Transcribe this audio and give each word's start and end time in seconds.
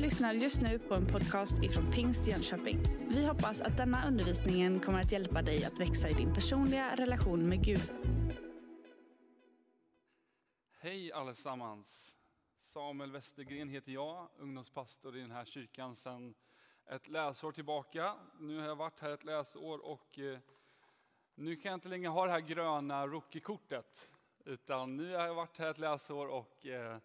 lyssnar 0.00 0.32
just 0.32 0.62
nu 0.62 0.78
på 0.78 0.94
en 0.94 1.06
podcast 1.06 1.62
ifrån 1.62 1.90
Pingst 1.92 2.26
Jönköping. 2.26 2.78
Vi 3.08 3.26
hoppas 3.26 3.60
att 3.60 3.76
denna 3.76 4.08
undervisning 4.08 4.80
kommer 4.80 5.00
att 5.00 5.12
hjälpa 5.12 5.42
dig 5.42 5.64
att 5.64 5.80
växa 5.80 6.08
i 6.08 6.12
din 6.12 6.34
personliga 6.34 6.96
relation 6.96 7.48
med 7.48 7.64
Gud. 7.64 7.92
Hej 10.78 11.12
allesammans! 11.12 12.16
Samuel 12.60 13.12
Westergren 13.12 13.68
heter 13.68 13.92
jag, 13.92 14.28
ungdomspastor 14.38 15.16
i 15.16 15.20
den 15.20 15.30
här 15.30 15.44
kyrkan 15.44 15.96
sedan 15.96 16.34
ett 16.90 17.08
läsår 17.08 17.52
tillbaka. 17.52 18.14
Nu 18.38 18.58
har 18.58 18.66
jag 18.66 18.76
varit 18.76 19.00
här 19.00 19.10
ett 19.10 19.24
läsår 19.24 19.78
och 19.86 20.18
eh, 20.18 20.38
nu 21.34 21.56
kan 21.56 21.70
jag 21.70 21.76
inte 21.76 21.88
längre 21.88 22.08
ha 22.08 22.26
det 22.26 22.32
här 22.32 22.40
gröna 22.40 23.06
rookiekortet. 23.06 24.08
Utan 24.44 24.96
nu 24.96 25.14
har 25.14 25.26
jag 25.26 25.34
varit 25.34 25.58
här 25.58 25.70
ett 25.70 25.78
läsår 25.78 26.26
och 26.26 26.66
eh, 26.66 26.98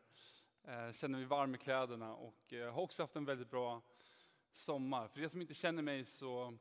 Eh, 0.68 0.92
känner 0.92 1.20
mig 1.20 1.28
varm 1.28 1.56
i 1.56 1.58
kläderna 1.58 2.16
och 2.16 2.54
eh, 2.54 2.74
har 2.74 2.82
också 2.82 3.04
haft 3.04 3.16
en 3.16 3.26
väldigt 3.26 3.50
bra 3.50 3.82
sommar. 4.52 5.08
För 5.08 5.22
er 5.22 5.28
som 5.28 5.42
inte 5.42 5.54
känner 5.54 5.82
mig 5.82 6.06
så 6.06 6.58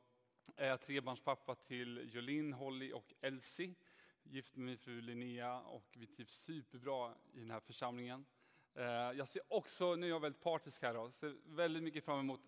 är 0.57 0.69
jag 0.69 0.81
trebarnspappa 0.81 1.55
till 1.55 2.11
Jolin, 2.13 2.53
Holly 2.53 2.93
och 2.93 3.15
Elsie. 3.21 3.75
Gift 4.23 4.57
med 4.57 4.67
min 4.67 4.79
fru 4.79 5.01
Linnea 5.01 5.61
och 5.61 5.87
vi 5.93 6.07
trivs 6.07 6.45
superbra 6.45 7.15
i 7.33 7.41
den 7.41 7.51
här 7.51 7.61
församlingen. 7.61 8.27
Eh, 8.75 8.85
jag 8.85 9.29
ser 9.29 9.43
också, 9.49 9.95
nu 9.95 10.07
är 10.07 10.11
jag 10.11 10.21
väldigt 10.21 10.43
partisk 10.43 10.83
här, 10.83 10.95
då, 10.95 11.11
ser 11.11 11.37
väldigt 11.45 11.83
mycket 11.83 12.05
fram 12.05 12.19
emot 12.19 12.41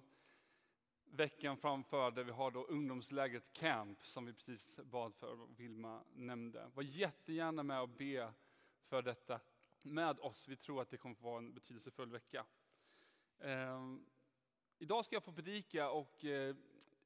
veckan 1.05 1.57
framför 1.57 2.11
där 2.11 2.25
vi 2.25 2.33
har 2.33 2.51
då 2.51 2.65
ungdomslägret 2.65 3.53
Camp 3.53 4.07
som 4.07 4.27
vi 4.27 4.33
precis 4.33 4.81
bad 4.85 5.15
för 5.15 5.41
och 5.41 5.61
Vilma 5.61 6.05
nämnde. 6.15 6.71
Var 6.75 6.83
jättegärna 6.83 7.63
med 7.63 7.81
och 7.81 7.89
be 7.89 8.33
för 8.89 9.03
detta 9.03 9.41
med 9.87 10.19
oss. 10.21 10.49
Vi 10.49 10.57
tror 10.57 10.83
att 10.83 10.91
det 10.91 10.97
kommer 10.97 11.15
att 11.15 11.23
vara 11.23 11.39
en 11.39 11.55
betydelsefull 11.55 12.11
vecka. 12.11 12.47
Eh, 13.39 13.81
idag 14.79 15.05
ska 15.05 15.17
jag 15.17 15.25
få 15.25 15.33
predika 15.33 15.91
och 15.91 16.25
eh, 16.25 16.57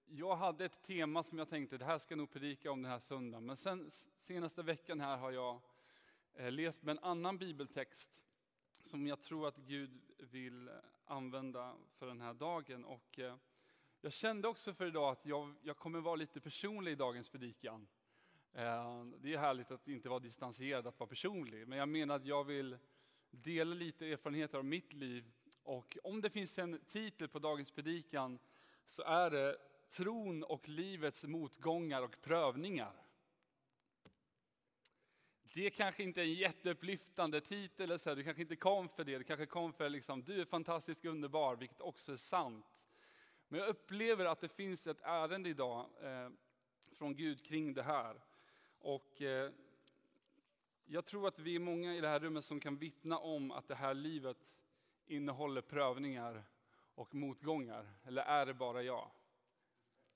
jag 0.07 0.37
hade 0.37 0.65
ett 0.65 0.83
tema 0.83 1.23
som 1.23 1.39
jag 1.39 1.49
tänkte 1.49 1.79
det 1.79 1.85
här 1.85 1.99
ska 1.99 2.13
jag 2.13 2.19
nog 2.19 2.31
predika 2.31 2.71
om 2.71 2.83
den 2.83 2.91
här 2.91 2.99
söndagen. 2.99 3.47
Men 3.47 3.57
sen 3.57 3.91
senaste 4.19 4.63
veckan 4.63 5.01
här 5.01 5.17
har 5.17 5.31
jag 5.31 5.61
eh, 6.35 6.53
läst 6.53 6.83
med 6.83 6.93
en 6.93 7.05
annan 7.05 7.39
bibeltext 7.39 8.23
som 8.85 9.07
jag 9.07 9.21
tror 9.21 9.49
att 9.49 9.57
Gud 9.57 10.01
vill 10.19 10.69
eh, 10.69 10.75
använda 11.05 11.75
för 11.99 12.07
den 12.07 12.21
här 12.21 12.35
dagen. 12.35 12.85
Och, 12.85 13.19
eh, 13.19 13.37
jag 14.01 14.13
kände 14.13 14.49
också 14.49 14.75
för 14.75 14.87
idag 14.87 15.13
att 15.13 15.27
jag, 15.27 15.55
jag 15.63 15.77
kommer 15.77 16.01
vara 16.01 16.17
lite 16.17 16.41
personlig 16.41 16.93
i 16.93 16.95
dagens 16.95 17.29
predikan. 17.29 17.89
Eh, 18.53 19.05
det 19.05 19.35
är 19.35 19.39
härligt 19.39 19.71
att 19.71 19.89
inte 19.89 20.09
vara 20.09 20.21
distanserad, 20.21 20.87
att 20.87 21.01
vara 21.01 21.09
personlig. 21.09 21.69
Men 21.69 21.79
jag 21.79 21.89
menar 21.89 22.17
att 22.17 22.27
jag 22.27 22.45
vill 22.45 22.79
dela 23.31 23.75
lite 23.75 24.07
erfarenheter 24.07 24.59
av 24.59 24.65
mitt 24.65 24.93
liv. 24.93 25.33
Och 25.63 25.99
om 26.03 26.21
det 26.21 26.31
finns 26.31 26.59
en 26.59 26.81
titel 26.89 27.29
på 27.29 27.39
dagens 27.39 27.71
predikan 27.71 28.39
så 28.87 29.03
är 29.03 29.31
det 29.31 29.57
Tron 29.91 30.45
och 30.45 30.69
livets 30.69 31.25
motgångar 31.25 32.03
och 32.03 32.17
prövningar. 32.23 32.93
Det 35.43 35.71
kanske 35.71 36.03
inte 36.03 36.21
är 36.21 36.25
en 36.25 36.35
jätteupplyftande 36.35 37.41
titel, 37.41 37.89
du 37.89 38.25
kanske 38.25 38.43
inte 38.43 38.57
kom 38.57 38.89
för 38.89 39.05
det. 39.05 39.19
Du 39.19 39.25
kanske 39.25 39.47
kom 39.47 39.73
för 39.73 39.89
liksom, 39.89 40.23
du 40.23 40.41
är 40.41 40.45
fantastisk 40.45 41.05
underbar, 41.05 41.57
vilket 41.57 41.81
också 41.81 42.13
är 42.13 42.17
sant. 42.17 42.89
Men 43.49 43.61
jag 43.61 43.69
upplever 43.69 44.25
att 44.25 44.41
det 44.41 44.49
finns 44.49 44.87
ett 44.87 45.01
ärende 45.03 45.49
idag 45.49 45.87
eh, 46.03 46.31
från 46.93 47.17
Gud 47.17 47.45
kring 47.47 47.75
det 47.75 47.83
här. 47.83 48.21
Och 48.81 49.23
eh, 49.23 49.53
jag 50.85 51.05
tror 51.05 51.29
att 51.29 51.39
vi 51.39 51.55
är 51.55 51.61
många 51.61 51.95
i 51.95 52.01
det 52.01 52.09
här 52.09 52.21
rummet 52.21 52.45
som 52.45 52.61
kan 52.61 52.77
vittna 52.77 53.19
om 53.19 53.51
att 53.51 53.69
det 53.69 53.75
här 53.75 53.95
livet 53.95 54.59
innehåller 55.07 55.61
prövningar 55.61 56.45
och 56.95 57.15
motgångar. 57.15 57.95
Eller 58.05 58.23
är 58.23 58.47
det 58.47 58.55
bara 58.55 58.83
jag? 58.83 59.11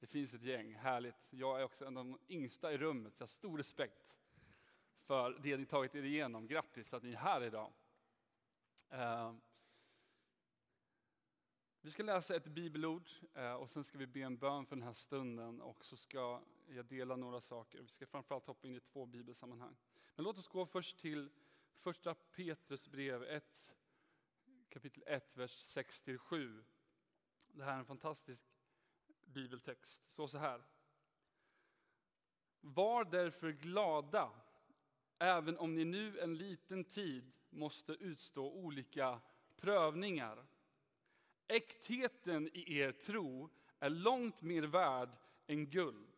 Det 0.01 0.07
finns 0.07 0.35
ett 0.35 0.43
gäng, 0.43 0.75
härligt. 0.75 1.29
Jag 1.33 1.61
är 1.61 1.65
också 1.65 1.85
en 1.85 1.97
av 1.97 2.05
de 2.05 2.19
yngsta 2.29 2.73
i 2.73 2.79
rummet, 2.79 3.15
så 3.15 3.23
jag 3.23 3.27
har 3.27 3.29
stor 3.29 3.59
respekt 3.59 4.17
för 5.03 5.39
det 5.43 5.57
ni 5.57 5.67
tagit 5.67 5.95
er 5.95 6.03
igenom. 6.03 6.47
Grattis 6.47 6.95
att 6.95 7.03
ni 7.03 7.13
är 7.13 7.17
här 7.17 7.43
idag. 7.43 7.73
Eh, 8.91 9.35
vi 11.81 11.91
ska 11.91 12.03
läsa 12.03 12.37
ett 12.37 12.47
bibelord 12.47 13.11
eh, 13.35 13.53
och 13.53 13.71
sen 13.71 13.85
ska 13.85 13.99
vi 13.99 14.07
be 14.07 14.21
en 14.21 14.37
bön 14.37 14.67
för 14.67 14.77
den 14.77 14.83
här 14.83 14.93
stunden 14.93 15.61
och 15.61 15.85
så 15.85 15.97
ska 15.97 16.41
jag 16.67 16.87
dela 16.87 17.17
några 17.17 17.41
saker. 17.41 17.83
Vi 17.83 17.89
ska 17.89 18.07
framförallt 18.07 18.47
hoppa 18.47 18.69
in 18.69 18.77
i 18.77 18.81
två 18.81 19.07
bibelsammanhang. 19.07 19.77
Men 20.15 20.25
låt 20.25 20.39
oss 20.39 20.49
gå 20.49 20.67
först 20.67 20.99
till 20.99 21.31
första 21.75 22.15
Petrus 22.15 22.89
brev 22.89 23.23
1, 23.23 23.75
kapitel 24.69 25.03
1, 25.07 25.37
vers 25.37 25.77
6-7. 25.77 26.65
Det 27.49 27.65
här 27.65 27.75
är 27.75 27.79
en 27.79 27.85
fantastisk 27.85 28.47
bibeltext. 29.25 30.05
Det 30.07 30.13
står 30.13 30.27
så 30.27 30.39
här. 30.39 30.65
Var 32.61 33.05
därför 33.05 33.51
glada, 33.51 34.31
även 35.19 35.59
om 35.59 35.75
ni 35.75 35.85
nu 35.85 36.19
en 36.19 36.39
liten 36.39 36.85
tid 36.85 37.33
måste 37.51 37.93
utstå 37.93 38.53
olika 38.53 39.21
prövningar 39.57 40.47
Äktheten 41.49 42.49
i 42.53 42.79
er 42.79 42.93
tro 42.93 43.51
är 43.79 43.91
långt 43.91 44.43
mer 44.43 44.63
värd 44.63 45.17
än 45.47 45.71
guld, 45.71 46.14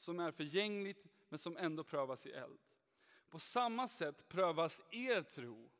som 0.00 0.20
är 0.20 0.32
förgängligt 0.32 1.06
men 1.28 1.38
som 1.38 1.56
ändå 1.56 1.84
prövas 1.84 2.26
i 2.26 2.32
eld. 2.32 2.60
På 3.28 3.38
samma 3.38 3.88
sätt 3.88 4.28
prövas 4.28 4.82
er 4.90 5.22
tro 5.22 5.70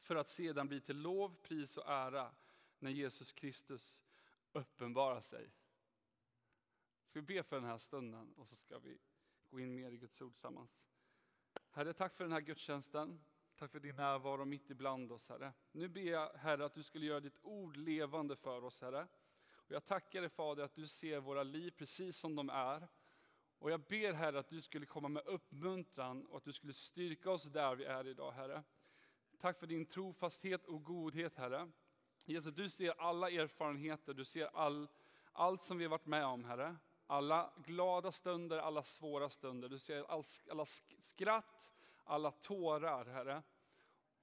för 0.00 0.16
att 0.16 0.28
sedan 0.28 0.68
bli 0.68 0.80
till 0.80 0.96
lov, 0.96 1.36
pris 1.42 1.76
och 1.76 1.88
ära 1.88 2.34
när 2.78 2.90
Jesus 2.90 3.32
Kristus 3.32 4.02
uppenbarar 4.52 5.20
sig. 5.20 5.50
Ska 7.04 7.20
vi 7.20 7.22
be 7.22 7.42
för 7.42 7.56
den 7.56 7.64
här 7.64 7.78
stunden 7.78 8.32
och 8.36 8.48
så 8.48 8.54
ska 8.54 8.78
vi 8.78 8.98
gå 9.50 9.60
in 9.60 9.74
mer 9.74 9.92
i 9.92 9.96
Guds 9.96 10.22
ord 10.22 10.32
tillsammans. 10.32 10.80
Herre, 11.70 11.92
tack 11.92 12.14
för 12.14 12.24
den 12.24 12.32
här 12.32 12.40
gudstjänsten. 12.40 13.20
Tack 13.56 13.72
för 13.72 13.80
din 13.80 13.96
närvaro 13.96 14.44
mitt 14.44 14.70
ibland 14.70 15.12
oss, 15.12 15.28
Herre. 15.28 15.52
Nu 15.72 15.88
ber 15.88 16.00
jag, 16.00 16.32
Herre, 16.32 16.64
att 16.64 16.74
du 16.74 16.82
skulle 16.82 17.06
göra 17.06 17.20
ditt 17.20 17.38
ord 17.42 17.76
levande 17.76 18.36
för 18.36 18.64
oss, 18.64 18.80
Herre. 18.80 19.08
Och 19.52 19.72
jag 19.72 19.84
tackar 19.84 20.20
dig, 20.20 20.30
Fader, 20.30 20.62
att 20.62 20.74
du 20.74 20.86
ser 20.86 21.20
våra 21.20 21.42
liv 21.42 21.70
precis 21.70 22.16
som 22.16 22.36
de 22.36 22.50
är. 22.50 22.88
Och 23.60 23.70
jag 23.70 23.80
ber, 23.80 24.12
Herre, 24.12 24.38
att 24.38 24.48
du 24.48 24.60
skulle 24.60 24.86
komma 24.86 25.08
med 25.08 25.26
uppmuntran 25.26 26.26
och 26.26 26.36
att 26.36 26.44
du 26.44 26.52
skulle 26.52 26.72
styrka 26.72 27.30
oss 27.30 27.42
där 27.42 27.76
vi 27.76 27.84
är 27.84 28.06
idag, 28.06 28.32
Herre. 28.32 28.62
Tack 29.40 29.58
för 29.58 29.66
din 29.66 29.86
trofasthet 29.86 30.66
och 30.66 30.84
godhet, 30.84 31.36
Herre. 31.36 31.70
Jesus, 32.24 32.54
du 32.54 32.70
ser 32.70 33.00
alla 33.00 33.30
erfarenheter, 33.30 34.14
du 34.14 34.24
ser 34.24 34.46
all, 34.56 34.88
allt 35.32 35.62
som 35.62 35.78
vi 35.78 35.84
har 35.84 35.90
varit 35.90 36.06
med 36.06 36.26
om, 36.26 36.44
Herre. 36.44 36.76
Alla 37.06 37.52
glada 37.66 38.12
stunder, 38.12 38.58
alla 38.58 38.82
svåra 38.82 39.30
stunder. 39.30 39.68
Du 39.68 39.78
ser 39.78 40.04
all, 40.04 40.24
alla 40.50 40.64
skratt, 41.00 41.72
alla 42.04 42.30
tårar, 42.30 43.04
Herre. 43.04 43.42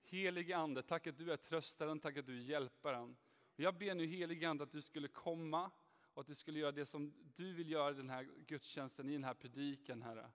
Helige 0.03 0.57
Ande, 0.57 0.83
tack 0.83 1.07
att 1.07 1.17
du 1.17 1.31
är 1.31 1.37
tröstaren, 1.37 1.99
tack 1.99 2.17
att 2.17 2.25
du 2.25 2.37
är 2.37 2.41
hjälparen. 2.41 3.17
Jag 3.55 3.77
ber 3.77 3.95
nu 3.95 4.05
helige 4.05 4.49
Ande 4.49 4.63
att 4.63 4.71
du 4.71 4.81
skulle 4.81 5.07
komma 5.07 5.71
och 6.17 6.21
att 6.21 6.27
du 6.27 6.35
skulle 6.35 6.59
göra 6.59 6.71
det 6.71 6.85
som 6.85 7.13
du 7.35 7.53
vill 7.53 7.71
göra 7.71 7.91
i 7.91 7.93
den 7.93 8.09
här 8.09 8.27
gudstjänsten, 8.47 9.09
i 9.09 9.13
den 9.13 9.23
här 9.23 9.33
predikan, 9.33 10.01
Herre. 10.01 10.29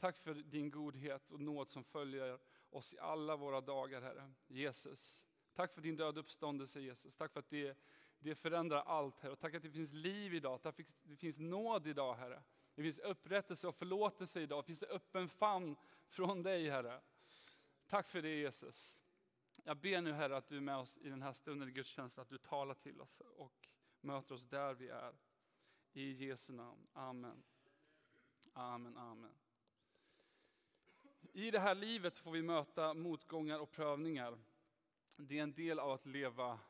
Tack 0.00 0.18
för 0.18 0.34
din 0.34 0.70
godhet 0.70 1.30
och 1.30 1.40
nåd 1.40 1.70
som 1.70 1.84
följer 1.84 2.38
oss 2.70 2.94
i 2.94 2.98
alla 2.98 3.36
våra 3.36 3.60
dagar, 3.60 4.02
Herre. 4.02 4.32
Jesus, 4.46 5.22
tack 5.52 5.74
för 5.74 5.80
din 5.80 5.96
död 5.96 6.18
uppståndelse, 6.18 6.80
Jesus. 6.80 7.16
Tack 7.16 7.32
för 7.32 7.40
att 7.40 7.50
det, 7.50 7.78
det 8.18 8.34
förändrar 8.34 8.82
allt, 8.82 9.20
Herre. 9.20 9.32
Och 9.32 9.38
tack 9.38 9.54
att 9.54 9.62
det 9.62 9.70
finns 9.70 9.92
liv 9.92 10.34
idag, 10.34 10.62
tack 10.62 10.80
att 10.80 10.94
det 11.02 11.16
finns 11.16 11.38
nåd 11.38 11.86
idag, 11.86 12.14
Herre. 12.14 12.42
Det 12.74 12.82
finns 12.82 12.98
upprättelse 12.98 13.68
och 13.68 13.74
förlåtelse 13.74 14.40
idag. 14.40 14.62
Det 14.62 14.66
finns 14.66 14.82
öppen 14.82 15.28
famn 15.28 15.76
från 16.08 16.42
dig, 16.42 16.70
Herre. 16.70 17.00
Tack 17.86 18.08
för 18.08 18.22
det, 18.22 18.36
Jesus. 18.36 18.98
Jag 19.64 19.76
ber 19.76 20.00
nu, 20.00 20.12
Herre, 20.12 20.36
att 20.36 20.48
du 20.48 20.56
är 20.56 20.60
med 20.60 20.76
oss 20.76 20.98
i 20.98 21.08
den 21.08 21.22
här 21.22 21.32
stunden 21.32 21.68
i 21.68 21.72
gudstjänsten, 21.72 22.22
att 22.22 22.28
du 22.28 22.38
talar 22.38 22.74
till 22.74 23.00
oss 23.00 23.20
och 23.20 23.68
möter 24.04 24.34
oss 24.34 24.44
där 24.48 24.74
vi 24.74 24.88
är. 24.88 25.14
I 25.92 26.26
Jesu 26.26 26.52
namn. 26.52 26.86
Amen. 26.92 27.42
Amen, 28.52 28.96
amen. 28.96 29.34
I 31.32 31.50
det 31.50 31.60
här 31.60 31.74
livet 31.74 32.18
får 32.18 32.30
vi 32.32 32.42
möta 32.42 32.94
motgångar 32.94 33.58
och 33.58 33.70
prövningar. 33.70 34.38
Det 35.16 35.38
är 35.38 35.42
en 35.42 35.54
del 35.54 35.78
av 35.78 35.90
att 35.90 36.06
leva 36.06 36.60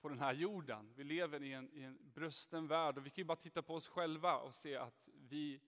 på 0.00 0.08
den 0.08 0.18
här 0.18 0.32
jorden. 0.32 0.92
Vi 0.96 1.04
lever 1.04 1.42
i 1.42 1.52
en, 1.52 1.72
i 1.72 1.82
en 1.82 1.98
brösten 2.14 2.66
värld 2.66 2.98
och 2.98 3.06
vi 3.06 3.10
kan 3.10 3.22
ju 3.22 3.24
bara 3.24 3.36
titta 3.36 3.62
på 3.62 3.74
oss 3.74 3.88
själva 3.88 4.36
och 4.36 4.54
se 4.54 4.76
att 4.76 5.08
vi, 5.14 5.60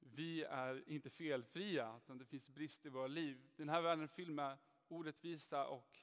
vi 0.00 0.42
är 0.42 0.88
inte 0.88 1.10
felfria, 1.10 1.96
utan 1.96 2.18
det 2.18 2.24
finns 2.24 2.48
brist 2.48 2.86
i 2.86 2.88
våra 2.88 3.06
liv. 3.06 3.48
Den 3.56 3.68
här 3.68 3.82
världen 3.82 4.04
är 4.04 4.08
fylld 4.08 4.34
med 4.34 4.58
orättvisa 4.88 5.66
och, 5.66 5.98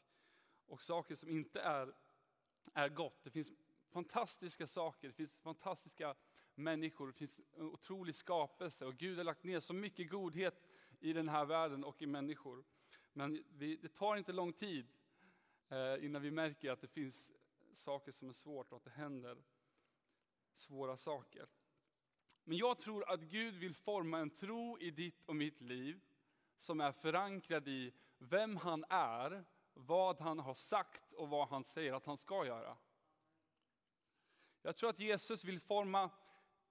och 0.65 0.81
saker 0.81 1.15
som 1.15 1.29
inte 1.29 1.62
är, 1.62 1.94
är 2.74 2.89
gott. 2.89 3.24
Det 3.24 3.29
finns 3.29 3.51
fantastiska 3.93 4.67
saker, 4.67 5.07
det 5.07 5.13
finns 5.13 5.37
fantastiska 5.37 6.15
människor, 6.55 7.07
det 7.07 7.13
finns 7.13 7.39
en 7.57 7.65
otrolig 7.65 8.15
skapelse 8.15 8.85
och 8.85 8.97
Gud 8.97 9.17
har 9.17 9.23
lagt 9.23 9.43
ner 9.43 9.59
så 9.59 9.73
mycket 9.73 10.09
godhet 10.09 10.63
i 10.99 11.13
den 11.13 11.29
här 11.29 11.45
världen 11.45 11.83
och 11.83 12.01
i 12.01 12.07
människor. 12.07 12.63
Men 13.13 13.43
vi, 13.49 13.75
det 13.75 13.93
tar 13.93 14.15
inte 14.15 14.31
lång 14.31 14.53
tid 14.53 14.87
eh, 15.69 16.05
innan 16.05 16.21
vi 16.21 16.31
märker 16.31 16.71
att 16.71 16.81
det 16.81 16.87
finns 16.87 17.31
saker 17.73 18.11
som 18.11 18.29
är 18.29 18.33
svårt 18.33 18.71
och 18.71 18.77
att 18.77 18.83
det 18.83 18.89
händer 18.89 19.37
svåra 20.53 20.97
saker. 20.97 21.47
Men 22.43 22.57
jag 22.57 22.79
tror 22.79 23.09
att 23.09 23.21
Gud 23.21 23.55
vill 23.55 23.75
forma 23.75 24.19
en 24.19 24.29
tro 24.29 24.79
i 24.79 24.91
ditt 24.91 25.23
och 25.25 25.35
mitt 25.35 25.61
liv 25.61 25.99
som 26.57 26.81
är 26.81 26.91
förankrad 26.91 27.67
i 27.67 27.93
vem 28.17 28.57
han 28.57 28.85
är, 28.89 29.45
vad 29.73 30.19
han 30.19 30.39
har 30.39 30.53
sagt 30.53 31.13
och 31.13 31.29
vad 31.29 31.47
han 31.47 31.63
säger 31.63 31.93
att 31.93 32.05
han 32.05 32.17
ska 32.17 32.45
göra. 32.45 32.77
Jag 34.65 34.75
tror 34.75 34.89
att 34.89 35.00
Jesus 35.00 35.44
vill 35.44 35.60
forma 35.60 36.10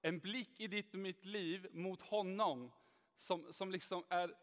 en 0.01 0.19
blick 0.19 0.61
i 0.61 0.67
ditt 0.67 0.95
och 0.95 1.01
mitt 1.01 1.25
liv 1.25 1.69
mot 1.73 2.03
honom 2.03 2.73
som, 3.19 3.53
som 3.53 3.71
liksom 3.71 4.05
är 4.09 4.37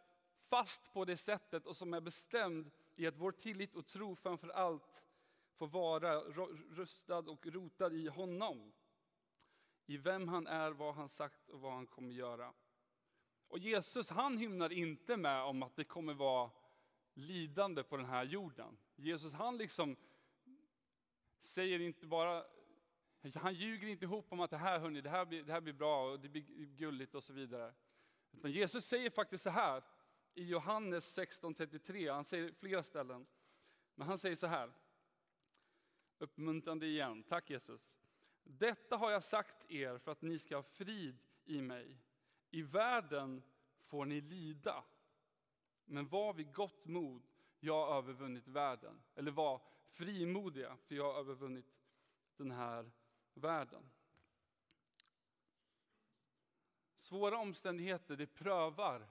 fast 0.50 0.94
på 0.94 1.06
det 1.06 1.18
sättet 1.18 1.66
och 1.66 1.76
som 1.76 1.94
är 1.94 2.02
bestämd 2.02 2.72
i 2.96 3.08
att 3.08 3.18
vår 3.18 3.32
tillit 3.32 3.76
och 3.76 3.86
tro 3.86 4.16
framför 4.16 4.50
allt 4.50 5.04
får 5.56 5.68
vara 5.68 6.20
rustad 6.76 7.18
och 7.18 7.48
rotad 7.48 7.94
i 7.94 8.08
honom. 8.08 8.72
I 9.86 9.98
vem 9.98 10.28
han 10.28 10.48
är, 10.48 10.72
vad 10.72 10.96
han 10.96 11.10
sagt 11.10 11.50
och 11.50 11.62
vad 11.62 11.74
han 11.74 11.88
kommer 11.88 12.14
göra. 12.14 12.54
Och 13.48 13.60
Jesus 13.60 14.10
han 14.10 14.38
hymnar 14.38 14.72
inte 14.72 15.18
med 15.18 15.44
om 15.44 15.64
att 15.64 15.76
det 15.76 15.84
kommer 15.84 16.14
vara 16.14 16.52
lidande 17.14 17.84
på 17.84 17.98
den 17.98 18.06
här 18.06 18.24
jorden. 18.24 18.78
Jesus 18.96 19.34
han 19.34 19.58
liksom 19.58 19.96
säger 21.42 21.80
inte 21.80 22.06
bara, 22.06 22.46
han 23.36 23.54
ljuger 23.54 23.88
inte 23.88 24.06
ihop 24.06 24.26
om 24.30 24.40
att 24.40 24.50
det 24.50 24.58
här, 24.58 24.80
hörni, 24.80 25.02
det 25.02 25.10
här, 25.10 25.26
blir, 25.26 25.44
det 25.44 25.52
här 25.52 25.62
blir 25.62 25.74
bra 25.74 26.12
och 26.12 26.20
det 26.20 26.30
blir 26.30 26.66
gulligt 26.66 27.16
och 27.16 27.24
så 27.24 27.34
vidare. 27.34 27.74
Utan 28.32 28.52
Jesus 28.52 28.86
säger 28.86 29.10
faktiskt 29.10 29.44
så 29.44 29.50
här 29.50 29.84
i 30.34 30.44
Johannes 30.44 31.18
16.33, 31.18 32.14
han 32.14 32.26
säger 32.26 32.52
flera 32.52 32.84
ställen. 32.84 33.26
Men 33.96 34.08
han 34.08 34.18
säger 34.18 34.36
så 34.36 34.48
här, 34.48 34.72
uppmuntrande 36.18 36.86
igen, 36.86 37.24
tack 37.24 37.50
Jesus. 37.50 37.96
Detta 38.44 38.98
har 38.98 39.12
jag 39.12 39.24
sagt 39.24 39.72
er 39.72 39.98
för 39.98 40.12
att 40.12 40.22
ni 40.22 40.40
ska 40.40 40.56
ha 40.56 40.64
frid 40.64 41.18
i 41.46 41.62
mig. 41.62 41.98
I 42.50 42.62
världen 42.62 43.44
får 43.80 44.06
ni 44.06 44.22
lida. 44.22 44.84
Men 45.86 46.08
var 46.08 46.34
vid 46.34 46.54
gott 46.54 46.86
mod, 46.86 47.28
jag 47.60 47.86
har 47.86 47.98
övervunnit 47.98 48.48
världen. 48.48 49.02
Eller 49.16 49.32
var 49.32 49.62
frimodiga, 49.88 50.78
för 50.78 50.96
jag 50.96 51.14
har 51.14 51.20
övervunnit 51.20 51.76
den 52.38 52.52
här 52.52 52.92
världen. 53.40 53.90
Svåra 56.98 57.38
omständigheter, 57.38 58.16
det 58.16 58.28
prövar 58.28 59.08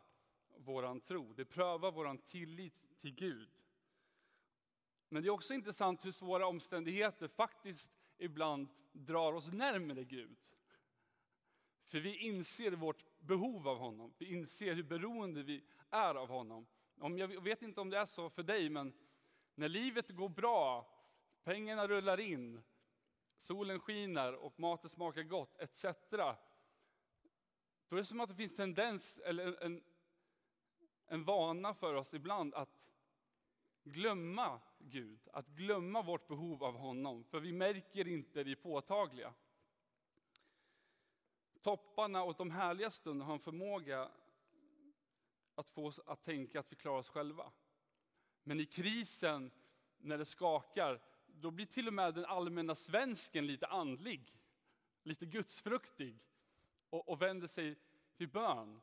vår 0.56 1.00
tro. 1.00 1.32
Det 1.32 1.44
prövar 1.44 1.92
vår 1.92 2.16
tillit 2.16 2.98
till 2.98 3.14
Gud. 3.14 3.50
Men 5.08 5.22
det 5.22 5.28
är 5.28 5.30
också 5.30 5.54
intressant 5.54 6.04
hur 6.04 6.12
svåra 6.12 6.46
omständigheter 6.46 7.28
faktiskt 7.28 7.90
ibland 8.18 8.68
drar 8.92 9.32
oss 9.32 9.52
närmare 9.52 10.04
Gud. 10.04 10.36
För 11.84 12.00
vi 12.00 12.16
inser 12.16 12.72
vårt 12.72 13.04
behov 13.20 13.68
av 13.68 13.78
honom. 13.78 14.14
Vi 14.18 14.26
inser 14.26 14.74
hur 14.74 14.82
beroende 14.82 15.42
vi 15.42 15.64
är 15.90 16.14
av 16.14 16.28
honom. 16.28 16.66
Om 17.00 17.18
jag 17.18 17.42
vet 17.42 17.62
inte 17.62 17.80
om 17.80 17.90
det 17.90 17.98
är 17.98 18.06
så 18.06 18.30
för 18.30 18.42
dig, 18.42 18.70
men 18.70 18.92
när 19.54 19.68
livet 19.68 20.10
går 20.10 20.28
bra, 20.28 20.90
pengarna 21.44 21.88
rullar 21.88 22.20
in, 22.20 22.62
solen 23.38 23.80
skiner 23.80 24.34
och 24.34 24.60
maten 24.60 24.90
smakar 24.90 25.22
gott, 25.22 25.58
etc. 25.58 25.84
Då 27.88 27.96
är 27.96 28.00
det 28.00 28.04
som 28.04 28.20
att 28.20 28.28
det 28.28 28.34
finns 28.34 28.56
tendens, 28.56 29.18
eller 29.18 29.62
en, 29.64 29.84
en 31.06 31.24
vana 31.24 31.74
för 31.74 31.94
oss 31.94 32.14
ibland 32.14 32.54
att 32.54 32.88
glömma 33.84 34.60
Gud, 34.78 35.28
att 35.32 35.48
glömma 35.48 36.02
vårt 36.02 36.28
behov 36.28 36.64
av 36.64 36.76
honom, 36.76 37.24
för 37.24 37.40
vi 37.40 37.52
märker 37.52 38.08
inte 38.08 38.44
det 38.44 38.56
påtagliga. 38.56 39.34
Topparna 41.62 42.22
och 42.22 42.34
de 42.34 42.50
härliga 42.50 42.90
stunderna 42.90 43.24
har 43.24 43.32
en 43.32 43.40
förmåga 43.40 44.10
att 45.54 45.70
få 45.70 45.86
oss 45.86 46.00
att 46.06 46.24
tänka 46.24 46.60
att 46.60 46.72
vi 46.72 46.76
klarar 46.76 46.98
oss 46.98 47.08
själva. 47.08 47.52
Men 48.42 48.60
i 48.60 48.66
krisen, 48.66 49.50
när 49.98 50.18
det 50.18 50.24
skakar, 50.24 51.00
då 51.40 51.50
blir 51.50 51.66
till 51.66 51.86
och 51.86 51.94
med 51.94 52.14
den 52.14 52.24
allmänna 52.24 52.74
svensken 52.74 53.46
lite 53.46 53.66
andlig, 53.66 54.34
lite 55.02 55.26
gudsfruktig 55.26 56.18
och, 56.90 57.08
och 57.08 57.22
vänder 57.22 57.48
sig 57.48 57.76
till 58.16 58.28
bön. 58.28 58.80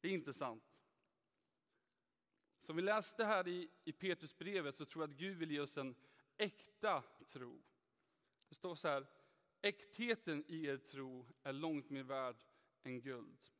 Det 0.00 0.08
är 0.08 0.12
intressant. 0.12 0.64
Som 2.60 2.76
vi 2.76 2.82
läste 2.82 3.24
här 3.24 3.48
i, 3.48 3.70
i 3.84 3.92
Petrusbrevet 3.92 4.76
så 4.76 4.84
tror 4.84 5.02
jag 5.02 5.10
att 5.10 5.18
Gud 5.18 5.36
vill 5.36 5.50
ge 5.50 5.60
oss 5.60 5.78
en 5.78 5.94
äkta 6.36 7.02
tro. 7.26 7.62
Det 8.48 8.54
står 8.54 8.74
så 8.74 8.88
här, 8.88 9.06
äktheten 9.62 10.44
i 10.46 10.66
er 10.66 10.76
tro 10.76 11.26
är 11.42 11.52
långt 11.52 11.90
mer 11.90 12.02
värd 12.02 12.44
än 12.82 13.00
guld. 13.00 13.50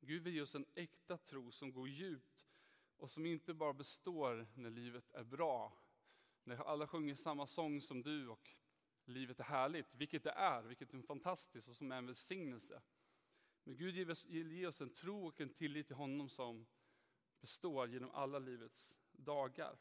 Gud 0.00 0.22
vill 0.22 0.34
ge 0.34 0.40
oss 0.40 0.54
en 0.54 0.66
äkta 0.74 1.16
tro 1.16 1.50
som 1.50 1.72
går 1.72 1.88
djupt 1.88 2.29
och 3.00 3.10
som 3.10 3.26
inte 3.26 3.54
bara 3.54 3.72
består 3.72 4.46
när 4.54 4.70
livet 4.70 5.12
är 5.12 5.24
bra. 5.24 5.72
När 6.44 6.56
alla 6.56 6.86
sjunger 6.86 7.14
samma 7.14 7.46
sång 7.46 7.80
som 7.80 8.02
du 8.02 8.28
och 8.28 8.50
livet 9.04 9.40
är 9.40 9.44
härligt, 9.44 9.94
vilket 9.94 10.24
det 10.24 10.30
är, 10.30 10.62
vilket 10.62 10.94
är 10.94 11.02
fantastiskt 11.02 11.68
och 11.68 11.76
som 11.76 11.92
är 11.92 11.96
en 11.96 12.06
välsignelse. 12.06 12.82
Men 13.64 13.76
Gud 13.76 13.94
ger 14.24 14.68
oss 14.68 14.80
en 14.80 14.90
tro 14.90 15.26
och 15.26 15.40
en 15.40 15.54
tillit 15.54 15.86
till 15.86 15.96
honom 15.96 16.28
som 16.28 16.66
består 17.40 17.88
genom 17.88 18.10
alla 18.10 18.38
livets 18.38 18.94
dagar. 19.12 19.78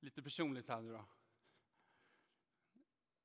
Lite 0.00 0.22
personligt 0.22 0.68
här 0.68 0.80
nu 0.80 0.92
då. 0.92 1.04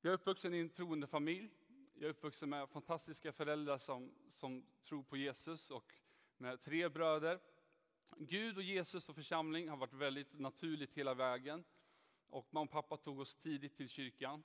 Jag 0.00 0.10
är 0.10 0.14
uppvuxen 0.14 0.54
i 0.54 0.58
en 0.58 0.70
troende 0.70 1.06
familj. 1.06 1.50
Jag 1.98 2.06
är 2.06 2.10
uppvuxen 2.10 2.48
med 2.50 2.68
fantastiska 2.68 3.32
föräldrar 3.32 3.78
som, 3.78 4.12
som 4.30 4.66
tror 4.82 5.02
på 5.02 5.16
Jesus 5.16 5.70
och 5.70 5.94
med 6.36 6.60
tre 6.60 6.88
bröder. 6.88 7.40
Gud 8.16 8.56
och 8.56 8.62
Jesus 8.62 9.08
och 9.08 9.14
församling 9.14 9.68
har 9.68 9.76
varit 9.76 9.92
väldigt 9.92 10.38
naturligt 10.38 10.94
hela 10.94 11.14
vägen. 11.14 11.64
Och 12.28 12.48
mamma 12.50 12.64
och 12.64 12.70
pappa 12.70 12.96
tog 12.96 13.20
oss 13.20 13.36
tidigt 13.36 13.76
till 13.76 13.88
kyrkan. 13.88 14.42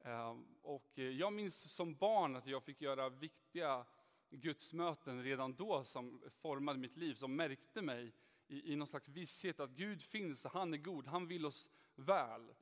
Eh, 0.00 0.36
och 0.62 0.98
jag 0.98 1.32
minns 1.32 1.72
som 1.72 1.94
barn 1.94 2.36
att 2.36 2.46
jag 2.46 2.64
fick 2.64 2.80
göra 2.80 3.08
viktiga 3.08 3.86
gudsmöten 4.30 5.22
redan 5.22 5.54
då 5.54 5.84
som 5.84 6.22
formade 6.30 6.78
mitt 6.78 6.96
liv, 6.96 7.14
som 7.14 7.36
märkte 7.36 7.82
mig 7.82 8.12
i, 8.46 8.72
i 8.72 8.76
någon 8.76 8.88
slags 8.88 9.08
visshet 9.08 9.60
att 9.60 9.70
Gud 9.70 10.02
finns 10.02 10.44
och 10.44 10.52
han 10.52 10.74
är 10.74 10.78
god, 10.78 11.06
han 11.06 11.26
vill 11.26 11.46
oss 11.46 11.68
väl. 11.94 12.54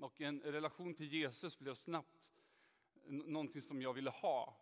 Och 0.00 0.20
en 0.20 0.40
relation 0.40 0.94
till 0.94 1.12
Jesus 1.12 1.58
blev 1.58 1.74
snabbt 1.74 2.32
någonting 3.06 3.62
som 3.62 3.82
jag 3.82 3.92
ville 3.92 4.10
ha. 4.10 4.56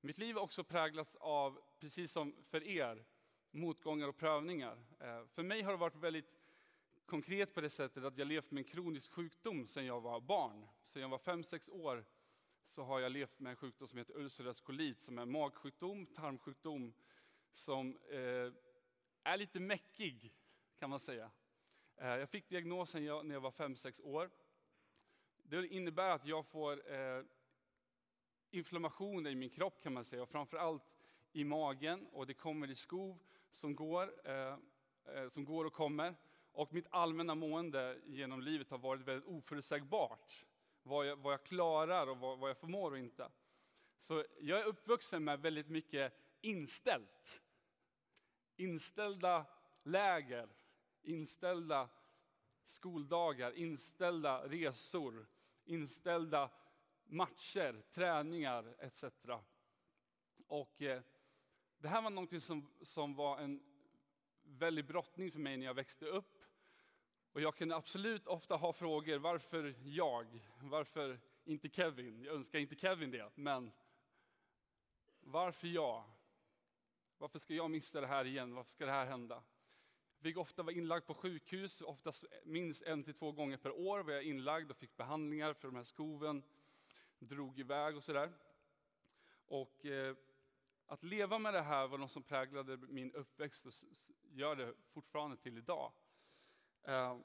Mitt 0.00 0.18
liv 0.18 0.34
har 0.34 0.42
också 0.42 0.64
präglats 0.64 1.16
av, 1.20 1.60
precis 1.78 2.12
som 2.12 2.34
för 2.50 2.62
er, 2.62 3.04
motgångar 3.50 4.08
och 4.08 4.16
prövningar. 4.16 4.84
Eh, 5.00 5.26
för 5.26 5.42
mig 5.42 5.62
har 5.62 5.72
det 5.72 5.78
varit 5.78 5.96
väldigt 5.96 6.40
konkret 7.06 7.54
på 7.54 7.60
det 7.60 7.70
sättet 7.70 8.04
att 8.04 8.18
jag 8.18 8.28
levt 8.28 8.50
med 8.50 8.60
en 8.60 8.70
kronisk 8.70 9.12
sjukdom 9.12 9.68
sedan 9.68 9.86
jag 9.86 10.00
var 10.00 10.20
barn. 10.20 10.68
Sedan 10.86 11.02
jag 11.02 11.08
var 11.08 11.18
fem 11.18 11.44
sex 11.44 11.68
år 11.68 12.04
så 12.64 12.82
har 12.82 13.00
jag 13.00 13.12
levt 13.12 13.40
med 13.40 13.50
en 13.50 13.56
sjukdom 13.56 13.88
som 13.88 13.98
heter 13.98 14.16
ulcerös 14.16 14.60
kolit, 14.60 15.00
som 15.00 15.18
är 15.18 15.22
en 15.22 15.30
magsjukdom, 15.30 16.06
tarmsjukdom, 16.06 16.92
som 17.52 17.98
eh, 18.10 18.52
är 19.22 19.36
lite 19.36 19.60
mäckig, 19.60 20.34
kan 20.78 20.90
man 20.90 21.00
säga. 21.00 21.30
Eh, 21.96 22.08
jag 22.08 22.28
fick 22.28 22.48
diagnosen 22.48 23.04
när 23.04 23.32
jag 23.32 23.40
var 23.40 23.50
fem 23.50 23.76
sex 23.76 24.00
år. 24.00 24.30
Det 25.50 25.66
innebär 25.66 26.10
att 26.10 26.26
jag 26.26 26.46
får 26.46 26.92
eh, 26.92 27.22
inflammationer 28.50 29.30
i 29.30 29.34
min 29.34 29.50
kropp, 29.50 29.82
kan 29.82 29.92
man 29.92 30.04
säga, 30.04 30.22
och 30.22 30.28
framförallt 30.28 30.82
i 31.32 31.44
magen, 31.44 32.06
och 32.12 32.26
det 32.26 32.34
kommer 32.34 32.70
i 32.70 32.74
skov 32.74 33.18
som 33.50 33.74
går, 33.76 34.28
eh, 34.28 34.56
eh, 35.14 35.28
som 35.28 35.44
går 35.44 35.64
och 35.64 35.72
kommer. 35.72 36.14
Och 36.52 36.72
mitt 36.72 36.86
allmänna 36.90 37.34
mående 37.34 38.00
genom 38.06 38.40
livet 38.40 38.70
har 38.70 38.78
varit 38.78 39.02
väldigt 39.02 39.28
oförutsägbart 39.28 40.46
vad 40.82 41.06
jag, 41.06 41.16
vad 41.16 41.32
jag 41.32 41.44
klarar 41.44 42.06
och 42.06 42.18
vad, 42.18 42.38
vad 42.38 42.50
jag 42.50 42.58
förmår 42.58 42.90
och 42.90 42.98
inte. 42.98 43.30
Så 43.98 44.24
jag 44.40 44.60
är 44.60 44.64
uppvuxen 44.64 45.24
med 45.24 45.40
väldigt 45.40 45.68
mycket 45.68 46.12
inställt. 46.40 47.42
Inställda 48.56 49.46
läger, 49.82 50.48
inställda 51.02 51.88
skoldagar, 52.66 53.52
inställda 53.52 54.48
resor, 54.48 55.26
inställda 55.70 56.50
matcher, 57.04 57.82
träningar 57.90 58.74
etc. 58.78 59.04
Och 60.46 60.82
eh, 60.82 61.02
det 61.78 61.88
här 61.88 62.02
var 62.02 62.10
något 62.10 62.42
som, 62.42 62.70
som 62.82 63.14
var 63.14 63.38
en 63.38 63.62
väldig 64.42 64.86
brottning 64.86 65.32
för 65.32 65.38
mig 65.38 65.56
när 65.56 65.66
jag 65.66 65.74
växte 65.74 66.06
upp. 66.06 66.38
Och 67.32 67.40
jag 67.40 67.56
kunde 67.56 67.76
absolut 67.76 68.26
ofta 68.26 68.56
ha 68.56 68.72
frågor, 68.72 69.18
varför 69.18 69.74
jag? 69.82 70.48
Varför 70.60 71.20
inte 71.44 71.68
Kevin? 71.68 72.22
Jag 72.22 72.34
önskar 72.34 72.58
inte 72.58 72.76
Kevin 72.76 73.10
det, 73.10 73.30
men 73.34 73.72
varför 75.20 75.68
jag? 75.68 76.04
Varför 77.18 77.38
ska 77.38 77.54
jag 77.54 77.70
missa 77.70 78.00
det 78.00 78.06
här 78.06 78.24
igen? 78.24 78.54
Varför 78.54 78.72
ska 78.72 78.86
det 78.86 78.92
här 78.92 79.06
hända? 79.06 79.42
Fick 80.20 80.36
ofta 80.36 80.62
vara 80.62 80.74
inlagd 80.74 81.06
på 81.06 81.14
sjukhus, 81.14 81.80
oftast 81.80 82.24
minst 82.44 82.82
en 82.82 83.04
till 83.04 83.14
två 83.14 83.32
gånger 83.32 83.56
per 83.56 83.70
år 83.70 84.02
var 84.02 84.12
jag 84.12 84.22
inlagd 84.22 84.70
och 84.70 84.76
fick 84.76 84.96
behandlingar 84.96 85.54
för 85.54 85.68
de 85.68 85.76
här 85.76 85.84
skoven, 85.84 86.42
drog 87.18 87.58
iväg 87.58 87.96
och 87.96 88.04
sådär. 88.04 88.32
Och 89.46 89.86
eh, 89.86 90.16
att 90.86 91.02
leva 91.02 91.38
med 91.38 91.54
det 91.54 91.62
här 91.62 91.88
var 91.88 91.98
något 91.98 92.10
som 92.10 92.22
präglade 92.22 92.76
min 92.76 93.12
uppväxt 93.12 93.66
och 93.66 93.72
gör 94.30 94.56
det 94.56 94.74
fortfarande 94.92 95.36
till 95.36 95.58
idag. 95.58 95.92
Eh, 96.82 97.18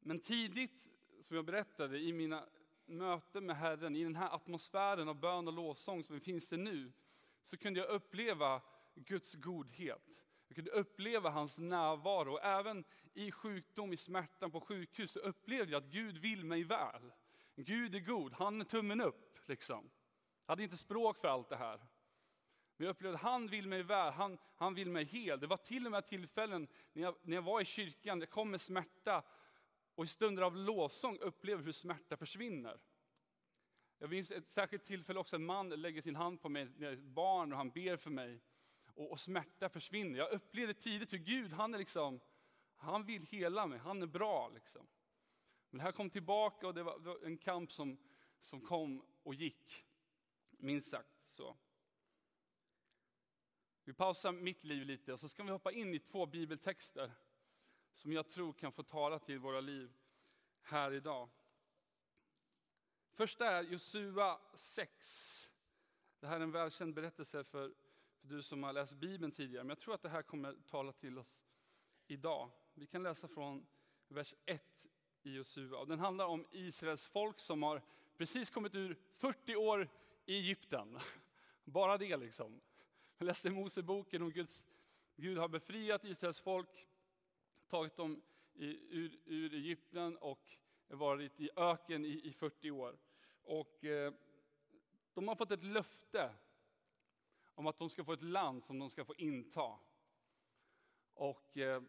men 0.00 0.20
tidigt, 0.20 0.88
som 1.22 1.36
jag 1.36 1.44
berättade, 1.44 1.98
i 1.98 2.12
mina 2.12 2.48
möten 2.86 3.46
med 3.46 3.56
Herren, 3.56 3.96
i 3.96 4.04
den 4.04 4.16
här 4.16 4.34
atmosfären 4.34 5.08
av 5.08 5.14
bön 5.20 5.48
och 5.48 5.54
lovsång 5.54 6.04
som 6.04 6.20
finns 6.20 6.48
det 6.48 6.56
nu, 6.56 6.92
så 7.42 7.56
kunde 7.56 7.80
jag 7.80 7.88
uppleva 7.88 8.62
Guds 8.94 9.34
godhet. 9.34 10.08
Jag 10.52 10.56
kunde 10.56 10.70
uppleva 10.70 11.30
hans 11.30 11.58
närvaro. 11.58 12.38
Även 12.38 12.84
i 13.14 13.30
sjukdom, 13.30 13.92
i 13.92 13.96
smärtan 13.96 14.50
på 14.50 14.60
sjukhus, 14.60 15.12
så 15.12 15.18
upplevde 15.18 15.72
jag 15.72 15.82
att 15.82 15.90
Gud 15.90 16.18
vill 16.18 16.44
mig 16.44 16.64
väl. 16.64 17.12
Gud 17.56 17.94
är 17.94 18.00
god, 18.00 18.32
han 18.32 18.60
är 18.60 18.64
tummen 18.64 19.00
upp. 19.00 19.38
Liksom. 19.46 19.90
Jag 20.46 20.52
hade 20.52 20.62
inte 20.62 20.76
språk 20.76 21.18
för 21.18 21.28
allt 21.28 21.48
det 21.48 21.56
här. 21.56 21.76
Men 22.76 22.86
jag 22.86 22.88
upplevde 22.88 23.16
att 23.16 23.22
han 23.22 23.46
vill 23.46 23.68
mig 23.68 23.82
väl, 23.82 24.12
han, 24.12 24.38
han 24.56 24.74
vill 24.74 24.90
mig 24.90 25.04
hel. 25.04 25.40
Det 25.40 25.46
var 25.46 25.56
till 25.56 25.86
och 25.86 25.92
med 25.92 26.06
tillfällen 26.06 26.68
när 26.92 27.02
jag, 27.02 27.14
när 27.22 27.34
jag 27.34 27.42
var 27.42 27.60
i 27.60 27.64
kyrkan, 27.64 28.20
jag 28.20 28.30
kom 28.30 28.50
med 28.50 28.60
smärta 28.60 29.22
och 29.94 30.04
i 30.04 30.08
stunder 30.08 30.42
av 30.42 30.56
lovsång 30.56 31.18
upplever 31.18 31.64
hur 31.64 31.72
smärta 31.72 32.16
försvinner. 32.16 32.80
Jag 33.98 34.10
minns 34.10 34.30
ett 34.30 34.50
särskilt 34.50 34.84
tillfälle 34.84 35.20
också, 35.20 35.36
en 35.36 35.44
man 35.44 35.68
lägger 35.68 36.02
sin 36.02 36.16
hand 36.16 36.42
på 36.42 36.48
mig, 36.48 36.68
när 36.76 36.86
jag 36.86 36.92
är 36.92 36.96
barn 36.96 37.52
och 37.52 37.58
han 37.58 37.70
ber 37.70 37.96
för 37.96 38.10
mig. 38.10 38.40
Och, 38.94 39.10
och 39.10 39.20
smärta 39.20 39.68
försvinner. 39.68 40.18
Jag 40.18 40.30
upplevde 40.30 40.74
tidigt 40.74 41.12
hur 41.12 41.18
Gud, 41.18 41.52
han 41.52 41.74
är 41.74 41.78
liksom, 41.78 42.20
han 42.76 43.04
vill 43.04 43.26
hela 43.26 43.66
mig, 43.66 43.78
han 43.78 44.02
är 44.02 44.06
bra. 44.06 44.48
Liksom. 44.48 44.86
Men 45.70 45.78
det 45.78 45.84
här 45.84 45.92
kom 45.92 46.10
tillbaka 46.10 46.66
och 46.66 46.74
det 46.74 46.82
var, 46.82 46.98
det 46.98 47.08
var 47.08 47.24
en 47.24 47.38
kamp 47.38 47.72
som, 47.72 47.98
som 48.40 48.60
kom 48.60 49.04
och 49.22 49.34
gick. 49.34 49.86
Minst 50.50 50.90
sagt 50.90 51.22
så. 51.26 51.56
Vi 53.84 53.92
pausar 53.92 54.32
mitt 54.32 54.64
liv 54.64 54.86
lite 54.86 55.12
och 55.12 55.20
så 55.20 55.28
ska 55.28 55.42
vi 55.42 55.50
hoppa 55.50 55.72
in 55.72 55.94
i 55.94 55.98
två 55.98 56.26
bibeltexter 56.26 57.12
som 57.94 58.12
jag 58.12 58.30
tror 58.30 58.52
kan 58.52 58.72
få 58.72 58.82
tala 58.82 59.18
till 59.18 59.38
våra 59.38 59.60
liv 59.60 59.92
här 60.62 60.92
idag. 60.92 61.28
Första 63.12 63.46
är 63.46 63.62
Josua 63.62 64.40
6. 64.54 65.50
Det 66.20 66.26
här 66.26 66.36
är 66.36 66.40
en 66.40 66.52
välkänd 66.52 66.94
berättelse 66.94 67.44
för, 67.44 67.74
för 68.22 68.28
du 68.28 68.42
som 68.42 68.62
har 68.62 68.72
läst 68.72 68.94
Bibeln 68.94 69.32
tidigare, 69.32 69.64
men 69.64 69.68
jag 69.68 69.78
tror 69.78 69.94
att 69.94 70.02
det 70.02 70.08
här 70.08 70.22
kommer 70.22 70.54
tala 70.66 70.92
till 70.92 71.18
oss 71.18 71.44
idag. 72.06 72.50
Vi 72.74 72.86
kan 72.86 73.02
läsa 73.02 73.28
från 73.28 73.66
vers 74.08 74.34
1 74.44 74.90
i 75.22 75.34
Josua. 75.34 75.84
Den 75.84 75.98
handlar 75.98 76.26
om 76.26 76.46
Israels 76.50 77.06
folk 77.06 77.40
som 77.40 77.62
har 77.62 77.82
precis 78.16 78.50
kommit 78.50 78.74
ur 78.74 78.98
40 79.14 79.56
år 79.56 79.88
i 80.26 80.38
Egypten. 80.38 80.98
Bara 81.64 81.98
det 81.98 82.16
liksom. 82.16 82.60
Jag 83.18 83.26
läste 83.26 83.50
Moseboken 83.50 84.22
om 84.22 84.30
Guds, 84.30 84.64
Gud 85.16 85.38
har 85.38 85.48
befriat 85.48 86.04
Israels 86.04 86.40
folk, 86.40 86.86
tagit 87.68 87.96
dem 87.96 88.22
i, 88.54 88.78
ur, 88.90 89.18
ur 89.24 89.54
Egypten 89.54 90.16
och 90.16 90.56
varit 90.88 91.40
i 91.40 91.50
öken 91.56 92.04
i, 92.04 92.20
i 92.24 92.32
40 92.32 92.70
år. 92.70 92.96
Och 93.42 93.84
eh, 93.84 94.12
de 95.14 95.28
har 95.28 95.34
fått 95.34 95.50
ett 95.50 95.64
löfte 95.64 96.30
om 97.54 97.66
att 97.66 97.78
de 97.78 97.90
ska 97.90 98.04
få 98.04 98.12
ett 98.12 98.22
land 98.22 98.64
som 98.64 98.78
de 98.78 98.90
ska 98.90 99.04
få 99.04 99.14
inta. 99.14 99.78
Och 101.14 101.56
eh, 101.56 101.82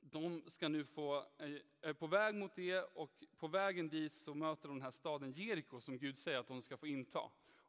de 0.00 0.42
ska 0.46 0.68
nu 0.68 0.84
få, 0.84 1.16
eh, 1.16 1.56
är 1.80 1.92
på 1.92 2.06
väg 2.06 2.34
mot 2.34 2.56
det 2.56 2.82
och 2.82 3.24
på 3.36 3.48
vägen 3.48 3.88
dit 3.88 4.14
så 4.14 4.34
möter 4.34 4.68
de 4.68 4.76
den 4.76 4.82
här 4.82 4.90
staden 4.90 5.32
Jeriko 5.32 5.80
som 5.80 5.98
Gud 5.98 6.18
säger 6.18 6.38
att 6.38 6.48
de 6.48 6.62
ska 6.62 6.76
få 6.76 6.86
inta. 6.86 7.20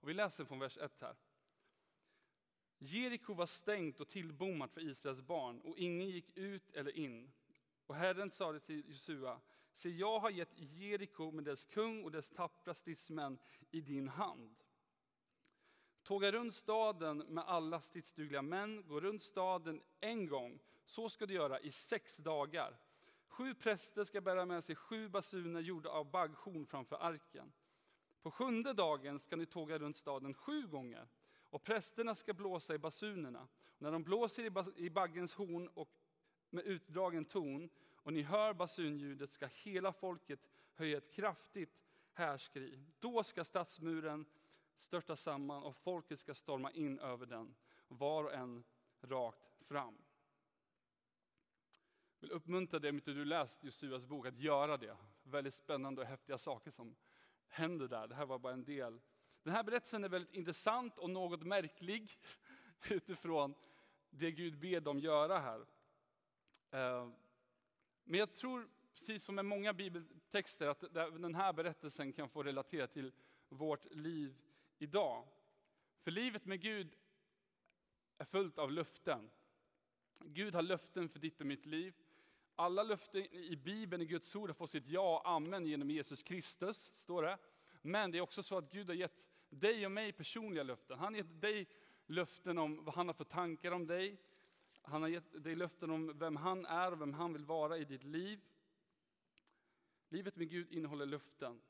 Och 0.03 0.10
vi 0.10 0.13
läser 0.13 0.46
från 0.46 0.60
vers 0.60 0.77
1 0.77 1.01
här. 1.01 1.15
Jeriko 2.77 3.34
var 3.34 3.46
stängt 3.46 4.00
och 4.00 4.10
tillbommat 4.10 4.74
för 4.74 4.82
Israels 4.82 5.22
barn 5.22 5.62
och 5.62 5.77
ingen 5.77 6.10
gick 6.10 6.38
ut 6.38 6.72
eller 6.72 6.98
in. 6.98 7.32
Och 7.86 7.96
Herren 7.96 8.32
sade 8.32 8.60
till 8.60 8.89
Josua, 8.89 9.39
se 9.74 9.89
jag 9.89 10.20
har 10.20 10.29
gett 10.29 10.60
Jeriko 10.60 11.32
med 11.32 11.43
dess 11.43 11.65
kung 11.65 12.03
och 12.03 12.12
dess 12.12 12.29
tappra 12.29 12.74
stridsmän 12.74 13.38
i 13.72 13.82
din 13.82 14.08
hand. 14.08 14.55
Tåga 16.03 16.31
runt 16.31 16.53
staden 16.53 17.17
med 17.17 17.43
alla 17.48 17.81
stridsdugliga 17.81 18.41
män, 18.41 18.83
gå 18.88 19.00
runt 19.00 19.24
staden 19.24 19.81
en 20.00 20.27
gång, 20.27 20.60
så 20.86 21.10
ska 21.10 21.25
du 21.25 21.33
göra 21.33 21.60
i 21.60 21.72
sex 21.72 22.17
dagar. 22.17 22.77
Sju 23.27 23.53
präster 23.53 24.03
ska 24.03 24.22
bära 24.22 24.45
med 24.45 24.63
sig 24.63 24.75
sju 24.75 25.10
basuner 25.10 25.62
gjorda 25.62 25.89
av 25.89 26.12
bagghorn 26.12 26.65
framför 26.65 26.95
arken. 26.95 27.51
På 28.22 28.31
sjunde 28.31 28.74
dagen 28.74 29.19
ska 29.19 29.36
ni 29.36 29.45
tåga 29.45 29.79
runt 29.79 29.98
staden 29.98 30.33
sju 30.33 30.67
gånger 30.67 31.07
och 31.50 31.63
prästerna 31.63 32.15
ska 32.15 32.33
blåsa 32.33 32.75
i 32.75 32.77
basunerna. 32.77 33.48
Och 33.65 33.81
när 33.81 33.91
de 33.91 34.03
blåser 34.03 34.77
i 34.79 34.89
baggens 34.89 35.33
horn 35.33 35.67
och 35.67 35.89
med 36.50 36.65
utdragen 36.65 37.25
ton 37.25 37.69
och 37.95 38.13
ni 38.13 38.22
hör 38.22 38.53
basunljudet 38.53 39.31
ska 39.31 39.48
hela 39.48 39.93
folket 39.93 40.39
höja 40.74 40.98
ett 40.98 41.12
kraftigt 41.12 41.83
härskri. 42.13 42.79
Då 43.00 43.24
ska 43.24 43.43
stadsmuren 43.43 44.25
störta 44.75 45.15
samman 45.15 45.63
och 45.63 45.75
folket 45.75 46.20
ska 46.20 46.34
storma 46.34 46.72
in 46.72 47.00
över 47.00 47.25
den, 47.25 47.56
var 47.88 48.24
och 48.24 48.34
en 48.34 48.63
rakt 49.01 49.53
fram. 49.68 49.98
Jag 52.20 52.27
vill 52.27 52.32
uppmuntra 52.32 52.80
dig, 52.80 52.89
om 52.89 52.96
inte 52.96 53.12
du 53.12 53.25
läst 53.25 53.63
Josuas 53.63 54.06
bok, 54.06 54.25
att 54.25 54.38
göra 54.38 54.77
det. 54.77 54.98
Väldigt 55.24 55.53
spännande 55.53 56.01
och 56.01 56.08
häftiga 56.08 56.38
saker 56.38 56.72
som 56.72 56.96
händer 57.48 57.88
där. 57.88 58.08
Det 58.08 58.15
här 58.15 58.25
var 58.25 58.39
bara 58.39 58.53
en 58.53 58.63
del. 58.63 59.01
Den 59.44 59.53
här 59.53 59.63
berättelsen 59.63 60.03
är 60.03 60.10
väldigt 60.10 60.34
intressant 60.34 60.98
och 60.98 61.10
något 61.10 61.44
märklig 61.44 62.20
utifrån 62.89 63.56
det 64.10 64.32
Gud 64.32 64.60
ber 64.60 64.80
dem 64.80 65.00
göra 65.00 65.39
här. 65.39 65.65
Eh, 66.72 67.10
men 68.03 68.20
jag 68.20 68.34
tror, 68.34 68.70
precis 68.94 69.24
som 69.24 69.36
med 69.36 69.46
många 69.46 69.74
bibeltexter, 69.74 70.68
att 70.68 70.94
den 70.94 71.36
här 71.36 71.53
berättelsen 71.53 72.13
kan 72.13 72.30
få 72.30 72.44
relatera 72.44 72.88
till 72.88 73.12
vårt 73.50 73.94
liv 73.94 74.36
idag. 74.84 75.28
För 76.02 76.12
livet 76.12 76.46
med 76.46 76.62
Gud 76.62 76.96
är 78.18 78.25
fullt 78.25 78.58
av 78.58 78.72
löften. 78.72 79.30
Gud 80.20 80.56
har 80.56 80.62
löften 80.62 81.10
för 81.10 81.20
ditt 81.20 81.42
och 81.42 81.48
mitt 81.48 81.66
liv. 81.66 81.94
Alla 82.56 82.84
löften 82.84 83.22
i 83.22 83.56
Bibeln, 83.56 84.02
i 84.02 84.06
Guds 84.06 84.36
ord, 84.36 84.50
har 84.50 84.54
fått 84.54 84.70
sitt 84.70 84.88
ja 84.88 85.20
och 85.20 85.30
amen 85.30 85.66
genom 85.66 85.92
Jesus 85.92 86.24
Kristus, 86.24 86.94
står 86.94 87.24
det. 87.24 87.38
Men 87.82 88.12
det 88.12 88.18
är 88.18 88.22
också 88.22 88.44
så 88.44 88.58
att 88.58 88.72
Gud 88.72 88.88
har 88.88 88.96
gett 88.96 89.28
dig 89.50 89.86
och 89.86 89.92
mig 89.92 90.12
personliga 90.12 90.63
löften. 90.63 91.00
Han 91.00 91.13
har 91.13 91.18
gett 91.18 91.42
dig 91.42 91.68
löften 92.06 92.58
om 92.58 92.86
vad 92.86 92.96
han 92.96 93.08
har 93.08 93.13
för 93.13 93.24
tankar 93.24 93.72
om 93.72 93.88
dig. 93.88 94.18
Han 94.82 95.02
har 95.02 95.10
gett 95.10 95.44
dig 95.44 95.56
löften 95.56 95.90
om 95.90 96.18
vem 96.20 96.36
han 96.36 96.66
är 96.66 96.92
och 96.92 97.02
vem 97.02 97.13
han 97.13 97.34
vill 97.34 97.46
vara 97.46 97.78
i 97.78 97.86
ditt 97.86 98.04
liv. 98.04 98.40
Livet 100.10 100.36
med 100.36 100.50
Gud 100.50 100.72
innehåller 100.72 101.06
löften. 101.06 101.62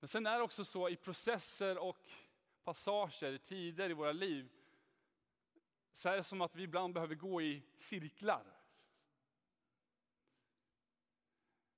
Men 0.00 0.08
sen 0.08 0.26
är 0.26 0.36
det 0.36 0.44
också 0.44 0.64
så 0.64 0.88
i 0.88 0.96
processer 0.96 1.78
och 1.78 2.10
passager, 2.64 3.38
tider 3.38 3.90
i 3.90 3.92
våra 3.92 4.12
liv, 4.12 4.48
så 5.92 6.08
är 6.08 6.16
det 6.16 6.24
som 6.24 6.40
att 6.40 6.56
vi 6.56 6.62
ibland 6.62 6.94
behöver 6.94 7.14
gå 7.14 7.42
i 7.42 7.62
cirklar. 7.76 8.56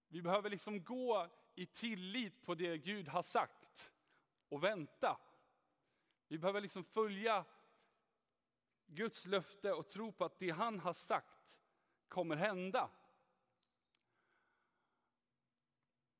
Vi 0.09 0.23
behöver 0.23 0.51
liksom 0.51 0.85
gå 0.85 1.29
i 1.55 1.67
tillit 1.67 2.45
på 2.45 2.55
det 2.55 2.79
Gud 2.79 3.09
har 3.09 3.23
sagt 3.23 3.93
och 4.49 4.65
vänta. 4.65 5.21
Vi 6.29 6.39
behöver 6.39 6.61
liksom 6.61 6.85
följa 6.85 7.45
Guds 8.87 9.27
löfte 9.27 9.73
och 9.73 9.89
tro 9.89 10.13
på 10.13 10.25
att 10.25 10.39
det 10.39 10.51
han 10.51 10.81
har 10.81 10.93
sagt 10.93 11.61
kommer 12.09 12.37
hända. 12.37 12.91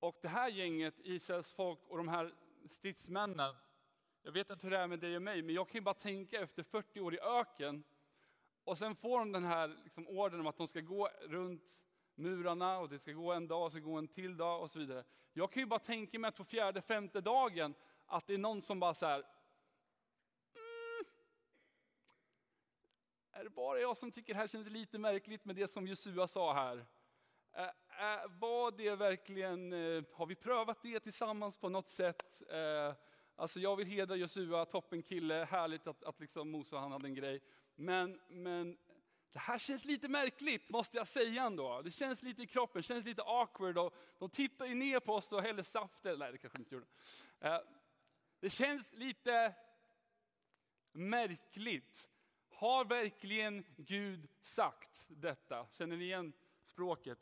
Och 0.01 0.19
det 0.23 0.29
här 0.29 0.49
gänget, 0.49 0.95
Israels 0.99 1.53
folk 1.53 1.79
och 1.89 1.97
de 1.97 2.09
här 2.09 2.35
stridsmännen, 2.71 3.55
jag 4.23 4.33
vet 4.33 4.51
inte 4.51 4.67
hur 4.67 4.71
det 4.71 4.79
är 4.79 4.87
med 4.87 4.99
dig 4.99 5.17
och 5.17 5.23
mig, 5.23 5.43
men 5.43 5.55
jag 5.55 5.69
kan 5.69 5.75
ju 5.75 5.81
bara 5.81 5.95
tänka 5.95 6.41
efter 6.41 6.63
40 6.63 7.01
år 7.01 7.15
i 7.15 7.21
öken 7.21 7.85
och 8.65 8.79
sen 8.79 8.97
får 8.97 9.19
de 9.19 9.33
den 9.33 9.45
här 9.45 9.69
liksom, 9.85 10.09
orden 10.09 10.41
om 10.41 10.47
att 10.47 10.57
de 10.57 10.69
ska 10.69 10.81
gå 10.81 11.09
runt 11.21 11.83
murarna 12.15 12.79
och 12.79 12.89
det 12.89 12.99
ska 12.99 13.13
gå 13.13 13.33
en 13.33 13.49
dag, 13.49 13.65
och 13.65 13.73
ska 13.73 13.81
gå 13.81 13.97
en 13.97 14.09
till 14.09 14.37
dag 14.37 14.63
och 14.63 14.71
så 14.71 14.79
vidare. 14.79 15.05
Jag 15.33 15.53
kan 15.53 15.63
ju 15.63 15.67
bara 15.67 15.81
tänka 15.81 16.19
mig 16.19 16.29
att 16.29 16.37
på 16.37 16.45
fjärde, 16.45 16.83
femte 16.83 17.21
dagen 17.21 17.75
att 18.07 18.27
det 18.27 18.35
är 18.35 18.39
någon 18.39 18.63
som 18.63 18.81
bara 18.81 18.95
så 18.95 19.07
här, 19.07 19.19
mm, 19.19 21.05
är 23.31 23.45
det 23.45 23.51
bara 23.51 23.81
jag 23.81 23.97
som 23.97 24.11
tycker 24.11 24.35
det 24.35 24.41
här 24.41 24.49
känns 24.49 24.69
lite 24.69 24.99
märkligt 24.99 25.45
med 25.45 25.57
det 25.57 25.69
som 25.69 25.87
Jesua 25.87 26.29
sa 26.29 26.53
här? 26.53 26.87
Eh, 27.53 27.71
Eh, 27.99 28.31
var 28.41 28.71
det 28.71 28.97
verkligen, 28.97 29.73
eh, 29.73 30.05
har 30.13 30.27
vi 30.27 30.35
prövat 30.35 30.83
det 30.83 31.01
tillsammans 31.01 31.59
på 31.59 31.69
något 31.69 31.89
sätt? 31.89 32.43
Eh, 32.51 32.95
alltså 33.37 33.61
jag 33.61 33.77
vill 33.77 33.87
hedra 33.87 34.17
Josua, 34.17 34.65
toppenkille, 34.65 35.35
härligt 35.51 35.87
att, 35.87 36.05
att 36.05 36.21
liksom 36.21 36.51
Mose 36.51 36.77
han 36.77 36.93
hade 36.93 37.09
en 37.09 37.15
grej. 37.15 37.41
Men, 37.75 38.21
men 38.29 38.79
det 39.33 39.39
här 39.39 39.59
känns 39.59 39.85
lite 39.85 40.09
märkligt, 40.09 40.71
måste 40.71 40.97
jag 40.97 41.09
säga 41.09 41.43
ändå. 41.43 41.83
Det 41.83 41.91
känns 41.91 42.23
lite 42.23 42.43
i 42.43 42.47
kroppen, 42.47 42.83
känns 42.83 43.05
lite 43.05 43.23
awkward. 43.23 43.79
Och 43.79 43.95
de 44.19 44.31
tittar 44.31 44.67
ju 44.67 44.75
ner 44.75 45.01
på 45.01 45.15
oss 45.15 45.33
och 45.33 45.43
häller 45.43 45.63
saft. 45.63 46.05
Nej, 46.05 46.17
det 46.33 46.39
kanske 46.39 46.59
de 46.59 46.63
inte 46.63 46.75
gjorde. 46.75 46.87
Det 48.41 48.51
känns 48.51 48.93
lite 48.93 49.55
märkligt. 50.93 52.09
Har 52.49 52.85
verkligen 52.85 53.65
Gud 53.77 54.29
sagt 54.43 55.07
detta? 55.09 55.67
Känner 55.73 55.97
ni 55.97 56.05
igen 56.05 56.33
språket? 56.63 57.19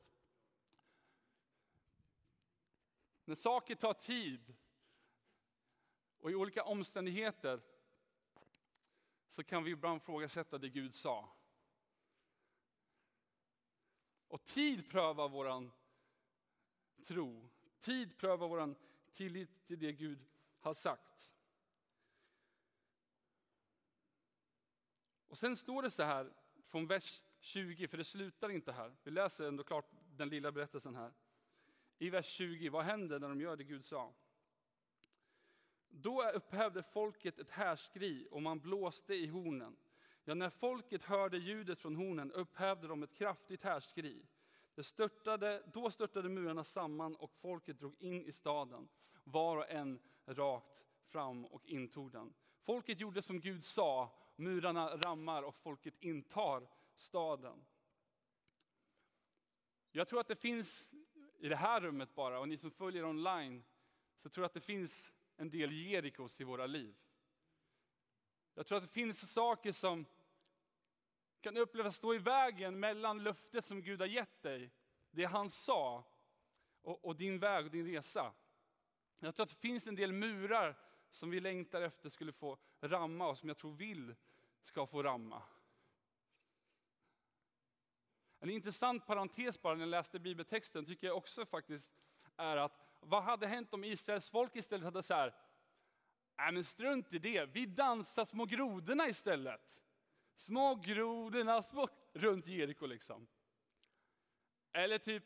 När 3.27 3.35
saker 3.35 3.75
tar 3.75 3.95
tid 3.95 4.55
och 6.19 6.31
i 6.31 6.35
olika 6.35 6.65
omständigheter 6.65 7.61
så 9.31 9.45
kan 9.45 9.65
vi 9.65 9.71
ibland 9.71 9.97
ifrågasätta 9.97 10.59
det 10.59 10.69
Gud 10.69 10.95
sa. 10.95 11.29
Och 14.29 14.45
tid 14.45 14.91
prövar 14.91 15.29
våran 15.29 15.73
tro. 17.07 17.49
Tid 17.79 18.19
prövar 18.19 18.49
våran 18.49 18.77
tillit 19.13 19.67
till 19.67 19.79
det 19.79 19.93
Gud 19.93 20.25
har 20.61 20.75
sagt. 20.75 21.35
Och 25.29 25.39
sen 25.39 25.57
står 25.57 25.83
det 25.83 25.91
så 25.91 26.03
här 26.03 26.33
från 26.67 26.87
vers 26.87 27.23
20, 27.41 27.89
för 27.89 27.99
det 27.99 28.05
slutar 28.05 28.51
inte 28.51 28.73
här. 28.73 28.97
Vi 29.03 29.11
läser 29.11 29.49
ändå 29.49 29.65
klart 29.65 29.91
den 29.93 30.29
lilla 30.29 30.53
berättelsen 30.53 30.95
här. 30.95 31.13
I 31.99 32.11
vers 32.11 32.27
20, 32.27 32.69
vad 32.69 32.85
händer 32.85 33.19
när 33.19 33.29
de 33.29 33.41
gör 33.41 33.57
det 33.57 33.65
Gud 33.65 33.85
sa? 33.85 34.15
Då 35.89 36.31
upphävde 36.31 36.83
folket 36.83 37.39
ett 37.39 37.51
härskri 37.51 38.29
och 38.31 38.43
man 38.43 38.61
blåste 38.61 39.15
i 39.15 39.27
hornen. 39.27 39.77
Ja, 40.25 40.35
när 40.35 40.51
folket 40.51 41.03
hörde 41.03 41.39
ljudet 41.39 41.79
från 41.79 41.97
hornen 41.97 42.33
upphävde 42.33 42.89
de 42.89 43.03
ett 43.03 43.15
kraftigt 43.15 43.63
härskri. 43.63 44.27
Det 44.75 44.83
störtade, 44.83 45.63
då 45.73 45.91
störtade 45.91 46.29
murarna 46.29 46.65
samman 46.65 47.17
och 47.17 47.31
folket 47.31 47.79
drog 47.79 47.97
in 47.99 48.23
i 48.23 48.33
staden, 48.33 48.89
var 49.25 49.57
och 49.57 49.71
en 49.71 49.99
rakt 50.27 50.85
fram 51.07 51.45
och 51.45 51.67
intog 51.67 52.13
den. 52.13 52.35
Folket 52.63 53.01
gjorde 53.01 53.23
som 53.23 53.41
Gud 53.41 53.65
sa, 53.65 54.19
murarna 54.37 54.97
rammar 54.97 55.43
och 55.43 55.57
folket 55.57 55.95
intar 56.01 56.69
staden. 56.95 57.65
Jag 59.93 60.09
tror 60.09 60.21
att 60.21 60.29
det 60.29 60.37
finns 60.37 60.93
i 61.39 61.49
det 61.49 61.57
här 61.57 61.81
rummet 61.81 62.15
bara, 62.15 62.41
och 62.41 62.49
ni 62.49 62.59
som 62.59 62.71
följer 62.71 63.05
online, 63.05 63.65
så 64.23 64.29
tror 64.29 64.43
jag 64.43 64.47
att 64.47 64.55
det 64.55 64.61
finns 64.61 65.13
en 65.37 65.51
del 65.51 65.73
Jerikos 65.73 66.41
i 66.41 66.45
våra 66.45 66.67
liv. 66.67 66.97
Jag 68.55 68.67
tror 68.67 68.79
att 68.79 68.85
det 68.85 68.91
finns 68.91 69.33
saker 69.33 69.73
som 69.73 70.07
kan 71.41 71.57
upplevas 71.57 71.97
stå 71.97 72.15
i 72.15 72.19
vägen 72.19 72.81
mellan 72.81 73.23
löftet 73.23 73.67
som 73.67 73.83
Gud 73.83 74.01
har 74.01 74.07
gett 74.07 74.43
dig, 74.43 74.71
det 75.11 75.25
han 75.25 75.51
sa, 75.51 76.05
och, 76.83 77.05
och 77.05 77.17
din 77.17 77.39
väg 77.39 77.65
och 77.65 77.71
din 77.71 77.87
resa. 77.87 78.33
Jag 79.19 79.35
tror 79.35 79.45
att 79.45 79.51
det 79.51 79.61
finns 79.61 79.87
en 79.87 79.95
del 79.95 80.13
murar 80.13 80.79
som 81.11 81.31
vi 81.31 81.41
längtar 81.41 81.83
efter 81.83 82.09
skulle 82.09 82.33
få 82.33 82.59
ramma 82.81 83.29
och 83.29 83.39
som 83.39 83.49
jag 83.49 83.59
tror 83.59 83.73
vill 83.73 84.15
ska 84.63 84.87
få 84.87 85.03
ramma. 85.03 85.43
En 88.41 88.51
intressant 88.51 89.07
parentes 89.07 89.63
bara 89.63 89.75
när 89.75 89.81
jag 89.81 89.89
läste 89.89 90.19
bibeltexten 90.19 90.87
tycker 90.87 91.07
jag 91.07 91.17
också 91.17 91.47
faktiskt 91.47 91.95
är 92.37 92.57
att 92.57 92.87
vad 93.01 93.23
hade 93.23 93.47
hänt 93.47 93.75
om 93.75 93.85
Israels 93.85 94.31
folk 94.31 94.57
istället 94.57 94.85
hade 94.85 95.03
så 95.03 95.15
här, 95.15 95.35
nej 96.39 96.53
men 96.53 96.65
strunt 96.65 97.13
i 97.13 97.19
det, 97.19 97.47
vi 97.47 97.67
dansar 97.67 98.25
små 98.25 98.45
grodorna 98.45 99.09
istället. 99.09 99.81
Små 100.37 100.75
grodorna 100.75 101.63
små, 101.63 101.89
runt 102.13 102.47
Jeriko 102.47 102.87
liksom. 102.87 103.27
Eller 104.73 104.99
typ 104.99 105.25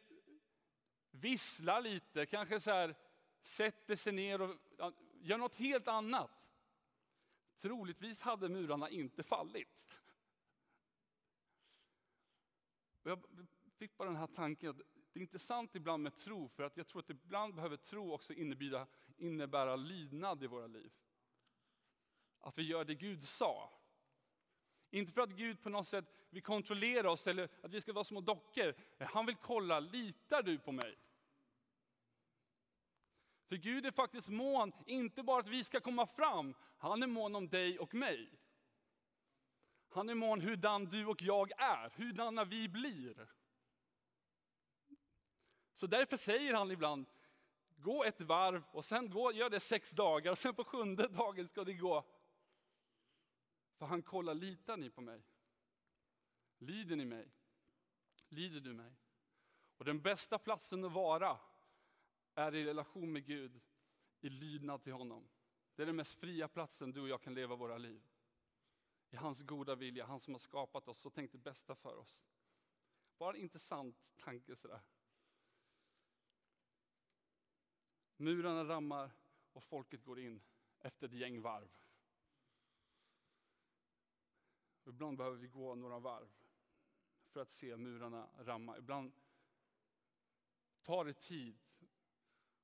vissla 1.11 1.81
lite, 1.81 2.27
kanske 2.27 2.61
så 2.61 2.70
här 2.70 2.94
sätter 3.42 3.96
sig 3.96 4.12
ner 4.12 4.40
och 4.40 4.57
gör 5.20 5.38
något 5.38 5.57
helt 5.57 5.88
annat. 5.88 6.51
Troligtvis 7.57 8.23
hade 8.23 8.49
murarna 8.49 8.90
inte 8.90 9.23
fallit. 9.23 9.87
Jag 13.03 13.25
fick 13.79 13.97
bara 13.97 14.09
den 14.09 14.17
här 14.17 14.27
tanken 14.27 14.71
att 14.71 14.77
det 15.13 15.19
är 15.19 15.23
intressant 15.23 15.75
ibland 15.75 16.03
med 16.03 16.15
tro, 16.15 16.49
för 16.49 16.63
att 16.63 16.77
jag 16.77 16.87
tror 16.87 17.01
att 17.01 17.11
ibland 17.11 17.55
behöver 17.55 17.77
tro 17.77 18.13
också 18.13 18.33
innebära, 18.33 18.87
innebära 19.17 19.77
lydnad 19.77 20.43
i 20.43 20.47
våra 20.47 20.67
liv. 20.67 20.93
Att 22.41 22.59
vi 22.59 22.63
gör 22.63 22.85
det 22.85 22.95
Gud 22.95 23.25
sa. 23.25 23.73
Inte 24.91 25.13
för 25.13 25.23
att 25.23 25.31
Gud 25.31 25.63
på 25.63 25.69
något 25.69 25.89
sätt 25.89 26.05
vill 26.31 26.43
kontrollera 26.43 27.11
oss 27.11 27.27
eller 27.27 27.49
att 27.63 27.73
vi 27.75 27.81
ska 27.81 27.93
vara 27.93 28.05
små 28.05 28.21
dockor. 28.21 28.75
Han 28.99 29.27
vill 29.27 29.37
kolla, 29.37 29.81
litar 29.81 30.43
du 30.43 30.59
på 30.59 30.73
mig? 30.73 30.99
För 33.49 33.57
Gud 33.57 33.87
är 33.87 33.91
faktiskt 33.91 34.29
mån, 34.29 34.73
inte 34.87 35.23
bara 35.23 35.41
att 35.41 35.49
vi 35.49 35.65
ska 35.65 35.81
komma 35.81 36.07
fram, 36.07 36.55
han 36.79 37.03
är 37.03 37.07
mån 37.07 37.35
om 37.35 37.49
dig 37.49 37.79
och 37.79 37.95
mig. 37.95 38.31
Han 39.90 40.09
är 40.09 40.14
mån 40.14 40.40
hurdan 40.40 40.85
du 40.85 41.07
och 41.07 41.22
jag 41.22 41.53
är, 41.59 41.90
hurdana 41.90 42.44
vi 42.44 42.68
blir. 42.68 43.29
Så 45.74 45.87
därför 45.87 46.16
säger 46.16 46.55
han 46.55 46.70
ibland, 46.70 47.07
gå 47.76 48.05
ett 48.05 48.20
varv 48.20 48.62
och 48.72 48.85
sen 48.85 49.11
gå, 49.11 49.33
gör 49.33 49.50
det 49.50 49.61
sex 49.61 49.90
dagar 49.90 50.33
och 50.33 50.38
sen 50.38 50.55
på 50.55 50.64
sjunde 50.64 51.09
dagen 51.09 51.48
ska 51.48 51.64
det 51.64 51.74
gå. 51.74 52.05
För 53.79 53.87
han 53.87 54.03
kollar, 54.03 54.35
litar 54.35 54.76
ni 54.76 54.90
på 54.90 55.00
mig? 55.00 55.22
Lyder 56.59 56.96
ni 56.96 57.05
mig? 57.05 57.31
Lyder 58.29 58.61
du 58.61 58.72
mig? 58.72 58.92
Och 59.76 59.85
den 59.85 60.00
bästa 60.03 60.38
platsen 60.38 60.85
att 60.85 60.92
vara 60.92 61.38
är 62.35 62.55
i 62.55 62.64
relation 62.64 63.12
med 63.12 63.26
Gud, 63.26 63.61
i 64.20 64.29
lydnad 64.29 64.83
till 64.83 64.92
honom. 64.92 65.29
Det 65.74 65.83
är 65.83 65.87
den 65.87 65.96
mest 65.96 66.14
fria 66.14 66.48
platsen 66.48 66.92
du 66.92 67.00
och 67.00 67.09
jag 67.09 67.22
kan 67.22 67.35
leva 67.35 67.57
våra 67.57 67.79
liv. 67.79 68.03
I 69.11 69.16
hans 69.16 69.42
goda 69.42 69.75
vilja, 69.75 70.07
han 70.07 70.20
som 70.20 70.35
har 70.35 70.38
skapat 70.38 70.88
oss 70.88 71.07
och 71.07 71.14
tänkt 71.14 71.33
det 71.33 71.38
bästa 71.38 71.75
för 71.75 71.96
oss. 71.96 72.23
Bara 73.18 73.35
en 73.35 73.42
intressant 73.42 74.14
tanke 74.16 74.57
sådär. 74.57 74.81
Murarna 78.16 78.64
rammar 78.64 79.11
och 79.53 79.64
folket 79.64 80.05
går 80.05 80.20
in 80.20 80.42
efter 80.79 81.07
ett 81.07 81.12
gäng 81.12 81.40
varv. 81.40 81.77
Och 84.83 84.88
ibland 84.88 85.16
behöver 85.16 85.37
vi 85.37 85.49
gå 85.49 85.75
några 85.75 85.99
varv 85.99 86.29
för 87.23 87.40
att 87.40 87.51
se 87.51 87.77
murarna 87.77 88.29
ramma. 88.38 88.79
Ibland 88.79 89.12
tar 90.83 91.05
det 91.05 91.14
tid. 91.14 91.59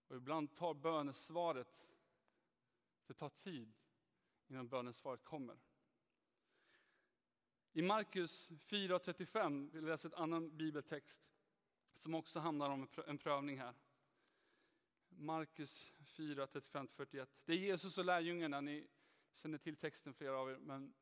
Och 0.08 0.16
ibland 0.16 0.54
tar 0.54 0.74
bönesvaret, 0.74 1.88
det 3.06 3.14
tar 3.14 3.28
tid 3.28 3.74
innan 4.46 4.68
bönesvaret 4.68 5.24
kommer. 5.24 5.58
I 7.76 7.82
Markus 7.82 8.50
4.35 8.50 9.70
vill 9.72 9.82
jag 9.82 9.90
läsa 9.90 10.08
ett 10.08 10.14
annan 10.14 10.56
bibeltext 10.56 11.32
som 11.94 12.14
också 12.14 12.38
handlar 12.40 12.70
om 12.70 12.88
en 13.06 13.18
prövning 13.18 13.58
här. 13.58 13.74
Markus 15.08 15.92
4, 16.04 16.46
35-41. 16.46 17.26
Det 17.44 17.52
är 17.52 17.56
Jesus 17.56 17.98
och 17.98 18.04
lärjungarna, 18.04 18.60
ni 18.60 18.88
känner 19.34 19.58
till 19.58 19.76
texten 19.76 20.14
flera 20.14 20.38
av 20.38 20.50
er, 20.50 20.56
men 20.56 20.94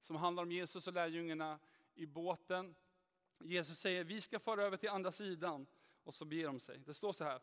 som 0.00 0.16
handlar 0.16 0.42
om 0.42 0.52
Jesus 0.52 0.86
och 0.86 0.92
lärjungarna 0.92 1.58
i 1.94 2.06
båten. 2.06 2.74
Jesus 3.44 3.78
säger, 3.78 4.04
vi 4.04 4.20
ska 4.20 4.38
föra 4.38 4.62
över 4.62 4.76
till 4.76 4.88
andra 4.88 5.12
sidan, 5.12 5.66
och 6.04 6.14
så 6.14 6.24
beger 6.24 6.46
de 6.46 6.60
sig. 6.60 6.78
Det 6.78 6.94
står 6.94 7.12
så 7.12 7.24
här. 7.24 7.40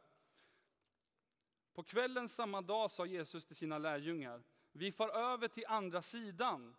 På 1.73 1.83
kvällen 1.83 2.29
samma 2.29 2.61
dag 2.61 2.91
sa 2.91 3.05
Jesus 3.05 3.45
till 3.45 3.55
sina 3.55 3.77
lärjungar, 3.77 4.43
vi 4.71 4.91
far 4.91 5.09
över 5.09 5.47
till 5.47 5.65
andra 5.67 6.01
sidan. 6.01 6.75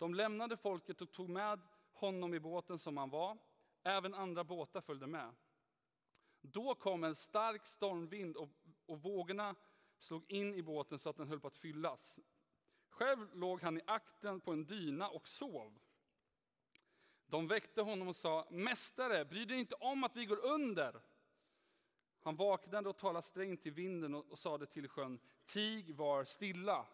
De 0.00 0.14
lämnade 0.14 0.56
folket 0.56 1.00
och 1.00 1.12
tog 1.12 1.28
med 1.28 1.60
honom 1.92 2.34
i 2.34 2.40
båten 2.40 2.78
som 2.78 2.96
han 2.96 3.10
var. 3.10 3.38
Även 3.82 4.14
andra 4.14 4.44
båtar 4.44 4.80
följde 4.80 5.06
med. 5.06 5.34
Då 6.40 6.74
kom 6.74 7.04
en 7.04 7.16
stark 7.16 7.66
stormvind 7.66 8.36
och, 8.36 8.48
och 8.86 9.02
vågorna 9.02 9.54
slog 9.98 10.30
in 10.30 10.54
i 10.54 10.62
båten 10.62 10.98
så 10.98 11.10
att 11.10 11.16
den 11.16 11.28
höll 11.28 11.40
på 11.40 11.46
att 11.46 11.56
fyllas. 11.56 12.18
Själv 12.88 13.34
låg 13.34 13.62
han 13.62 13.78
i 13.78 13.80
akten 13.86 14.40
på 14.40 14.52
en 14.52 14.64
dyna 14.64 15.08
och 15.08 15.28
sov. 15.28 15.78
De 17.26 17.48
väckte 17.48 17.82
honom 17.82 18.08
och 18.08 18.16
sa, 18.16 18.48
Mästare, 18.50 19.24
bryr 19.24 19.46
dig 19.46 19.58
inte 19.58 19.74
om 19.74 20.04
att 20.04 20.16
vi 20.16 20.26
går 20.26 20.44
under? 20.44 21.02
Han 22.20 22.36
vaknade 22.36 22.88
och 22.88 22.98
talade 22.98 23.26
strängt 23.26 23.62
till 23.62 23.72
vinden 23.72 24.14
och, 24.14 24.30
och 24.30 24.38
sade 24.38 24.66
till 24.66 24.88
sjön, 24.88 25.18
Tig, 25.44 25.94
var 25.94 26.24
stilla. 26.24 26.86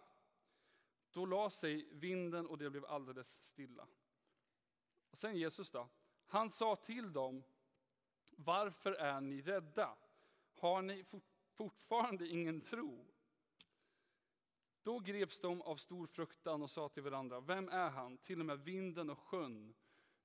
Då 1.17 1.27
la 1.27 1.51
sig 1.51 1.89
vinden 1.93 2.47
och 2.47 2.59
det 2.59 2.71
blev 2.71 2.85
alldeles 2.85 3.43
stilla. 3.43 3.87
Och 5.11 5.19
sen 5.19 5.37
Jesus 5.37 5.71
då, 5.71 5.89
han 6.27 6.51
sa 6.51 6.77
till 6.77 7.13
dem, 7.13 7.43
varför 8.37 8.93
är 8.93 9.21
ni 9.21 9.43
rädda? 9.43 9.97
Har 10.55 10.83
ni 10.83 11.05
fortfarande 11.55 12.29
ingen 12.29 12.61
tro? 12.61 13.07
Då 14.83 14.99
greps 14.99 15.41
de 15.41 15.63
av 15.63 15.77
stor 15.77 16.07
fruktan 16.07 16.63
och 16.63 16.71
sa 16.71 16.89
till 16.89 17.03
varandra, 17.03 17.41
vem 17.41 17.69
är 17.69 17.91
han? 17.91 18.19
Till 18.19 18.41
och 18.41 18.47
med 18.47 18.61
vinden 18.61 19.11
och 19.11 19.19
sjön 19.19 19.75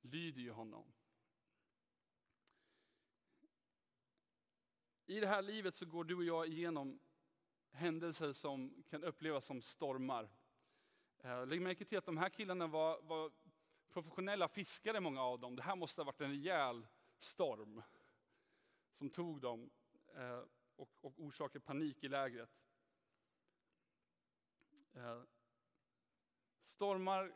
lyder 0.01 0.41
ju 0.41 0.51
honom. 0.51 0.93
I 5.05 5.19
det 5.19 5.27
här 5.27 5.41
livet 5.41 5.75
så 5.75 5.85
går 5.85 6.03
du 6.03 6.15
och 6.15 6.23
jag 6.23 6.47
igenom 6.47 6.99
händelser 7.71 8.33
som 8.33 8.83
kan 8.89 9.03
upplevas 9.03 9.45
som 9.45 9.61
stormar. 9.61 10.29
Eh, 11.23 11.47
lägg 11.47 11.61
märke 11.61 11.85
till 11.85 11.97
att 11.97 12.05
de 12.05 12.17
här 12.17 12.29
killarna 12.29 12.67
var, 12.67 13.01
var 13.01 13.31
professionella 13.89 14.47
fiskare, 14.47 14.99
många 14.99 15.23
av 15.23 15.39
dem. 15.39 15.55
Det 15.55 15.61
här 15.61 15.75
måste 15.75 16.01
ha 16.01 16.05
varit 16.05 16.21
en 16.21 16.29
rejäl 16.29 16.87
storm 17.19 17.81
som 18.93 19.09
tog 19.09 19.41
dem 19.41 19.69
eh, 20.15 20.43
och, 20.75 20.89
och 21.01 21.13
orsakade 21.17 21.65
panik 21.65 22.03
i 22.03 22.07
lägret. 22.07 22.49
Eh, 24.93 25.21
stormar 26.63 27.33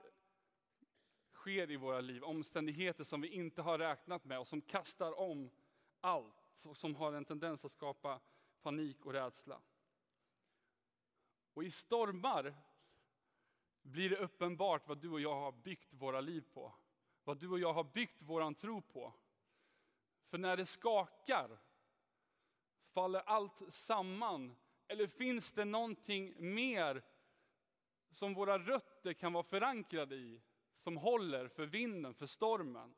sker 1.33 1.71
i 1.71 1.75
våra 1.75 2.01
liv, 2.01 2.23
omständigheter 2.23 3.03
som 3.03 3.21
vi 3.21 3.27
inte 3.27 3.61
har 3.61 3.79
räknat 3.79 4.25
med 4.25 4.39
och 4.39 4.47
som 4.47 4.61
kastar 4.61 5.19
om 5.19 5.49
allt 6.01 6.65
och 6.65 6.77
som 6.77 6.95
har 6.95 7.13
en 7.13 7.25
tendens 7.25 7.65
att 7.65 7.71
skapa 7.71 8.19
panik 8.61 9.05
och 9.05 9.13
rädsla. 9.13 9.61
Och 11.53 11.63
i 11.63 11.71
stormar 11.71 12.55
blir 13.85 14.09
det 14.09 14.17
uppenbart 14.17 14.87
vad 14.87 14.97
du 14.97 15.09
och 15.09 15.21
jag 15.21 15.35
har 15.35 15.51
byggt 15.51 15.93
våra 15.93 16.21
liv 16.21 16.43
på. 16.53 16.73
Vad 17.23 17.37
du 17.37 17.49
och 17.49 17.59
jag 17.59 17.73
har 17.73 17.83
byggt 17.83 18.21
våran 18.21 18.55
tro 18.55 18.81
på. 18.81 19.13
För 20.27 20.37
när 20.37 20.57
det 20.57 20.65
skakar, 20.65 21.59
faller 22.93 23.19
allt 23.19 23.73
samman? 23.73 24.55
Eller 24.87 25.07
finns 25.07 25.53
det 25.53 25.65
någonting 25.65 26.53
mer 26.53 27.03
som 28.11 28.33
våra 28.33 28.59
rötter 28.59 29.13
kan 29.13 29.33
vara 29.33 29.43
förankrade 29.43 30.15
i, 30.15 30.41
som 30.77 30.97
håller 30.97 31.47
för 31.47 31.65
vinden, 31.65 32.13
för 32.13 32.27
stormen? 32.27 32.95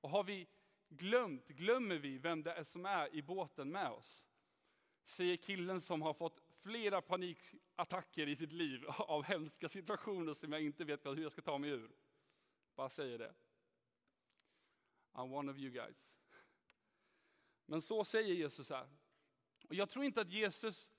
Och 0.00 0.10
har 0.10 0.24
vi 0.24 0.48
glömt, 0.88 1.48
glömmer 1.48 1.96
vi 1.96 2.18
vem 2.18 2.42
det 2.42 2.52
är 2.52 2.64
som 2.64 2.86
är 2.86 3.14
i 3.14 3.22
båten 3.22 3.72
med 3.72 3.90
oss? 3.90 4.26
Säger 5.04 5.36
killen 5.36 5.80
som 5.80 6.02
har 6.02 6.14
fått 6.14 6.49
flera 6.62 7.02
panikattacker 7.02 8.28
i 8.28 8.36
sitt 8.36 8.52
liv 8.52 8.84
av 8.88 9.22
hemska 9.22 9.68
situationer 9.68 10.34
som 10.34 10.52
jag 10.52 10.62
inte 10.62 10.84
vet 10.84 11.06
hur 11.06 11.22
jag 11.22 11.32
ska 11.32 11.42
ta 11.42 11.58
mig 11.58 11.70
ur. 11.70 11.90
Bara 12.74 12.90
säger 12.90 13.18
det. 13.18 13.34
I'm 15.12 15.34
one 15.34 15.52
of 15.52 15.58
you 15.58 15.70
guys. 15.70 16.18
Men 17.66 17.82
så 17.82 18.04
säger 18.04 18.34
Jesus 18.34 18.70
här. 18.70 18.88
Och 19.68 19.74
jag 19.74 19.90
tror 19.90 20.04
inte 20.04 20.20
att 20.20 20.30
Jesus 20.30 20.92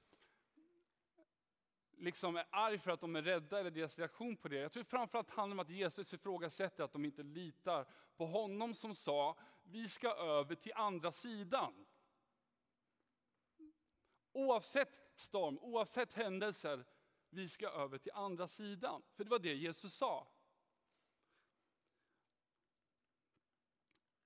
liksom 1.97 2.35
är 2.35 2.45
arg 2.49 2.79
för 2.79 2.91
att 2.91 3.01
de 3.01 3.15
är 3.15 3.21
rädda 3.21 3.59
eller 3.59 3.71
deras 3.71 3.99
reaktion 3.99 4.37
på 4.37 4.47
det. 4.47 4.55
Jag 4.55 4.71
tror 4.71 4.83
framförallt 4.83 5.27
det 5.27 5.33
handlar 5.33 5.55
om 5.55 5.59
att 5.59 5.69
Jesus 5.69 6.13
ifrågasätter 6.13 6.83
att 6.83 6.93
de 6.93 7.05
inte 7.05 7.23
litar 7.23 7.87
på 8.15 8.25
honom 8.25 8.73
som 8.73 8.95
sa, 8.95 9.37
vi 9.63 9.87
ska 9.87 10.15
över 10.15 10.55
till 10.55 10.73
andra 10.75 11.11
sidan. 11.11 11.85
Oavsett 14.31 15.10
storm, 15.21 15.59
oavsett 15.59 16.13
händelser, 16.13 16.85
vi 17.29 17.49
ska 17.49 17.69
över 17.69 17.97
till 17.97 18.11
andra 18.11 18.47
sidan. 18.47 19.03
För 19.15 19.23
det 19.23 19.29
var 19.29 19.39
det 19.39 19.53
Jesus 19.53 19.93
sa. 19.93 20.27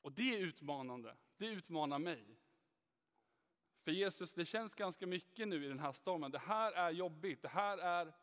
Och 0.01 0.11
det 0.11 0.35
är 0.35 0.39
utmanande, 0.39 1.17
det 1.37 1.45
utmanar 1.45 1.99
mig. 1.99 2.39
För 3.81 3.91
Jesus, 3.91 4.33
det 4.33 4.45
känns 4.45 4.75
ganska 4.75 5.07
mycket 5.07 5.47
nu 5.47 5.65
i 5.65 5.67
den 5.67 5.79
här 5.79 5.91
stormen. 5.91 6.31
Det 6.31 6.39
här 6.39 6.71
är 6.71 6.91
jobbigt, 6.91 7.41
det 7.41 7.47
här 7.47 7.77
är... 7.77 8.13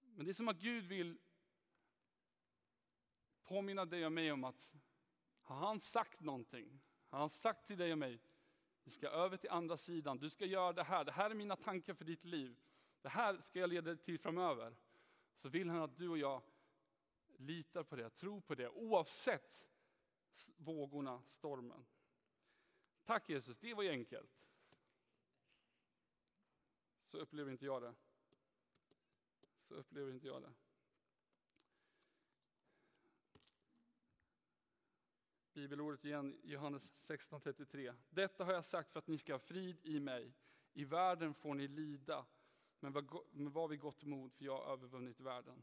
Men 0.00 0.24
det 0.24 0.30
är 0.30 0.34
som 0.34 0.48
att 0.48 0.60
Gud 0.60 0.84
vill 0.84 1.18
påminna 3.42 3.84
dig 3.84 4.06
och 4.06 4.12
mig 4.12 4.32
om 4.32 4.44
att 4.44 4.74
har 5.42 5.56
han 5.56 5.80
sagt 5.80 6.20
någonting, 6.20 6.80
har 7.08 7.18
han 7.18 7.30
sagt 7.30 7.66
till 7.66 7.78
dig 7.78 7.92
och 7.92 7.98
mig, 7.98 8.20
vi 8.84 8.90
ska 8.90 9.08
över 9.08 9.36
till 9.36 9.50
andra 9.50 9.76
sidan, 9.76 10.18
du 10.18 10.30
ska 10.30 10.44
göra 10.46 10.72
det 10.72 10.82
här, 10.82 11.04
det 11.04 11.12
här 11.12 11.30
är 11.30 11.34
mina 11.34 11.56
tankar 11.56 11.94
för 11.94 12.04
ditt 12.04 12.24
liv, 12.24 12.56
det 13.02 13.08
här 13.08 13.40
ska 13.40 13.58
jag 13.58 13.70
leda 13.70 13.94
dig 13.94 14.04
till 14.04 14.18
framöver. 14.18 14.76
Så 15.36 15.48
vill 15.48 15.70
han 15.70 15.82
att 15.82 15.96
du 15.96 16.08
och 16.08 16.18
jag 16.18 16.42
litar 17.36 17.82
på 17.82 17.96
det, 17.96 18.10
tror 18.10 18.40
på 18.40 18.54
det, 18.54 18.68
oavsett 18.68 19.66
vågorna, 20.56 21.22
stormen. 21.26 21.86
Tack 23.04 23.28
Jesus, 23.28 23.58
det 23.58 23.74
var 23.74 23.82
ju 23.82 23.90
enkelt. 23.90 24.44
Så 27.06 27.18
upplever 27.18 27.50
inte 27.50 27.64
jag 27.64 27.82
det. 27.82 27.94
Så 29.62 29.74
upplever 29.74 30.12
inte 30.12 30.26
jag 30.26 30.42
det. 30.42 30.52
Bibelordet 35.54 36.04
igen, 36.04 36.40
Johannes 36.42 37.10
16.33. 37.10 37.94
Detta 38.10 38.44
har 38.44 38.52
jag 38.52 38.64
sagt 38.64 38.92
för 38.92 38.98
att 38.98 39.06
ni 39.06 39.18
ska 39.18 39.34
ha 39.34 39.38
frid 39.38 39.76
i 39.82 40.00
mig. 40.00 40.32
I 40.72 40.84
världen 40.84 41.34
får 41.34 41.54
ni 41.54 41.68
lida, 41.68 42.26
men 42.80 42.92
var 43.52 43.68
vid 43.68 43.80
gott 43.80 44.04
mod, 44.04 44.32
för 44.32 44.44
jag 44.44 44.56
har 44.56 44.72
övervunnit 44.72 45.20
världen. 45.20 45.62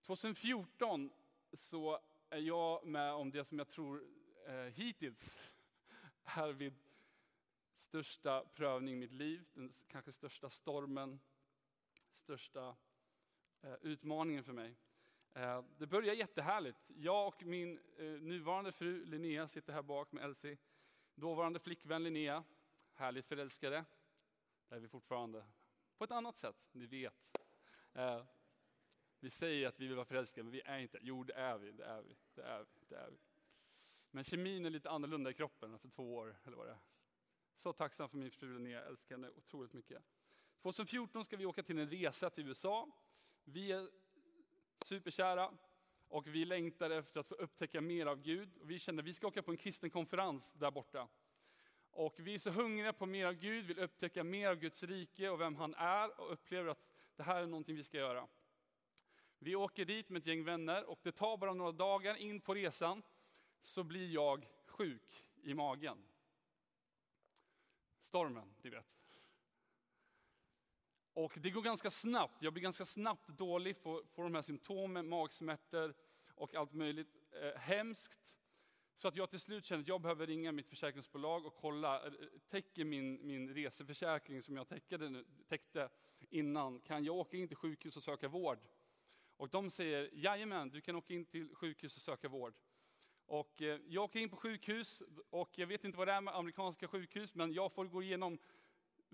2014 0.00 1.10
så 1.52 2.00
är 2.30 2.38
jag 2.38 2.86
med 2.86 3.12
om 3.12 3.30
det 3.30 3.44
som 3.44 3.58
jag 3.58 3.68
tror 3.68 4.04
eh, 4.46 4.54
hittills 4.54 5.38
är 6.24 6.52
vid 6.52 6.74
största 7.74 8.44
prövning 8.44 8.94
i 8.94 8.98
mitt 8.98 9.12
liv, 9.12 9.44
den 9.52 9.72
kanske 9.88 10.12
största 10.12 10.50
stormen, 10.50 11.20
största 12.12 12.76
eh, 13.62 13.74
utmaningen 13.80 14.44
för 14.44 14.52
mig. 14.52 14.76
Eh, 15.34 15.62
det 15.78 15.86
börjar 15.86 16.14
jättehärligt. 16.14 16.90
Jag 16.96 17.26
och 17.26 17.42
min 17.42 17.80
eh, 17.98 18.04
nuvarande 18.04 18.72
fru 18.72 19.04
Linnea 19.04 19.48
sitter 19.48 19.72
här 19.72 19.82
bak 19.82 20.12
med 20.12 20.24
Elsie. 20.24 20.58
Dåvarande 21.14 21.58
flickvän 21.58 22.02
Linnea, 22.02 22.44
härligt 22.94 23.26
förälskade. 23.26 23.84
Det 24.68 24.74
är 24.74 24.80
vi 24.80 24.88
fortfarande. 24.88 25.44
På 25.98 26.04
ett 26.04 26.10
annat 26.10 26.38
sätt, 26.38 26.68
ni 26.72 26.86
vet. 26.86 27.40
Eh, 27.92 28.24
vi 29.20 29.30
säger 29.30 29.68
att 29.68 29.80
vi 29.80 29.86
vill 29.86 29.96
vara 29.96 30.06
förälskade, 30.06 30.42
men 30.42 30.52
vi 30.52 30.62
är 30.64 30.78
inte. 30.78 30.98
Jo, 31.02 31.24
det 31.24 31.34
är 31.34 31.58
vi. 31.58 31.72
Det 31.72 31.84
är 31.84 32.02
vi. 32.02 32.16
Det 32.34 32.42
är 32.42 32.64
vi. 32.74 32.86
Det 32.88 32.96
är 32.96 33.10
vi. 33.10 33.18
Men 34.10 34.24
kemin 34.24 34.66
är 34.66 34.70
lite 34.70 34.90
annorlunda 34.90 35.30
i 35.30 35.34
kroppen 35.34 35.74
efter 35.74 35.88
två 35.88 36.14
år, 36.14 36.36
eller 36.44 36.56
vad 36.56 36.66
det 36.66 36.72
är. 36.72 36.78
Så 37.56 37.72
tacksam 37.72 38.08
för 38.08 38.16
min 38.16 38.30
fru 38.30 38.54
Linnea, 38.54 38.84
älskar 38.84 39.14
henne 39.14 39.30
otroligt 39.30 39.72
mycket. 39.72 40.02
2014 40.58 41.24
ska 41.24 41.36
vi 41.36 41.46
åka 41.46 41.62
till 41.62 41.78
en 41.78 41.90
resa 41.90 42.30
till 42.30 42.48
USA. 42.48 42.88
Vi 43.44 43.72
är 43.72 43.88
superkära 44.80 45.50
och 46.08 46.26
vi 46.26 46.44
längtar 46.44 46.90
efter 46.90 47.20
att 47.20 47.26
få 47.26 47.34
upptäcka 47.34 47.80
mer 47.80 48.06
av 48.06 48.22
Gud. 48.22 48.56
Och 48.60 48.70
vi 48.70 48.78
kände 48.78 49.00
att 49.00 49.06
vi 49.06 49.14
ska 49.14 49.26
åka 49.26 49.42
på 49.42 49.50
en 49.50 49.56
kristen 49.56 49.90
konferens 49.90 50.52
där 50.52 50.70
borta. 50.70 51.08
Och 51.90 52.14
vi 52.18 52.34
är 52.34 52.38
så 52.38 52.50
hungriga 52.50 52.92
på 52.92 53.06
mer 53.06 53.26
av 53.26 53.34
Gud, 53.34 53.66
vill 53.66 53.78
upptäcka 53.78 54.24
mer 54.24 54.48
av 54.48 54.56
Guds 54.56 54.82
rike 54.82 55.28
och 55.28 55.40
vem 55.40 55.56
han 55.56 55.74
är 55.74 56.20
och 56.20 56.32
upplever 56.32 56.70
att 56.70 56.86
det 57.16 57.22
här 57.22 57.42
är 57.42 57.46
någonting 57.46 57.76
vi 57.76 57.84
ska 57.84 57.96
göra. 57.96 58.28
Vi 59.38 59.56
åker 59.56 59.84
dit 59.84 60.08
med 60.08 60.20
ett 60.20 60.26
gäng 60.26 60.44
vänner 60.44 60.84
och 60.84 61.00
det 61.02 61.12
tar 61.12 61.36
bara 61.36 61.54
några 61.54 61.72
dagar 61.72 62.14
in 62.14 62.40
på 62.40 62.54
resan 62.54 63.02
så 63.62 63.82
blir 63.82 64.10
jag 64.10 64.46
sjuk 64.66 65.24
i 65.42 65.54
magen. 65.54 65.98
Stormen, 68.00 68.54
ni 68.62 68.70
vet. 68.70 69.03
Och 71.14 71.32
det 71.36 71.50
går 71.50 71.62
ganska 71.62 71.90
snabbt. 71.90 72.42
Jag 72.42 72.52
blir 72.52 72.62
ganska 72.62 72.84
snabbt 72.84 73.28
dålig, 73.28 73.76
får, 73.76 74.04
får 74.14 74.22
de 74.22 74.34
här 74.34 74.42
symptomen, 74.42 75.08
magsmärtor 75.08 75.94
och 76.34 76.54
allt 76.54 76.72
möjligt. 76.72 77.16
Eh, 77.42 77.60
hemskt. 77.60 78.36
Så 78.96 79.08
att 79.08 79.16
jag 79.16 79.30
till 79.30 79.40
slut 79.40 79.64
känner 79.64 79.82
att 79.82 79.88
jag 79.88 80.00
behöver 80.00 80.26
ringa 80.26 80.52
mitt 80.52 80.68
försäkringsbolag 80.68 81.46
och 81.46 81.56
kolla, 81.56 82.06
eh, 82.06 82.12
täcker 82.48 82.84
min, 82.84 83.26
min 83.26 83.54
reseförsäkring 83.54 84.42
som 84.42 84.56
jag 84.56 84.68
täckte, 84.68 85.24
täckte 85.48 85.88
innan, 86.30 86.80
kan 86.80 87.04
jag 87.04 87.16
åka 87.16 87.36
in 87.36 87.48
till 87.48 87.56
sjukhus 87.56 87.96
och 87.96 88.02
söka 88.02 88.28
vård? 88.28 88.58
Och 89.36 89.48
de 89.48 89.70
säger, 89.70 90.10
jajamän, 90.12 90.70
du 90.70 90.80
kan 90.80 90.96
åka 90.96 91.14
in 91.14 91.24
till 91.24 91.54
sjukhus 91.54 91.96
och 91.96 92.02
söka 92.02 92.28
vård. 92.28 92.54
Och 93.26 93.62
eh, 93.62 93.80
jag 93.86 94.04
åker 94.04 94.20
in 94.20 94.30
på 94.30 94.36
sjukhus 94.36 95.02
och 95.30 95.58
jag 95.58 95.66
vet 95.66 95.84
inte 95.84 95.98
vad 95.98 96.08
det 96.08 96.12
är 96.12 96.20
med 96.20 96.36
amerikanska 96.36 96.88
sjukhus, 96.88 97.34
men 97.34 97.52
jag 97.52 97.72
får 97.72 97.84
gå 97.84 98.02
igenom 98.02 98.38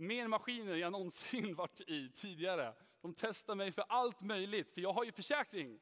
mer 0.01 0.29
maskiner 0.29 0.73
än 0.73 0.79
jag 0.79 0.93
någonsin 0.93 1.55
varit 1.57 1.81
i 1.81 2.09
tidigare. 2.09 2.75
De 3.01 3.15
testar 3.15 3.55
mig 3.55 3.73
för 3.73 3.85
allt 3.89 4.21
möjligt, 4.21 4.71
för 4.71 4.81
jag 4.81 4.93
har 4.93 5.05
ju 5.05 5.13
försäkring. 5.13 5.81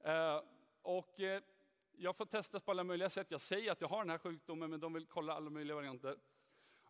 Eh, 0.00 0.42
och 0.82 1.20
eh, 1.20 1.42
jag 1.92 2.16
får 2.16 2.26
testas 2.26 2.62
på 2.62 2.70
alla 2.70 2.84
möjliga 2.84 3.10
sätt. 3.10 3.26
Jag 3.30 3.40
säger 3.40 3.72
att 3.72 3.80
jag 3.80 3.88
har 3.88 3.98
den 3.98 4.10
här 4.10 4.18
sjukdomen, 4.18 4.70
men 4.70 4.80
de 4.80 4.92
vill 4.92 5.06
kolla 5.06 5.34
alla 5.34 5.50
möjliga 5.50 5.74
varianter. 5.74 6.16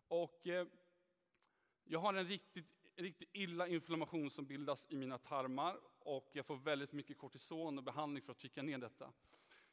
Och 0.07 0.47
eh, 0.47 0.67
jag 1.83 1.99
har 1.99 2.13
en 2.13 2.27
riktigt, 2.27 2.65
riktigt 2.95 3.29
illa 3.33 3.67
inflammation 3.67 4.29
som 4.29 4.45
bildas 4.45 4.87
i 4.89 4.95
mina 4.95 5.17
tarmar 5.17 5.77
och 5.99 6.29
jag 6.33 6.45
får 6.45 6.55
väldigt 6.55 6.91
mycket 6.91 7.17
kortison 7.17 7.77
och 7.77 7.83
behandling 7.83 8.23
för 8.23 8.31
att 8.31 8.37
trycka 8.37 8.61
ner 8.61 8.77
detta. 8.77 9.11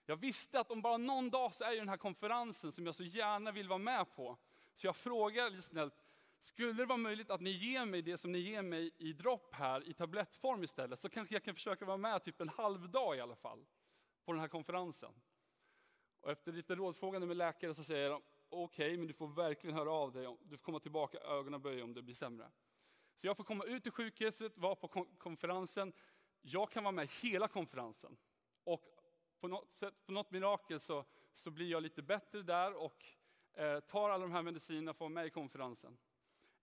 Jag 0.07 0.17
visste 0.17 0.61
att 0.61 0.71
om 0.71 0.83
bara 0.83 0.97
någon 0.97 1.31
dag 1.31 1.55
så 1.55 1.65
är 1.65 1.73
ju 1.73 1.79
den 1.79 1.89
här 1.89 1.97
konferensen 1.97 2.73
som 2.73 2.87
jag 2.87 2.95
så 2.95 3.05
gärna 3.05 3.53
vill 3.53 3.69
vara 3.69 3.79
med 3.79 4.17
på. 4.17 4.39
Så 4.75 4.87
jag 4.87 4.97
frågar 4.97 5.51
lite 5.51 5.63
snällt, 5.63 5.95
skulle 6.47 6.73
det 6.73 6.87
vara 6.87 6.99
möjligt 6.99 7.31
att 7.31 7.41
ni 7.41 7.51
ger 7.51 7.87
mig 7.87 8.03
det 8.03 8.19
som 8.19 8.33
ni 8.33 8.39
ger 8.39 8.63
mig 8.63 8.91
i 8.99 9.13
dropp 9.13 9.55
här 9.55 9.89
i 9.89 9.95
tablettform 9.95 10.65
istället, 10.65 11.01
så 11.01 11.09
kanske 11.09 11.35
jag 11.35 11.45
kan 11.45 11.55
försöka 11.55 11.85
vara 11.85 11.97
med 11.97 12.23
typ 12.23 12.41
en 12.41 12.49
halv 12.49 12.91
dag 12.91 13.17
i 13.17 13.21
alla 13.21 13.37
fall 13.37 13.67
på 14.25 14.33
den 14.33 14.41
här 14.41 14.49
konferensen. 14.49 15.13
Och 16.21 16.31
efter 16.31 16.53
lite 16.53 16.75
rådfrågande 16.75 17.27
med 17.27 17.37
läkare 17.37 17.75
så 17.75 17.85
säger 17.85 18.11
de, 18.11 18.23
okej, 18.49 18.87
okay, 18.87 18.99
men 18.99 19.07
du 19.07 19.15
får 19.15 19.29
verkligen 19.29 19.77
höra 19.77 19.93
av 19.93 20.13
dig. 20.13 20.37
Du 20.43 20.57
får 20.57 20.65
komma 20.65 20.81
tillbaka 20.81 21.19
ögonaböj 21.19 21.83
om 21.83 21.95
det 21.95 22.03
blir 22.03 22.15
sämre. 22.15 22.51
Så 23.17 23.27
jag 23.27 23.37
får 23.37 23.45
komma 23.45 23.65
ut 23.65 23.83
till 23.83 23.93
sjukhuset, 23.93 24.59
vara 24.59 24.75
på 24.75 25.07
konferensen. 25.19 25.93
Jag 26.43 26.71
kan 26.71 26.85
vara 26.85 26.93
med 26.93 27.09
hela 27.23 27.49
konferensen. 27.49 28.17
Och 28.65 29.01
på 29.41 29.49
något, 29.49 29.73
sätt, 29.73 30.07
på 30.07 30.13
något 30.13 30.31
mirakel 30.31 30.81
så, 30.81 31.05
så 31.35 31.51
blir 31.51 31.71
jag 31.71 31.83
lite 31.83 32.03
bättre 32.03 32.43
där 32.43 32.75
och 32.75 33.07
eh, 33.55 33.81
tar 33.81 34.11
alla 34.11 34.25
de 34.25 34.33
här 34.33 34.43
medicinerna 34.43 34.91
och 34.91 34.97
får 34.97 35.05
vara 35.05 35.15
med 35.15 35.27
i 35.27 35.31
konferensen. 35.31 35.99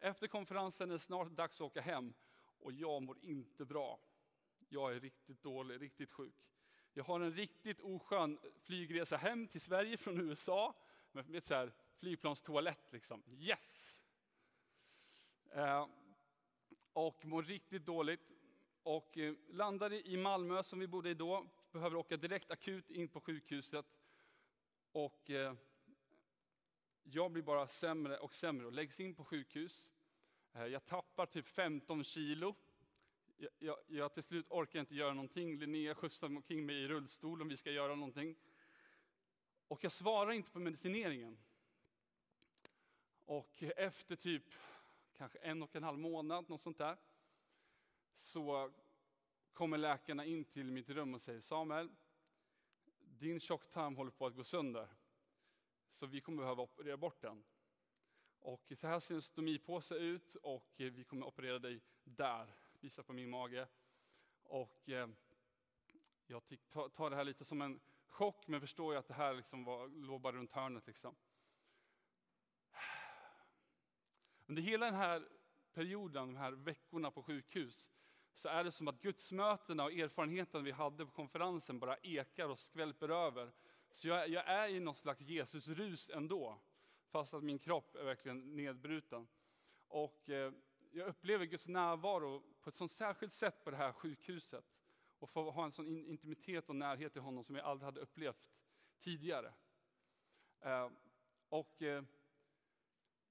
Efter 0.03 0.27
konferensen 0.27 0.89
är 0.89 0.93
det 0.93 0.99
snart 0.99 1.31
dags 1.31 1.61
att 1.61 1.65
åka 1.65 1.81
hem 1.81 2.13
och 2.59 2.71
jag 2.71 3.01
mår 3.01 3.17
inte 3.21 3.65
bra. 3.65 3.99
Jag 4.69 4.95
är 4.95 4.99
riktigt 4.99 5.43
dålig, 5.43 5.81
riktigt 5.81 6.11
sjuk. 6.11 6.35
Jag 6.93 7.03
har 7.03 7.19
en 7.19 7.33
riktigt 7.33 7.79
oskön 7.79 8.39
flygresa 8.63 9.17
hem 9.17 9.47
till 9.47 9.61
Sverige 9.61 9.97
från 9.97 10.21
USA 10.21 10.75
med 11.11 11.35
ett 11.35 11.45
så 11.45 11.53
här 11.53 11.73
flygplanstoalett. 11.95 12.91
Liksom. 12.91 13.23
Yes! 13.27 14.01
Eh, 15.51 15.87
och 16.93 17.25
mår 17.25 17.43
riktigt 17.43 17.85
dåligt. 17.85 18.31
Och 18.83 19.17
eh, 19.17 19.33
landade 19.49 20.09
i 20.09 20.17
Malmö 20.17 20.63
som 20.63 20.79
vi 20.79 20.87
bodde 20.87 21.09
i 21.09 21.13
då, 21.13 21.47
behöver 21.71 21.95
åka 21.95 22.17
direkt 22.17 22.51
akut 22.51 22.91
in 22.91 23.07
på 23.07 23.21
sjukhuset. 23.21 23.85
Och 24.91 25.29
eh, 25.29 25.53
jag 27.03 27.31
blir 27.31 27.43
bara 27.43 27.67
sämre 27.67 28.17
och 28.17 28.33
sämre 28.33 28.65
och 28.65 28.73
läggs 28.73 28.99
in 28.99 29.15
på 29.15 29.23
sjukhus. 29.23 29.91
Eh, 30.53 30.65
jag 30.65 30.85
tappar 30.85 31.25
typ 31.25 31.47
15 31.47 32.03
kilo. 32.03 32.55
Jag, 33.37 33.51
jag, 33.59 33.77
jag, 33.87 34.13
till 34.13 34.23
slut 34.23 34.45
orkar 34.49 34.79
inte 34.79 34.95
göra 34.95 35.13
någonting. 35.13 35.57
Linnea 35.57 35.95
skjutsar 35.95 36.27
omkring 36.27 36.65
mig 36.65 36.75
i 36.75 36.87
rullstol 36.87 37.41
om 37.41 37.47
vi 37.47 37.57
ska 37.57 37.71
göra 37.71 37.95
någonting. 37.95 38.35
Och 39.67 39.83
jag 39.83 39.91
svarar 39.91 40.31
inte 40.31 40.51
på 40.51 40.59
medicineringen. 40.59 41.37
Och 43.25 43.63
efter 43.63 44.15
typ 44.15 44.43
kanske 45.13 45.39
en 45.39 45.63
och 45.63 45.75
en 45.75 45.83
halv 45.83 45.99
månad, 45.99 46.49
något 46.49 46.61
sånt 46.61 46.77
där, 46.77 46.97
så 48.15 48.71
kommer 49.53 49.77
läkarna 49.77 50.25
in 50.25 50.45
till 50.45 50.71
mitt 50.71 50.89
rum 50.89 51.13
och 51.13 51.21
säger 51.21 51.41
Samuel, 51.41 51.89
din 52.99 53.39
tjocktarm 53.39 53.95
håller 53.95 54.11
på 54.11 54.25
att 54.25 54.35
gå 54.35 54.43
sönder. 54.43 54.87
Så 55.93 56.05
vi 56.05 56.21
kommer 56.21 56.41
behöva 56.41 56.63
operera 56.63 56.97
bort 56.97 57.21
den. 57.21 57.43
Och 58.39 58.71
så 58.77 58.87
här 58.87 58.99
ser 58.99 59.15
en 59.15 59.21
stomipåse 59.21 59.95
ut 59.95 60.35
och 60.35 60.73
vi 60.77 61.03
kommer 61.03 61.25
operera 61.25 61.59
dig 61.59 61.81
där, 62.03 62.47
visa 62.79 63.03
på 63.03 63.13
min 63.13 63.29
mage. 63.29 63.67
Och 64.43 64.89
eh, 64.89 65.07
jag 66.27 66.41
tar 66.95 67.09
det 67.09 67.15
här 67.15 67.23
lite 67.23 67.45
som 67.45 67.61
en 67.61 67.79
chock, 68.07 68.47
men 68.47 68.61
förstår 68.61 68.93
ju 68.93 68.99
att 68.99 69.07
det 69.07 69.13
här 69.13 69.33
liksom 69.33 69.63
var, 69.63 69.87
låg 69.87 70.21
bara 70.21 70.35
runt 70.35 70.51
hörnet. 70.51 70.87
Liksom. 70.87 71.15
Under 74.45 74.61
hela 74.61 74.85
den 74.85 74.95
här 74.95 75.27
perioden, 75.73 76.27
de 76.27 76.35
här 76.35 76.51
veckorna 76.51 77.11
på 77.11 77.23
sjukhus, 77.23 77.91
så 78.33 78.49
är 78.49 78.63
det 78.63 78.71
som 78.71 78.87
att 78.87 79.01
gudsmötena 79.01 79.83
och 79.83 79.93
erfarenheten 79.93 80.63
vi 80.63 80.71
hade 80.71 81.05
på 81.05 81.11
konferensen 81.11 81.79
bara 81.79 81.97
ekar 81.97 82.49
och 82.49 82.59
skvälper 82.59 83.09
över. 83.09 83.51
Så 83.93 84.07
jag, 84.07 84.29
jag 84.29 84.47
är 84.47 84.67
i 84.67 84.79
något 84.79 84.97
slags 84.97 85.21
Jesusrus 85.21 86.09
ändå, 86.09 86.59
fast 87.11 87.33
att 87.33 87.43
min 87.43 87.59
kropp 87.59 87.95
är 87.95 88.03
verkligen 88.03 88.55
nedbruten. 88.55 89.27
Och 89.87 90.29
eh, 90.29 90.53
jag 90.91 91.07
upplever 91.07 91.45
Guds 91.45 91.67
närvaro 91.67 92.43
på 92.61 92.69
ett 92.69 92.75
sånt 92.75 92.91
särskilt 92.91 93.33
sätt 93.33 93.63
på 93.63 93.71
det 93.71 93.77
här 93.77 93.91
sjukhuset. 93.91 94.65
Och 95.19 95.29
få 95.29 95.51
ha 95.51 95.65
en 95.65 95.71
sån 95.71 95.87
intimitet 95.87 96.69
och 96.69 96.75
närhet 96.75 97.13
till 97.13 97.21
honom 97.21 97.43
som 97.43 97.55
jag 97.55 97.65
aldrig 97.65 97.85
hade 97.85 98.01
upplevt 98.01 98.49
tidigare. 98.99 99.53
Eh, 100.61 100.89
och 101.49 101.81
eh, 101.81 102.03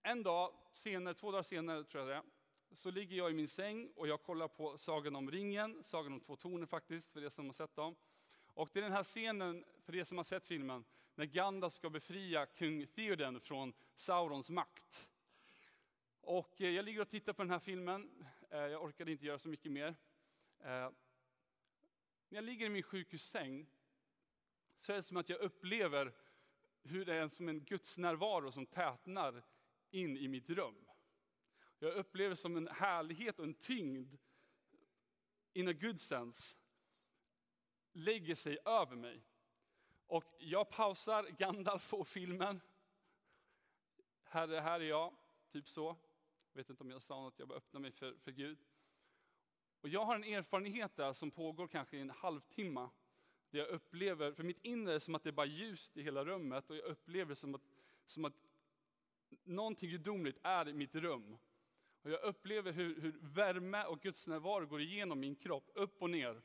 en 0.03 0.22
dag 0.22 0.55
senare, 0.72 1.14
två 1.14 1.31
dagar 1.31 1.42
senare 1.42 1.85
tror 1.85 2.01
jag 2.01 2.09
det 2.09 2.14
är, 2.14 2.22
så 2.75 2.90
ligger 2.90 3.16
jag 3.16 3.31
i 3.31 3.35
min 3.35 3.48
säng 3.48 3.92
och 3.96 4.09
jag 4.09 4.22
kollar 4.22 4.48
på 4.48 4.79
Sagan 4.79 5.16
om 5.16 5.31
ringen, 5.31 5.85
Sagan 5.85 6.12
om 6.12 6.20
två 6.20 6.37
tornen 6.37 6.66
faktiskt, 6.66 7.12
för 7.12 7.25
er 7.25 7.29
som 7.29 7.46
har 7.46 7.53
sett 7.53 7.77
dem. 7.77 7.96
Och 8.54 8.70
det 8.72 8.80
är 8.80 8.82
den 8.82 8.92
här 8.92 9.04
scenen, 9.04 9.64
för 9.84 9.96
er 9.96 10.04
som 10.04 10.16
har 10.16 10.24
sett 10.24 10.46
filmen, 10.46 10.84
när 11.14 11.24
Gandalf 11.24 11.74
ska 11.74 11.90
befria 11.90 12.46
kung 12.46 12.86
Theoden 12.86 13.40
från 13.40 13.72
Saurons 13.96 14.50
makt. 14.50 15.08
Och 16.20 16.60
eh, 16.60 16.70
jag 16.70 16.84
ligger 16.84 17.00
och 17.00 17.08
tittar 17.08 17.32
på 17.32 17.42
den 17.42 17.50
här 17.50 17.58
filmen, 17.58 18.26
eh, 18.50 18.58
jag 18.58 18.82
orkade 18.82 19.12
inte 19.12 19.26
göra 19.26 19.38
så 19.38 19.48
mycket 19.48 19.72
mer. 19.72 19.94
Eh, 20.58 20.90
när 22.28 22.38
jag 22.38 22.44
ligger 22.44 22.66
i 22.66 22.68
min 22.68 22.82
sjukhussäng 22.82 23.66
så 24.78 24.92
är 24.92 24.96
det 24.96 25.02
som 25.02 25.16
att 25.16 25.28
jag 25.28 25.40
upplever 25.40 26.12
hur 26.82 27.04
det 27.04 27.14
är 27.14 27.28
som 27.28 27.48
en 27.48 27.64
Guds 27.64 27.98
närvaro 27.98 28.52
som 28.52 28.66
tätnar 28.66 29.42
in 29.90 30.16
i 30.16 30.28
mitt 30.28 30.50
rum. 30.50 30.86
Jag 31.78 31.94
upplever 31.94 32.34
som 32.34 32.56
en 32.56 32.68
härlighet 32.68 33.38
och 33.38 33.44
en 33.44 33.54
tyngd 33.54 34.18
in 35.52 35.68
a 35.68 35.72
good 35.72 36.00
sense 36.00 36.56
lägger 37.92 38.35
sig 38.35 38.59
över 38.64 38.96
mig. 38.96 39.22
Och 40.07 40.24
jag 40.38 40.70
pausar 40.70 41.24
Gandalf 41.38 41.94
och 41.94 42.09
filmen. 42.09 42.61
Herre, 44.24 44.61
här 44.61 44.81
är 44.81 44.85
jag, 44.85 45.14
typ 45.52 45.68
så. 45.68 45.96
Jag 46.52 46.61
vet 46.61 46.70
inte 46.70 46.83
om 46.83 46.90
jag 46.90 47.02
sa 47.02 47.22
något, 47.22 47.38
jag 47.38 47.48
bara 47.48 47.59
öppnar 47.59 47.81
mig 47.81 47.92
för, 47.92 48.14
för 48.18 48.31
Gud. 48.31 48.59
Och 49.81 49.88
jag 49.88 50.05
har 50.05 50.14
en 50.14 50.24
erfarenhet 50.24 50.96
där 50.96 51.12
som 51.12 51.31
pågår 51.31 51.68
kanske 51.68 51.96
i 51.96 52.00
en 52.00 52.11
halvtimme. 52.11 52.88
Där 53.50 53.59
jag 53.59 53.68
upplever, 53.68 54.33
för 54.33 54.42
mitt 54.42 54.64
inre 54.64 54.94
är 54.94 54.98
som 54.98 55.14
att 55.14 55.22
det 55.22 55.31
är 55.31 55.33
bara 55.33 55.46
ljust 55.46 55.96
i 55.96 56.02
hela 56.02 56.24
rummet 56.24 56.70
och 56.70 56.76
jag 56.76 56.85
upplever 56.85 57.35
som 57.35 57.55
att, 57.55 57.62
som 58.07 58.24
att 58.24 58.35
någonting 59.44 59.90
gudomligt 59.90 60.38
är 60.42 60.68
i 60.68 60.72
mitt 60.72 60.94
rum. 60.94 61.38
Och 62.02 62.11
jag 62.11 62.22
upplever 62.22 62.72
hur, 62.72 63.00
hur 63.00 63.18
värme 63.20 63.85
och 63.85 64.00
Guds 64.00 64.26
närvaro 64.26 64.66
går 64.66 64.81
igenom 64.81 65.20
min 65.20 65.35
kropp, 65.35 65.70
upp 65.74 66.02
och 66.02 66.11
ner. 66.11 66.42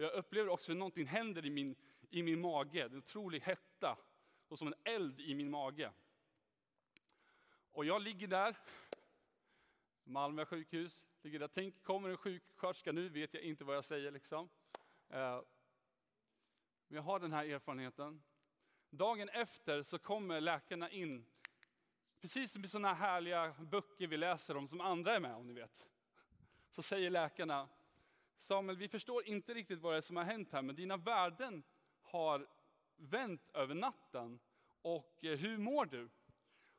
Jag 0.00 0.12
upplever 0.12 0.48
också 0.48 0.72
hur 0.72 0.78
någonting 0.78 1.06
händer 1.06 1.46
i 1.46 1.50
min, 1.50 1.76
i 2.10 2.22
min 2.22 2.40
mage, 2.40 2.84
en 2.84 2.96
otrolig 2.96 3.40
hetta, 3.40 3.98
och 4.48 4.58
som 4.58 4.68
en 4.68 4.74
eld 4.84 5.20
i 5.20 5.34
min 5.34 5.50
mage. 5.50 5.92
Och 7.72 7.84
jag 7.84 8.02
ligger 8.02 8.26
där, 8.26 8.56
Malmö 10.04 10.44
sjukhus, 10.44 11.06
ligger 11.22 11.38
där. 11.38 11.48
Tänk, 11.48 11.82
kommer 11.82 12.08
en 12.08 12.16
sjuksköterska 12.16 12.92
nu, 12.92 13.08
vet 13.08 13.34
jag 13.34 13.42
inte 13.42 13.64
vad 13.64 13.76
jag 13.76 13.84
säger 13.84 14.10
liksom. 14.10 14.48
Men 15.08 15.44
jag 16.88 17.02
har 17.02 17.20
den 17.20 17.32
här 17.32 17.44
erfarenheten. 17.44 18.22
Dagen 18.90 19.28
efter 19.28 19.82
så 19.82 19.98
kommer 19.98 20.40
läkarna 20.40 20.90
in 20.90 21.26
Precis 22.20 22.52
som 22.52 22.64
i 22.64 22.68
sådana 22.68 22.94
här 22.94 22.94
härliga 22.94 23.54
böcker 23.58 24.06
vi 24.06 24.16
läser 24.16 24.56
om 24.56 24.68
som 24.68 24.80
andra 24.80 25.16
är 25.16 25.20
med 25.20 25.34
om 25.34 25.46
ni 25.46 25.52
vet. 25.52 25.86
Så 26.70 26.82
säger 26.82 27.10
läkarna, 27.10 27.68
Samuel 28.38 28.76
vi 28.76 28.88
förstår 28.88 29.24
inte 29.24 29.54
riktigt 29.54 29.80
vad 29.80 29.92
det 29.92 29.96
är 29.96 30.00
som 30.00 30.16
har 30.16 30.24
hänt 30.24 30.52
här 30.52 30.62
men 30.62 30.76
dina 30.76 30.96
värden 30.96 31.62
har 32.02 32.46
vänt 32.96 33.50
över 33.54 33.74
natten. 33.74 34.40
Och 34.82 35.24
eh, 35.24 35.38
hur 35.38 35.58
mår 35.58 35.86
du? 35.86 36.08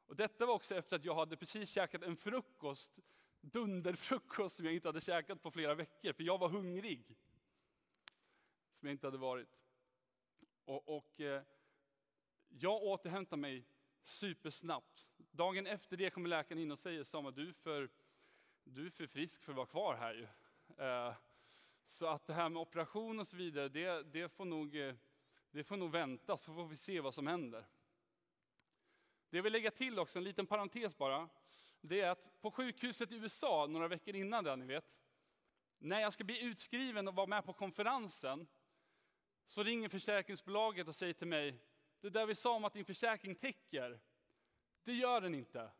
Och 0.05 0.15
detta 0.15 0.45
var 0.45 0.53
också 0.53 0.75
efter 0.75 0.95
att 0.95 1.05
jag 1.05 1.15
hade 1.15 1.37
precis 1.37 1.71
käkat 1.71 2.03
en 2.03 2.17
frukost, 2.17 2.99
dunderfrukost 3.41 4.55
som 4.55 4.65
jag 4.65 4.75
inte 4.75 4.87
hade 4.87 5.01
käkat 5.01 5.41
på 5.41 5.51
flera 5.51 5.75
veckor, 5.75 6.13
för 6.13 6.23
jag 6.23 6.37
var 6.37 6.49
hungrig. 6.49 7.05
Som 8.73 8.87
jag 8.87 8.91
inte 8.91 9.07
hade 9.07 9.17
varit. 9.17 9.59
Och, 10.65 10.97
och 10.97 11.21
eh, 11.21 11.43
jag 12.49 12.83
återhämtar 12.83 13.37
mig 13.37 13.65
supersnabbt. 14.03 15.09
Dagen 15.17 15.67
efter 15.67 15.97
det 15.97 16.09
kommer 16.09 16.29
läkaren 16.29 16.61
in 16.61 16.71
och 16.71 16.79
säger 16.79 17.03
Samuel, 17.03 17.35
du 17.35 17.49
är 17.49 17.53
för, 17.53 17.89
du 18.63 18.85
är 18.85 18.89
för 18.89 19.07
frisk 19.07 19.43
för 19.43 19.51
att 19.51 19.57
vara 19.57 19.67
kvar 19.67 19.95
här 19.95 20.13
ju. 20.13 20.27
Eh, 20.85 21.13
så 21.89 22.05
att 22.05 22.27
det 22.27 22.33
här 22.33 22.49
med 22.49 22.61
operation 22.61 23.19
och 23.19 23.27
så 23.27 23.37
vidare, 23.37 23.69
det, 23.69 24.03
det, 24.03 24.29
får 24.29 24.45
nog, 24.45 24.75
eh, 24.75 24.95
det 25.51 25.63
får 25.63 25.77
nog 25.77 25.91
vänta 25.91 26.37
så 26.37 26.53
får 26.53 26.67
vi 26.67 26.77
se 26.77 27.01
vad 27.01 27.13
som 27.13 27.27
händer. 27.27 27.65
Det 29.29 29.37
jag 29.37 29.43
vill 29.43 29.53
lägga 29.53 29.71
till 29.71 29.99
också, 29.99 30.19
en 30.19 30.23
liten 30.23 30.45
parentes 30.45 30.97
bara, 30.97 31.29
det 31.81 32.01
är 32.01 32.09
att 32.09 32.41
på 32.41 32.51
sjukhuset 32.51 33.11
i 33.11 33.15
USA 33.15 33.67
några 33.69 33.87
veckor 33.87 34.15
innan 34.15 34.43
det, 34.43 34.55
ni 34.55 34.65
vet, 34.65 34.99
när 35.77 35.99
jag 35.99 36.13
ska 36.13 36.23
bli 36.23 36.41
utskriven 36.43 37.07
och 37.07 37.15
vara 37.15 37.27
med 37.27 37.45
på 37.45 37.53
konferensen, 37.53 38.47
så 39.47 39.63
ringer 39.63 39.89
försäkringsbolaget 39.89 40.87
och 40.87 40.95
säger 40.95 41.13
till 41.13 41.27
mig, 41.27 41.59
det 41.99 42.09
där 42.09 42.25
vi 42.25 42.35
sa 42.35 42.55
om 42.55 42.65
att 42.65 42.73
din 42.73 42.85
försäkring 42.85 43.35
täcker, 43.35 43.99
det 44.83 44.93
gör 44.93 45.21
den 45.21 45.35
inte. 45.35 45.71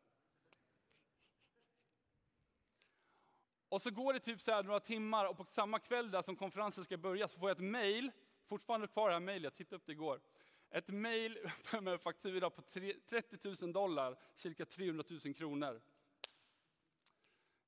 Och 3.70 3.82
så 3.82 3.92
går 3.92 4.14
det 4.14 4.20
typ 4.20 4.42
så 4.42 4.62
några 4.62 4.80
timmar 4.80 5.26
och 5.26 5.38
på 5.38 5.46
samma 5.46 5.80
kväll 5.80 6.12
där 6.12 6.22
som 6.22 6.36
konferensen 6.36 6.84
ska 6.84 6.98
börja 6.98 7.28
så 7.28 7.40
får 7.40 7.50
jag 7.50 7.58
ett 7.58 7.64
mail, 7.64 8.12
fortfarande 8.48 8.88
kvar 8.88 9.08
det 9.08 9.14
här 9.14 9.20
mejlet, 9.20 9.44
jag 9.44 9.56
tittade 9.56 9.76
upp 9.76 9.86
det 9.86 9.92
igår. 9.92 10.22
Ett 10.70 10.90
mail 10.90 11.38
med 11.82 12.02
faktura 12.02 12.50
på 12.50 12.62
30 12.62 13.66
000 13.66 13.74
dollar, 13.74 14.18
cirka 14.36 14.66
300 14.66 15.04
000 15.26 15.34
kronor. 15.34 15.82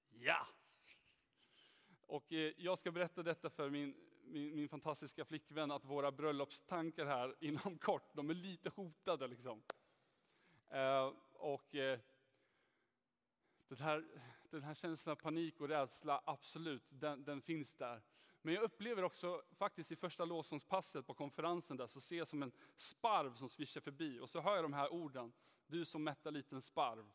Ja! 0.10 0.48
Och 2.02 2.34
eh, 2.34 2.54
jag 2.58 2.80
ska 2.80 2.92
berätta 2.92 3.24
detta 3.24 3.50
för 3.50 3.70
min, 3.70 3.96
min, 4.24 4.56
min, 4.56 4.70
fantastiska 4.70 5.26
flickvän, 5.26 5.72
att 5.72 5.86
våra 5.86 6.12
bröllopstankar 6.12 7.06
här 7.06 7.36
inom 7.40 7.78
kort, 7.78 8.16
de 8.16 8.30
är 8.30 8.34
lite 8.34 8.70
hotade. 8.70 9.28
Liksom. 9.28 9.64
Eh, 10.70 11.14
och 11.34 11.76
eh, 11.76 12.00
det 13.68 13.80
här, 13.80 14.06
den 14.52 14.64
här 14.64 14.74
känslan 14.74 15.12
av 15.12 15.16
panik 15.16 15.62
och 15.62 15.68
rädsla, 15.68 16.22
absolut, 16.26 16.84
den, 16.90 17.24
den 17.24 17.42
finns 17.42 17.76
där. 17.76 18.02
Men 18.42 18.54
jag 18.54 18.64
upplever 18.64 19.04
också 19.04 19.44
faktiskt 19.52 19.92
i 19.92 19.96
första 19.96 20.26
lovsångspasset 20.26 21.08
på 21.08 21.14
konferensen 21.14 21.78
där, 21.78 21.88
så 21.88 22.02
ser 22.02 22.18
jag 22.18 22.28
som 22.28 22.44
en 22.44 22.52
sparv 22.76 23.36
som 23.36 23.50
svischar 23.50 23.82
förbi. 23.82 24.20
Och 24.20 24.30
så 24.30 24.42
hör 24.42 24.56
jag 24.56 24.64
de 24.64 24.74
här 24.74 24.94
orden, 24.94 25.34
du 25.68 25.86
som 25.86 26.04
mättar 26.04 26.32
liten 26.32 26.62
sparv. 26.62 27.12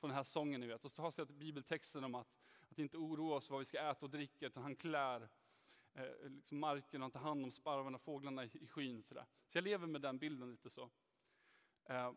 Från 0.00 0.10
den 0.10 0.16
här 0.16 0.24
sången 0.24 0.60
ni 0.60 0.66
vet. 0.66 0.84
Och 0.84 0.90
så 0.90 1.02
har 1.02 1.12
jag 1.16 1.28
bibeltexten 1.28 2.04
om 2.04 2.14
att, 2.14 2.36
att 2.70 2.78
inte 2.78 2.96
oroa 2.96 3.36
oss 3.36 3.50
vad 3.50 3.58
vi 3.58 3.64
ska 3.64 3.78
äta 3.90 4.06
och 4.06 4.10
dricka, 4.10 4.46
utan 4.46 4.62
han 4.62 4.76
klär 4.76 5.28
eh, 5.94 6.30
liksom 6.30 6.58
marken 6.58 7.02
och 7.02 7.04
han 7.04 7.10
tar 7.10 7.20
hand 7.20 7.44
om 7.44 7.50
sparvarna, 7.50 7.98
fåglarna 7.98 8.44
i, 8.44 8.50
i 8.52 8.66
skyn. 8.66 9.02
Så, 9.02 9.14
där. 9.14 9.26
så 9.48 9.58
jag 9.58 9.64
lever 9.64 9.86
med 9.86 10.00
den 10.00 10.18
bilden 10.18 10.50
lite 10.50 10.70
så. 10.70 10.90
Eh, 11.84 12.12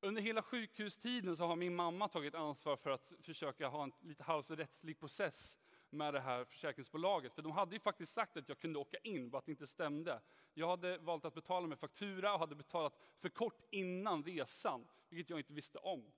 under 0.00 0.22
hela 0.22 0.42
sjukhustiden 0.42 1.36
så 1.36 1.46
har 1.46 1.56
min 1.56 1.74
mamma 1.74 2.08
tagit 2.08 2.34
ansvar 2.34 2.76
för 2.76 2.90
att 2.90 3.12
försöka 3.20 3.68
ha 3.68 3.82
en 3.82 3.92
lite 4.00 4.22
halvrättslig 4.22 5.00
process 5.00 5.58
med 5.90 6.14
det 6.14 6.20
här 6.20 6.44
försäkringsbolaget. 6.44 7.34
För 7.34 7.42
de 7.42 7.52
hade 7.52 7.74
ju 7.74 7.80
faktiskt 7.80 8.12
sagt 8.12 8.36
att 8.36 8.48
jag 8.48 8.58
kunde 8.58 8.78
åka 8.78 8.96
in, 8.98 9.30
bara 9.30 9.38
att 9.38 9.46
det 9.46 9.52
inte 9.52 9.66
stämde. 9.66 10.20
Jag 10.54 10.68
hade 10.68 10.98
valt 10.98 11.24
att 11.24 11.34
betala 11.34 11.66
med 11.66 11.78
faktura 11.78 12.34
och 12.34 12.40
hade 12.40 12.54
betalat 12.54 12.98
för 13.18 13.28
kort 13.28 13.62
innan 13.70 14.24
resan, 14.24 14.88
vilket 15.08 15.30
jag 15.30 15.40
inte 15.40 15.52
visste 15.52 15.78
om. 15.78 16.12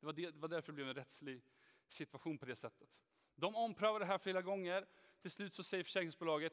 Det 0.00 0.06
var, 0.06 0.12
det, 0.12 0.30
det 0.30 0.38
var 0.38 0.48
därför 0.48 0.72
det 0.72 0.76
blev 0.76 0.88
en 0.88 0.94
rättslig 0.94 1.42
situation 1.88 2.38
på 2.38 2.46
det 2.46 2.56
sättet. 2.56 2.88
De 3.34 3.56
omprövade 3.56 3.98
det 3.98 4.08
här 4.08 4.18
flera 4.18 4.42
gånger. 4.42 4.86
Till 5.22 5.30
slut 5.30 5.54
så 5.54 5.62
säger 5.62 5.84
försäkringsbolaget, 5.84 6.52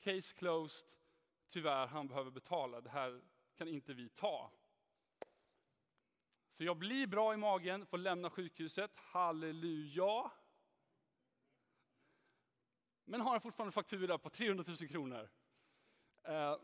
case 0.00 0.34
closed, 0.34 0.88
tyvärr, 1.48 1.86
han 1.86 2.08
behöver 2.08 2.30
betala. 2.30 2.80
Det 2.80 2.90
här 2.90 3.22
kan 3.56 3.68
inte 3.68 3.94
vi 3.94 4.08
ta. 4.08 4.50
Så 6.54 6.64
jag 6.64 6.76
blir 6.76 7.06
bra 7.06 7.34
i 7.34 7.36
magen, 7.36 7.86
får 7.86 7.98
lämna 7.98 8.30
sjukhuset, 8.30 8.90
halleluja. 8.96 10.30
Men 13.04 13.20
har 13.20 13.38
fortfarande 13.38 13.72
faktura 13.72 14.18
på 14.18 14.30
300 14.30 14.64
000 14.66 14.88
kronor. 14.88 15.30
Eh, 16.22 16.56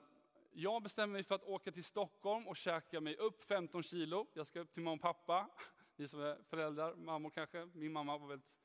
jag 0.52 0.82
bestämmer 0.82 1.12
mig 1.12 1.24
för 1.24 1.34
att 1.34 1.44
åka 1.44 1.72
till 1.72 1.84
Stockholm 1.84 2.48
och 2.48 2.56
käka 2.56 3.00
mig 3.00 3.16
upp 3.16 3.42
15 3.42 3.82
kilo. 3.82 4.26
Jag 4.34 4.46
ska 4.46 4.60
upp 4.60 4.72
till 4.72 4.82
mamma 4.82 4.94
och 4.94 5.00
pappa, 5.00 5.50
ni 5.96 6.08
som 6.08 6.20
är 6.20 6.42
föräldrar, 6.42 6.94
mammor 6.94 7.30
kanske. 7.30 7.66
Min 7.74 7.92
mamma 7.92 8.18
var 8.18 8.28
väldigt 8.28 8.56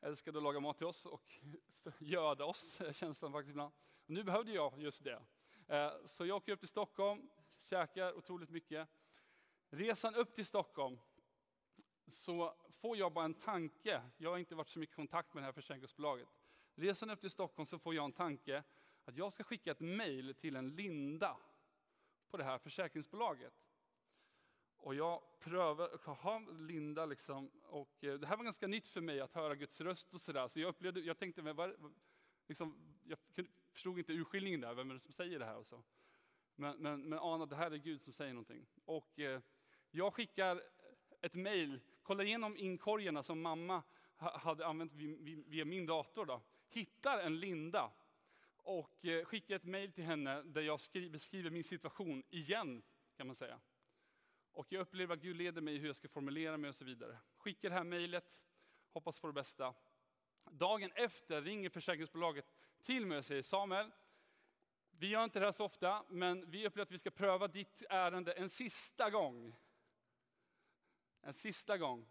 älskade 0.00 0.38
att 0.38 0.44
laga 0.44 0.60
mat 0.60 0.78
till 0.78 0.86
oss 0.86 1.06
och 1.06 1.40
göda 1.98 2.44
oss, 2.44 2.80
känslan 2.92 3.32
faktiskt 3.32 3.50
ibland. 3.50 3.74
nu 4.06 4.24
behövde 4.24 4.52
jag 4.52 4.80
just 4.80 5.04
det. 5.04 5.22
Eh, 5.66 5.92
så 6.06 6.26
jag 6.26 6.36
åker 6.36 6.52
upp 6.52 6.60
till 6.60 6.68
Stockholm, 6.68 7.30
käkar 7.60 8.12
otroligt 8.12 8.50
mycket. 8.50 8.88
Resan 9.76 10.14
upp 10.14 10.34
till 10.34 10.46
Stockholm 10.46 10.98
så 12.06 12.54
får 12.70 12.96
jag 12.96 13.12
bara 13.12 13.24
en 13.24 13.34
tanke. 13.34 14.02
Jag 14.16 14.30
har 14.30 14.38
inte 14.38 14.54
varit 14.54 14.68
så 14.68 14.78
mycket 14.78 14.94
i 14.94 14.96
kontakt 14.96 15.34
med 15.34 15.42
det 15.42 15.44
här 15.44 15.52
försäkringsbolaget. 15.52 16.28
Resan 16.74 17.10
upp 17.10 17.20
till 17.20 17.30
Stockholm 17.30 17.66
så 17.66 17.78
får 17.78 17.94
jag 17.94 18.04
en 18.04 18.12
tanke 18.12 18.62
att 19.04 19.16
jag 19.16 19.32
ska 19.32 19.44
skicka 19.44 19.70
ett 19.70 19.80
mejl 19.80 20.34
till 20.34 20.56
en 20.56 20.76
Linda 20.76 21.36
på 22.30 22.36
det 22.36 22.44
här 22.44 22.58
försäkringsbolaget. 22.58 23.54
Och 24.76 24.94
jag 24.94 25.38
prövar, 25.40 26.00
jaha, 26.06 26.38
Linda 26.38 27.06
liksom. 27.06 27.50
Och 27.62 28.04
eh, 28.04 28.14
det 28.14 28.26
här 28.26 28.36
var 28.36 28.44
ganska 28.44 28.66
nytt 28.66 28.88
för 28.88 29.00
mig 29.00 29.20
att 29.20 29.32
höra 29.32 29.54
Guds 29.54 29.80
röst 29.80 30.14
och 30.14 30.20
sådär. 30.20 30.48
Så 30.48 30.60
jag 30.60 30.68
upplevde, 30.68 31.00
jag 31.00 31.18
tänkte, 31.18 31.42
men 31.42 31.56
var, 31.56 31.76
liksom, 32.48 32.96
jag 33.04 33.18
förstod 33.72 33.98
inte 33.98 34.12
urskiljningen 34.12 34.60
där, 34.60 34.74
vem 34.74 34.90
är 34.90 34.94
det 34.94 35.00
som 35.00 35.12
säger 35.12 35.38
det 35.38 35.44
här 35.44 35.56
och 35.56 35.66
så. 35.66 35.82
Men, 36.54 36.78
men, 36.78 37.08
men 37.08 37.18
anade, 37.18 37.50
det 37.50 37.56
här 37.56 37.70
är 37.70 37.76
Gud 37.76 38.02
som 38.02 38.12
säger 38.12 38.32
någonting. 38.32 38.66
Och 38.84 39.18
eh, 39.18 39.40
jag 39.96 40.14
skickar 40.14 40.62
ett 41.20 41.34
mejl, 41.34 41.80
kollar 42.02 42.24
igenom 42.24 42.56
inkorgarna 42.56 43.22
som 43.22 43.40
mamma 43.40 43.82
hade 44.16 44.66
använt 44.66 44.92
via 45.46 45.64
min 45.64 45.86
dator. 45.86 46.26
Då. 46.26 46.40
Hittar 46.68 47.18
en 47.18 47.40
Linda 47.40 47.90
och 48.56 49.04
eh, 49.04 49.24
skickar 49.24 49.56
ett 49.56 49.64
mejl 49.64 49.92
till 49.92 50.04
henne 50.04 50.42
där 50.42 50.62
jag 50.62 50.80
beskriver 51.10 51.50
min 51.50 51.64
situation 51.64 52.22
igen, 52.30 52.82
kan 53.16 53.26
man 53.26 53.36
säga. 53.36 53.60
Och 54.52 54.66
jag 54.72 54.80
upplever 54.80 55.14
att 55.14 55.22
Gud 55.22 55.36
leder 55.36 55.60
mig 55.60 55.74
i 55.74 55.78
hur 55.78 55.86
jag 55.86 55.96
ska 55.96 56.08
formulera 56.08 56.56
mig 56.56 56.68
och 56.68 56.74
så 56.74 56.84
vidare. 56.84 57.18
Skickar 57.36 57.68
det 57.68 57.74
här 57.74 57.84
mejlet, 57.84 58.42
hoppas 58.92 59.20
på 59.20 59.26
det 59.26 59.32
bästa. 59.32 59.74
Dagen 60.50 60.92
efter 60.94 61.42
ringer 61.42 61.70
försäkringsbolaget 61.70 62.54
till 62.82 63.06
mig 63.06 63.18
och 63.18 63.24
säger 63.24 63.42
Samuel, 63.42 63.90
vi 64.90 65.06
gör 65.06 65.24
inte 65.24 65.38
det 65.38 65.44
här 65.44 65.52
så 65.52 65.64
ofta, 65.64 66.04
men 66.08 66.50
vi 66.50 66.66
upplever 66.66 66.82
att 66.82 66.90
vi 66.90 66.98
ska 66.98 67.10
pröva 67.10 67.48
ditt 67.48 67.82
ärende 67.90 68.32
en 68.32 68.48
sista 68.48 69.10
gång. 69.10 69.56
En 71.26 71.34
sista 71.34 71.78
gång. 71.78 72.06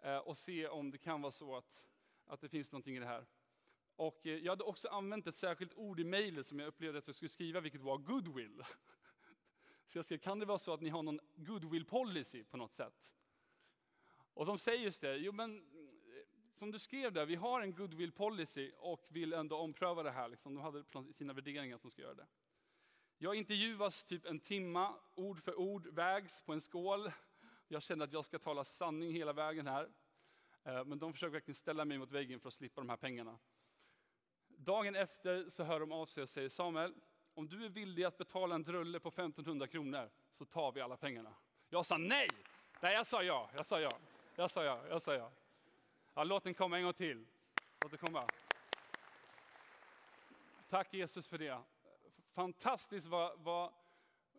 Eh, 0.00 0.18
och 0.18 0.38
se 0.38 0.68
om 0.68 0.90
det 0.90 0.98
kan 0.98 1.22
vara 1.22 1.32
så 1.32 1.56
att, 1.56 1.88
att 2.26 2.40
det 2.40 2.48
finns 2.48 2.72
någonting 2.72 2.96
i 2.96 3.00
det 3.00 3.06
här. 3.06 3.26
Och 3.96 4.26
eh, 4.26 4.38
jag 4.38 4.52
hade 4.52 4.64
också 4.64 4.88
använt 4.88 5.26
ett 5.26 5.36
särskilt 5.36 5.74
ord 5.74 6.00
i 6.00 6.04
mejlet 6.04 6.46
som 6.46 6.58
jag 6.58 6.66
upplevde 6.66 6.98
att 6.98 7.06
jag 7.06 7.16
skulle 7.16 7.28
skriva, 7.28 7.60
vilket 7.60 7.80
var 7.80 7.98
goodwill. 7.98 8.62
Så 9.86 9.98
jag 9.98 10.04
skrev, 10.04 10.18
kan 10.18 10.38
det 10.38 10.46
vara 10.46 10.58
så 10.58 10.72
att 10.72 10.80
ni 10.80 10.88
har 10.88 11.02
någon 11.02 11.20
goodwill 11.34 11.84
policy 11.84 12.44
på 12.44 12.56
något 12.56 12.74
sätt? 12.74 13.14
Och 14.34 14.46
de 14.46 14.58
säger 14.58 14.84
just 14.84 15.00
det, 15.00 15.16
jo 15.16 15.32
men 15.32 15.58
eh, 15.58 15.64
som 16.54 16.70
du 16.70 16.78
skrev 16.78 17.12
där, 17.12 17.26
vi 17.26 17.34
har 17.34 17.60
en 17.60 17.74
goodwill 17.74 18.12
policy 18.12 18.72
och 18.78 19.06
vill 19.08 19.32
ändå 19.32 19.56
ompröva 19.56 20.02
det 20.02 20.10
här. 20.10 20.28
Liksom. 20.28 20.54
De 20.54 20.62
hade 20.62 20.84
sina 21.12 21.32
värderingar 21.32 21.76
att 21.76 21.82
de 21.82 21.90
ska 21.90 22.02
göra 22.02 22.14
det. 22.14 22.26
Jag 23.18 23.34
intervjuas 23.34 24.04
typ 24.04 24.26
en 24.26 24.40
timma, 24.40 24.94
ord 25.14 25.40
för 25.42 25.58
ord, 25.58 25.86
vägs 25.86 26.42
på 26.42 26.52
en 26.52 26.60
skål. 26.60 27.12
Jag 27.74 27.82
kände 27.82 28.04
att 28.04 28.12
jag 28.12 28.24
ska 28.24 28.38
tala 28.38 28.64
sanning 28.64 29.12
hela 29.12 29.32
vägen 29.32 29.66
här. 29.66 29.88
Eh, 30.64 30.84
men 30.84 30.98
de 30.98 31.12
försöker 31.12 31.32
verkligen 31.32 31.54
ställa 31.54 31.84
mig 31.84 31.98
mot 31.98 32.10
väggen 32.10 32.40
för 32.40 32.48
att 32.48 32.54
slippa 32.54 32.80
de 32.80 32.88
här 32.88 32.96
pengarna. 32.96 33.38
Dagen 34.48 34.96
efter 34.96 35.50
så 35.50 35.64
hör 35.64 35.80
de 35.80 35.92
av 35.92 36.06
sig 36.06 36.22
och 36.22 36.28
säger 36.28 36.48
Samuel, 36.48 36.94
om 37.34 37.48
du 37.48 37.64
är 37.64 37.68
villig 37.68 38.04
att 38.04 38.18
betala 38.18 38.54
en 38.54 38.62
drulle 38.62 39.00
på 39.00 39.08
1500 39.08 39.66
kronor 39.66 40.10
så 40.32 40.44
tar 40.44 40.72
vi 40.72 40.80
alla 40.80 40.96
pengarna. 40.96 41.34
Jag 41.68 41.86
sa 41.86 41.96
nej! 41.96 42.28
Nej, 42.80 42.94
jag 42.94 43.06
sa 43.06 43.22
ja, 43.22 43.50
jag 43.56 43.66
sa 43.66 43.80
ja, 43.80 43.90
jag 44.36 44.50
sa 44.50 44.64
ja, 44.64 44.86
jag 44.88 45.02
sa 45.02 45.14
ja. 45.14 45.30
ja 46.14 46.24
låt 46.24 46.44
den 46.44 46.54
komma 46.54 46.76
en 46.76 46.84
gång 46.84 46.94
till. 46.94 47.26
Låt 47.80 47.90
den 47.90 47.98
komma. 47.98 48.26
Tack 50.70 50.94
Jesus 50.94 51.26
för 51.26 51.38
det. 51.38 51.60
Fantastiskt 52.32 53.06
vad, 53.06 53.40
vad, 53.40 53.72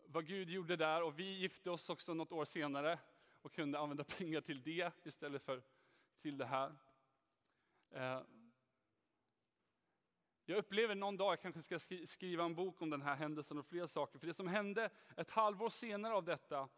vad 0.06 0.26
Gud 0.26 0.50
gjorde 0.50 0.76
där 0.76 1.04
och 1.04 1.19
vi 1.19 1.38
gifte 1.38 1.69
oss 1.69 1.89
också 1.89 2.13
något 2.13 2.32
år 2.32 2.45
senare 2.45 3.00
och 3.45 3.53
kunde 3.53 3.79
använda 3.79 4.03
pengar 4.03 4.41
till 4.41 4.63
det 4.63 4.91
istället 5.03 5.43
för 5.43 5.63
till 6.21 6.38
det 6.38 6.45
här. 6.45 6.75
Eh, 7.91 8.21
jag 10.45 10.58
upplever 10.58 10.95
någon 10.95 11.17
dag, 11.17 11.31
jag 11.31 11.41
kanske 11.41 11.62
ska 11.62 11.79
skriva 12.05 12.43
en 12.43 12.55
bok 12.55 12.81
om 12.81 12.89
den 12.89 13.01
här 13.01 13.15
händelsen 13.15 13.58
och 13.58 13.65
fler 13.65 13.88
saker. 13.88 14.19
För 14.19 14.27
det 14.27 14.34
som 14.34 14.47
hände 14.47 14.89
ett 15.17 15.31
halvår 15.31 15.69
senare 15.69 16.13
av 16.13 16.23
detta 16.23 16.69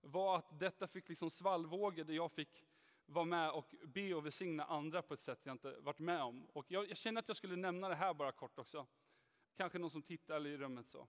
var 0.00 0.38
att 0.38 0.58
detta 0.58 0.88
fick 0.88 1.08
liksom 1.08 1.30
svallvågor 1.30 2.04
där 2.04 2.14
jag 2.14 2.32
fick 2.32 2.66
vara 3.06 3.24
med 3.24 3.50
och 3.50 3.74
be 3.84 4.14
och 4.14 4.26
välsigna 4.26 4.64
andra 4.64 5.02
på 5.02 5.14
ett 5.14 5.20
sätt 5.20 5.40
jag 5.42 5.54
inte 5.54 5.80
varit 5.80 5.98
med 5.98 6.22
om. 6.22 6.44
Och 6.44 6.66
jag, 6.68 6.90
jag 6.90 6.96
känner 6.96 7.18
att 7.20 7.28
jag 7.28 7.36
skulle 7.36 7.56
nämna 7.56 7.88
det 7.88 7.94
här 7.94 8.14
bara 8.14 8.32
kort 8.32 8.58
också. 8.58 8.86
Kanske 9.56 9.78
någon 9.78 9.90
som 9.90 10.02
tittar 10.02 10.46
i 10.46 10.56
rummet 10.56 10.88
så. 10.88 11.08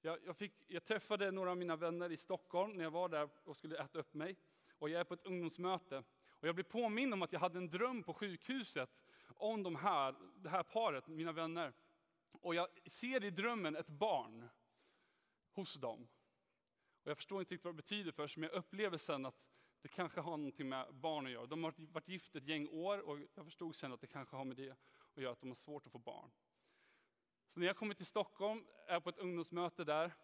Jag, 0.00 0.18
jag, 0.24 0.36
fick, 0.36 0.52
jag 0.68 0.84
träffade 0.84 1.30
några 1.30 1.50
av 1.50 1.56
mina 1.56 1.76
vänner 1.76 2.12
i 2.12 2.16
Stockholm 2.16 2.72
när 2.72 2.84
jag 2.84 2.90
var 2.90 3.08
där 3.08 3.28
och 3.44 3.56
skulle 3.56 3.78
äta 3.78 3.98
upp 3.98 4.14
mig. 4.14 4.36
Och 4.78 4.90
jag 4.90 5.00
är 5.00 5.04
på 5.04 5.14
ett 5.14 5.26
ungdomsmöte. 5.26 6.04
Och 6.28 6.48
jag 6.48 6.54
blev 6.54 6.64
påminn 6.64 7.12
om 7.12 7.22
att 7.22 7.32
jag 7.32 7.40
hade 7.40 7.58
en 7.58 7.70
dröm 7.70 8.02
på 8.02 8.14
sjukhuset 8.14 8.90
om 9.36 9.62
de 9.62 9.76
här, 9.76 10.14
det 10.36 10.48
här 10.48 10.62
paret, 10.62 11.06
mina 11.06 11.32
vänner. 11.32 11.72
Och 12.32 12.54
jag 12.54 12.68
ser 12.86 13.24
i 13.24 13.30
drömmen 13.30 13.76
ett 13.76 13.88
barn 13.88 14.48
hos 15.52 15.74
dem. 15.74 16.08
Och 17.02 17.10
jag 17.10 17.16
förstår 17.16 17.40
inte 17.40 17.54
riktigt 17.54 17.64
vad 17.64 17.74
det 17.74 17.82
betyder 17.82 18.12
först, 18.12 18.36
men 18.36 18.48
jag 18.52 18.58
upplever 18.58 18.98
sen 18.98 19.26
att 19.26 19.44
det 19.82 19.88
kanske 19.88 20.20
har 20.20 20.36
någonting 20.36 20.68
med 20.68 20.94
barn 20.94 21.26
att 21.26 21.32
göra. 21.32 21.46
De 21.46 21.64
har 21.64 21.74
varit 21.76 22.08
gift 22.08 22.36
ett 22.36 22.48
gäng 22.48 22.68
år 22.68 22.98
och 22.98 23.18
jag 23.34 23.44
förstod 23.44 23.76
sen 23.76 23.92
att 23.92 24.00
det 24.00 24.06
kanske 24.06 24.36
har 24.36 24.44
med 24.44 24.56
det 24.56 24.70
att 25.14 25.22
göra, 25.22 25.32
att 25.32 25.40
de 25.40 25.48
har 25.48 25.56
svårt 25.56 25.86
att 25.86 25.92
få 25.92 25.98
barn. 25.98 26.30
Så 27.58 27.60
när 27.60 27.66
jag 27.66 27.76
kommer 27.76 27.94
till 27.94 28.06
Stockholm, 28.06 28.64
är 28.86 29.00
på 29.00 29.10
ett 29.10 29.18
ungdomsmöte 29.18 29.84
där, 29.84 30.14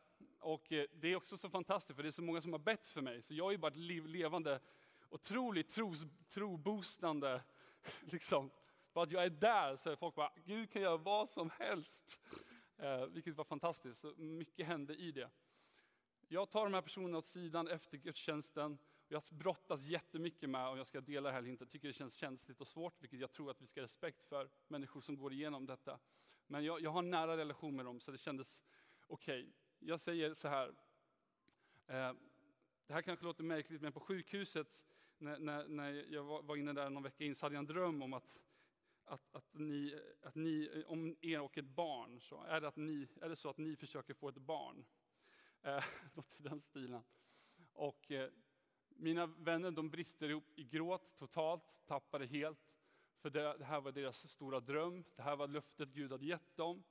och 0.40 0.72
eh, 0.72 0.86
det 0.92 1.08
är 1.08 1.16
också 1.16 1.36
så 1.36 1.50
fantastiskt 1.50 1.96
för 1.96 2.02
det 2.02 2.08
är 2.08 2.10
så 2.10 2.22
många 2.22 2.40
som 2.40 2.52
har 2.52 2.58
bett 2.58 2.86
för 2.86 3.00
mig, 3.02 3.22
så 3.22 3.34
jag 3.34 3.52
är 3.52 3.58
bara 3.58 3.70
ett 3.70 4.06
levande, 4.06 4.60
otroligt 5.08 5.68
tros, 5.68 6.04
trobostande, 6.28 7.42
liksom, 8.00 8.50
för 8.92 9.02
att 9.02 9.10
jag 9.10 9.24
är 9.24 9.30
där 9.30 9.76
så 9.76 9.90
är 9.90 9.96
folk 9.96 10.14
bara, 10.14 10.32
Gud 10.44 10.70
kan 10.70 10.82
göra 10.82 10.96
vad 10.96 11.30
som 11.30 11.50
helst. 11.50 12.20
Eh, 12.76 13.06
vilket 13.06 13.36
var 13.36 13.44
fantastiskt, 13.44 14.00
så 14.00 14.14
mycket 14.16 14.66
hände 14.66 14.94
i 14.94 15.12
det. 15.12 15.30
Jag 16.28 16.50
tar 16.50 16.64
de 16.64 16.74
här 16.74 16.82
personerna 16.82 17.18
åt 17.18 17.26
sidan 17.26 17.68
efter 17.68 17.96
gudstjänsten 17.96 18.78
jag 19.08 19.22
brottas 19.30 19.84
jättemycket 19.84 20.50
med, 20.50 20.68
om 20.68 20.78
jag 20.78 20.86
ska 20.86 21.00
dela 21.00 21.28
det 21.28 21.32
här 21.32 21.38
eller 21.38 21.50
inte, 21.50 21.64
jag 21.64 21.70
tycker 21.70 21.88
det 21.88 21.94
känns 21.94 22.14
känsligt 22.14 22.60
och 22.60 22.68
svårt, 22.68 23.02
vilket 23.02 23.20
jag 23.20 23.32
tror 23.32 23.50
att 23.50 23.62
vi 23.62 23.66
ska 23.66 23.80
ha 23.80 23.84
respekt 23.84 24.24
för 24.24 24.50
människor 24.68 25.00
som 25.00 25.16
går 25.16 25.32
igenom 25.32 25.66
detta. 25.66 25.98
Men 26.46 26.64
jag, 26.64 26.80
jag 26.80 26.90
har 26.90 26.98
en 26.98 27.10
nära 27.10 27.36
relation 27.36 27.76
med 27.76 27.84
dem, 27.84 28.00
så 28.00 28.10
det 28.10 28.18
kändes 28.18 28.64
okej. 29.06 29.40
Okay. 29.40 29.52
Jag 29.78 30.00
säger 30.00 30.34
så 30.34 30.48
här, 30.48 30.68
eh, 31.86 32.12
det 32.86 32.94
här 32.94 33.02
kanske 33.02 33.24
låter 33.24 33.44
märkligt, 33.44 33.82
men 33.82 33.92
på 33.92 34.00
sjukhuset, 34.00 34.84
när, 35.18 35.38
när, 35.38 35.68
när 35.68 36.12
jag 36.12 36.42
var 36.42 36.56
inne 36.56 36.72
där 36.72 36.90
någon 36.90 37.02
vecka 37.02 37.24
in, 37.24 37.34
så 37.34 37.46
hade 37.46 37.54
jag 37.54 37.60
en 37.60 37.66
dröm 37.66 38.02
om 38.02 38.12
att 38.12 38.40
att, 39.06 39.34
att, 39.34 39.54
ni, 39.54 40.00
att 40.22 40.34
ni, 40.34 40.84
om 40.86 41.16
er 41.20 41.40
och 41.40 41.58
ett 41.58 41.64
barn, 41.64 42.20
så 42.20 42.42
är 42.42 42.60
det, 42.60 42.68
att 42.68 42.76
ni, 42.76 43.08
är 43.20 43.28
det 43.28 43.36
så 43.36 43.50
att 43.50 43.58
ni 43.58 43.76
försöker 43.76 44.14
få 44.14 44.28
ett 44.28 44.38
barn. 44.38 44.84
Eh, 45.62 45.84
något 46.14 46.36
i 46.40 46.42
den 46.42 46.60
stilen. 46.60 47.02
Och 47.72 48.10
eh, 48.10 48.30
mina 48.88 49.26
vänner 49.26 49.70
de 49.70 49.90
brister 49.90 50.28
ihop 50.28 50.58
i 50.58 50.64
gråt 50.64 51.16
totalt, 51.16 51.80
tappade 51.86 52.26
helt. 52.26 52.73
För 53.24 53.30
det, 53.30 53.56
det 53.58 53.64
här 53.64 53.80
var 53.80 53.92
deras 53.92 54.28
stora 54.28 54.60
dröm, 54.60 55.04
det 55.16 55.22
här 55.22 55.36
var 55.36 55.48
löftet 55.48 55.88
Gud 55.88 56.12
hade 56.12 56.26
gett 56.26 56.56
dem. 56.56 56.84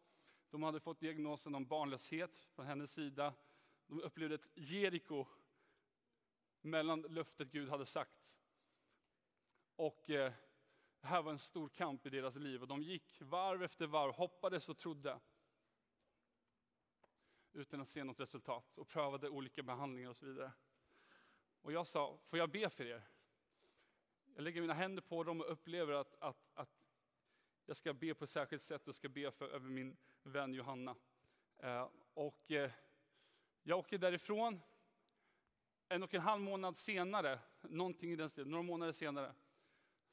De 0.49 0.63
hade 0.63 0.79
fått 0.79 0.99
diagnosen 0.99 1.55
om 1.55 1.65
barnlöshet 1.65 2.41
från 2.55 2.65
hennes 2.65 2.93
sida. 2.93 3.33
De 3.87 4.01
upplevde 4.01 4.35
ett 4.35 4.47
Jeriko 4.53 5.25
mellan 6.61 7.01
löftet 7.01 7.51
Gud 7.51 7.69
hade 7.69 7.85
sagt. 7.85 8.37
Och 9.75 10.09
eh, 10.09 10.33
det 11.01 11.07
här 11.07 11.21
var 11.21 11.31
en 11.31 11.39
stor 11.39 11.69
kamp 11.69 12.05
i 12.05 12.09
deras 12.09 12.35
liv 12.35 12.61
och 12.61 12.67
de 12.67 12.83
gick 12.83 13.21
varv 13.21 13.63
efter 13.63 13.87
varv, 13.87 14.13
hoppades 14.13 14.69
och 14.69 14.77
trodde. 14.77 15.19
Utan 17.51 17.81
att 17.81 17.89
se 17.89 18.03
något 18.03 18.19
resultat 18.19 18.77
och 18.77 18.87
prövade 18.87 19.29
olika 19.29 19.63
behandlingar 19.63 20.09
och 20.09 20.17
så 20.17 20.25
vidare. 20.25 20.51
Och 21.61 21.71
jag 21.71 21.87
sa, 21.87 22.19
får 22.23 22.39
jag 22.39 22.51
be 22.51 22.69
för 22.69 22.85
er? 22.85 23.12
Jag 24.35 24.43
lägger 24.43 24.61
mina 24.61 24.73
händer 24.73 25.01
på 25.01 25.23
dem 25.23 25.41
och 25.41 25.51
upplever 25.51 25.93
att, 25.93 26.15
att, 26.19 26.51
att 26.53 26.87
jag 27.65 27.77
ska 27.77 27.93
be 27.93 28.13
på 28.13 28.23
ett 28.23 28.29
särskilt 28.29 28.61
sätt 28.61 28.87
och 28.87 28.95
ska 28.95 29.09
be 29.09 29.31
för, 29.31 29.49
över 29.49 29.69
min 29.69 29.97
vän 30.23 30.53
Johanna. 30.53 30.95
Eh, 31.57 31.89
och 32.13 32.51
eh, 32.51 32.71
jag 33.63 33.79
åker 33.79 33.97
därifrån. 33.97 34.59
En 35.89 36.03
och 36.03 36.13
en 36.13 36.21
halv 36.21 36.41
månad 36.41 36.77
senare, 36.77 37.39
någonting 37.61 38.11
i 38.11 38.15
den 38.15 38.29
stilen, 38.29 38.51
några 38.51 38.63
månader 38.63 38.93
senare, 38.93 39.33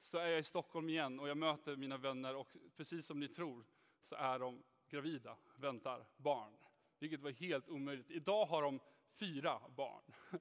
så 0.01 0.19
är 0.19 0.27
jag 0.27 0.39
i 0.41 0.43
Stockholm 0.43 0.89
igen 0.89 1.21
och 1.21 1.29
jag 1.29 1.37
möter 1.37 1.77
mina 1.77 1.97
vänner 1.97 2.37
och 2.37 2.57
precis 2.77 3.07
som 3.07 3.21
ni 3.21 3.29
tror 3.29 3.65
så 4.03 4.15
är 4.15 4.39
de 4.39 4.63
gravida, 4.89 5.37
väntar 5.57 6.07
barn. 6.17 6.53
Vilket 6.99 7.21
var 7.21 7.31
helt 7.31 7.69
omöjligt. 7.69 8.11
Idag 8.11 8.47
har 8.47 8.63
de 8.63 8.81
fyra 9.15 9.61
barn. 9.77 10.03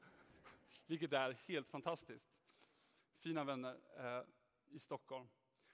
Vilket 0.85 1.13
är 1.13 1.31
helt 1.31 1.69
fantastiskt. 1.69 2.38
Fina 3.19 3.43
vänner 3.43 3.77
eh, 3.97 4.23
i 4.69 4.79
Stockholm. 4.79 5.27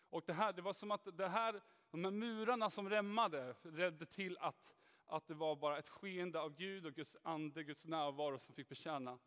Och 0.09 0.23
det, 0.25 0.33
här, 0.33 0.53
det 0.53 0.61
var 0.61 0.73
som 0.73 0.91
att 0.91 1.17
det 1.17 1.27
här, 1.27 1.61
de 1.91 2.03
här 2.03 2.11
murarna 2.11 2.69
som 2.69 2.89
rämmade 2.89 3.55
ledde 3.63 4.05
till 4.05 4.37
att, 4.37 4.75
att 5.05 5.27
det 5.27 5.33
var 5.33 5.55
bara 5.55 5.77
ett 5.77 5.89
skeende 5.89 6.39
av 6.41 6.55
Gud 6.55 6.85
och 6.85 6.93
Guds 6.93 7.17
ande, 7.23 7.63
Guds 7.63 7.87
närvaro 7.87 8.39
som 8.39 8.55
fick 8.55 8.69
betjäna 8.69 9.19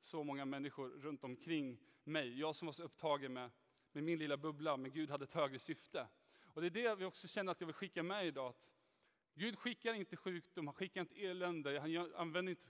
så 0.00 0.24
många 0.24 0.44
människor 0.44 0.88
runt 0.88 1.24
omkring 1.24 1.78
mig. 2.04 2.40
Jag 2.40 2.56
som 2.56 2.66
var 2.66 2.72
så 2.72 2.82
upptagen 2.82 3.32
med 3.32 3.50
med 3.92 4.04
min 4.04 4.18
lilla 4.18 4.36
bubbla, 4.36 4.76
men 4.76 4.92
Gud 4.92 5.10
hade 5.10 5.24
ett 5.24 5.34
högre 5.34 5.58
syfte. 5.58 6.06
Och 6.42 6.60
det 6.60 6.66
är 6.66 6.70
det 6.70 6.94
vi 6.94 7.04
också 7.04 7.28
känner 7.28 7.52
att 7.52 7.60
jag 7.60 7.66
vill 7.66 7.74
skicka 7.74 8.02
med 8.02 8.26
idag. 8.26 8.48
Att 8.48 8.70
Gud 9.34 9.58
skickar 9.58 9.94
inte 9.94 10.16
sjukdom, 10.16 10.66
han 10.66 10.74
skickar 10.74 11.00
inte 11.00 11.26
elände, 11.26 11.80
han 11.80 12.12
använder 12.16 12.50
inte 12.50 12.68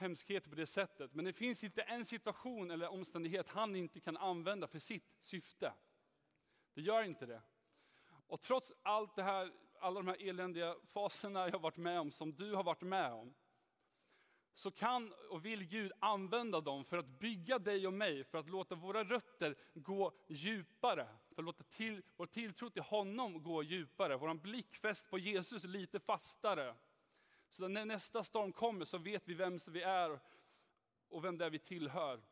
hemskheter 0.00 0.50
på 0.50 0.56
det 0.56 0.66
sättet. 0.66 1.14
Men 1.14 1.24
det 1.24 1.32
finns 1.32 1.64
inte 1.64 1.82
en 1.82 2.04
situation 2.04 2.70
eller 2.70 2.92
omständighet 2.92 3.48
han 3.48 3.76
inte 3.76 4.00
kan 4.00 4.16
använda 4.16 4.66
för 4.66 4.78
sitt 4.78 5.16
syfte. 5.20 5.72
Det 6.74 6.80
gör 6.80 7.02
inte 7.02 7.26
det. 7.26 7.42
Och 8.26 8.40
trots 8.40 8.72
allt 8.82 9.16
det 9.16 9.22
här, 9.22 9.52
alla 9.80 10.00
de 10.00 10.06
här 10.06 10.28
eländiga 10.28 10.76
faserna 10.84 11.40
jag 11.40 11.52
har 11.52 11.58
varit 11.58 11.76
med 11.76 12.00
om, 12.00 12.10
som 12.10 12.34
du 12.36 12.54
har 12.54 12.62
varit 12.62 12.82
med 12.82 13.12
om, 13.12 13.34
så 14.54 14.70
kan 14.70 15.12
och 15.30 15.44
vill 15.44 15.64
Gud 15.64 15.92
använda 15.98 16.60
dem 16.60 16.84
för 16.84 16.98
att 16.98 17.06
bygga 17.06 17.58
dig 17.58 17.86
och 17.86 17.92
mig, 17.92 18.24
för 18.24 18.38
att 18.38 18.48
låta 18.48 18.74
våra 18.74 19.04
rötter 19.04 19.56
gå 19.74 20.12
djupare, 20.28 21.08
för 21.34 21.42
att 21.42 21.46
låta 21.46 21.64
till, 21.64 22.02
vår 22.16 22.26
tilltro 22.26 22.70
till 22.70 22.82
honom 22.82 23.42
gå 23.42 23.62
djupare, 23.62 24.16
vår 24.16 24.34
blick 24.34 24.74
fäst 24.74 25.10
på 25.10 25.18
Jesus 25.18 25.64
lite 25.64 26.00
fastare. 26.00 26.74
Så 27.50 27.68
när 27.68 27.84
nästa 27.84 28.24
storm 28.24 28.52
kommer 28.52 28.84
så 28.84 28.98
vet 28.98 29.28
vi 29.28 29.34
vem 29.34 29.58
vi 29.68 29.82
är 29.82 30.20
och 31.08 31.24
vem 31.24 31.38
det 31.38 31.44
är 31.44 31.50
vi 31.50 31.58
tillhör. 31.58 32.22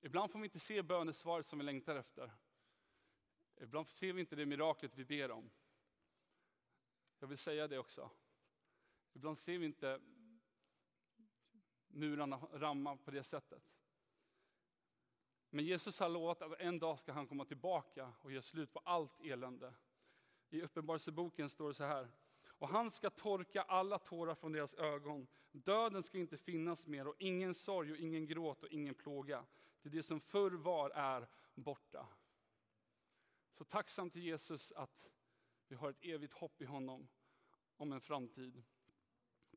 Ibland 0.00 0.32
får 0.32 0.38
vi 0.38 0.44
inte 0.44 0.60
se 0.60 0.82
bönesvaret 0.82 1.46
som 1.46 1.58
vi 1.58 1.64
längtar 1.64 1.96
efter. 1.96 2.32
Ibland 3.56 3.88
ser 3.88 4.12
vi 4.12 4.20
inte 4.20 4.36
det 4.36 4.46
miraklet 4.46 4.94
vi 4.94 5.04
ber 5.04 5.30
om. 5.30 5.50
Jag 7.18 7.28
vill 7.28 7.38
säga 7.38 7.68
det 7.68 7.78
också. 7.78 8.10
Ibland 9.12 9.38
ser 9.38 9.58
vi 9.58 9.66
inte 9.66 10.00
murarna 11.88 12.36
ramma 12.36 12.96
på 12.96 13.10
det 13.10 13.22
sättet. 13.22 13.62
Men 15.50 15.64
Jesus 15.64 15.98
har 15.98 16.08
lovat 16.08 16.42
att 16.42 16.60
en 16.60 16.78
dag 16.78 16.98
ska 16.98 17.12
han 17.12 17.26
komma 17.26 17.44
tillbaka 17.44 18.12
och 18.20 18.32
ge 18.32 18.42
slut 18.42 18.72
på 18.72 18.78
allt 18.78 19.20
elände. 19.20 19.74
I 20.50 20.62
Uppenbarelseboken 20.62 21.50
står 21.50 21.68
det 21.68 21.74
så 21.74 21.84
här. 21.84 22.08
Och 22.64 22.70
han 22.70 22.90
ska 22.90 23.10
torka 23.10 23.62
alla 23.62 23.98
tårar 23.98 24.34
från 24.34 24.52
deras 24.52 24.74
ögon. 24.74 25.26
Döden 25.52 26.02
ska 26.02 26.18
inte 26.18 26.38
finnas 26.38 26.86
mer 26.86 27.06
och 27.06 27.14
ingen 27.18 27.54
sorg 27.54 27.92
och 27.92 27.96
ingen 27.96 28.26
gråt 28.26 28.62
och 28.62 28.68
ingen 28.68 28.94
plåga. 28.94 29.44
Det, 29.82 29.88
det 29.88 30.02
som 30.02 30.20
förr 30.20 30.50
var 30.50 30.90
är 30.90 31.28
borta. 31.54 32.08
Så 33.52 33.64
tacksam 33.64 34.10
till 34.10 34.22
Jesus 34.22 34.72
att 34.72 35.06
vi 35.68 35.76
har 35.76 35.90
ett 35.90 36.04
evigt 36.04 36.32
hopp 36.32 36.62
i 36.62 36.64
honom 36.64 37.08
om 37.76 37.92
en 37.92 38.00
framtid 38.00 38.62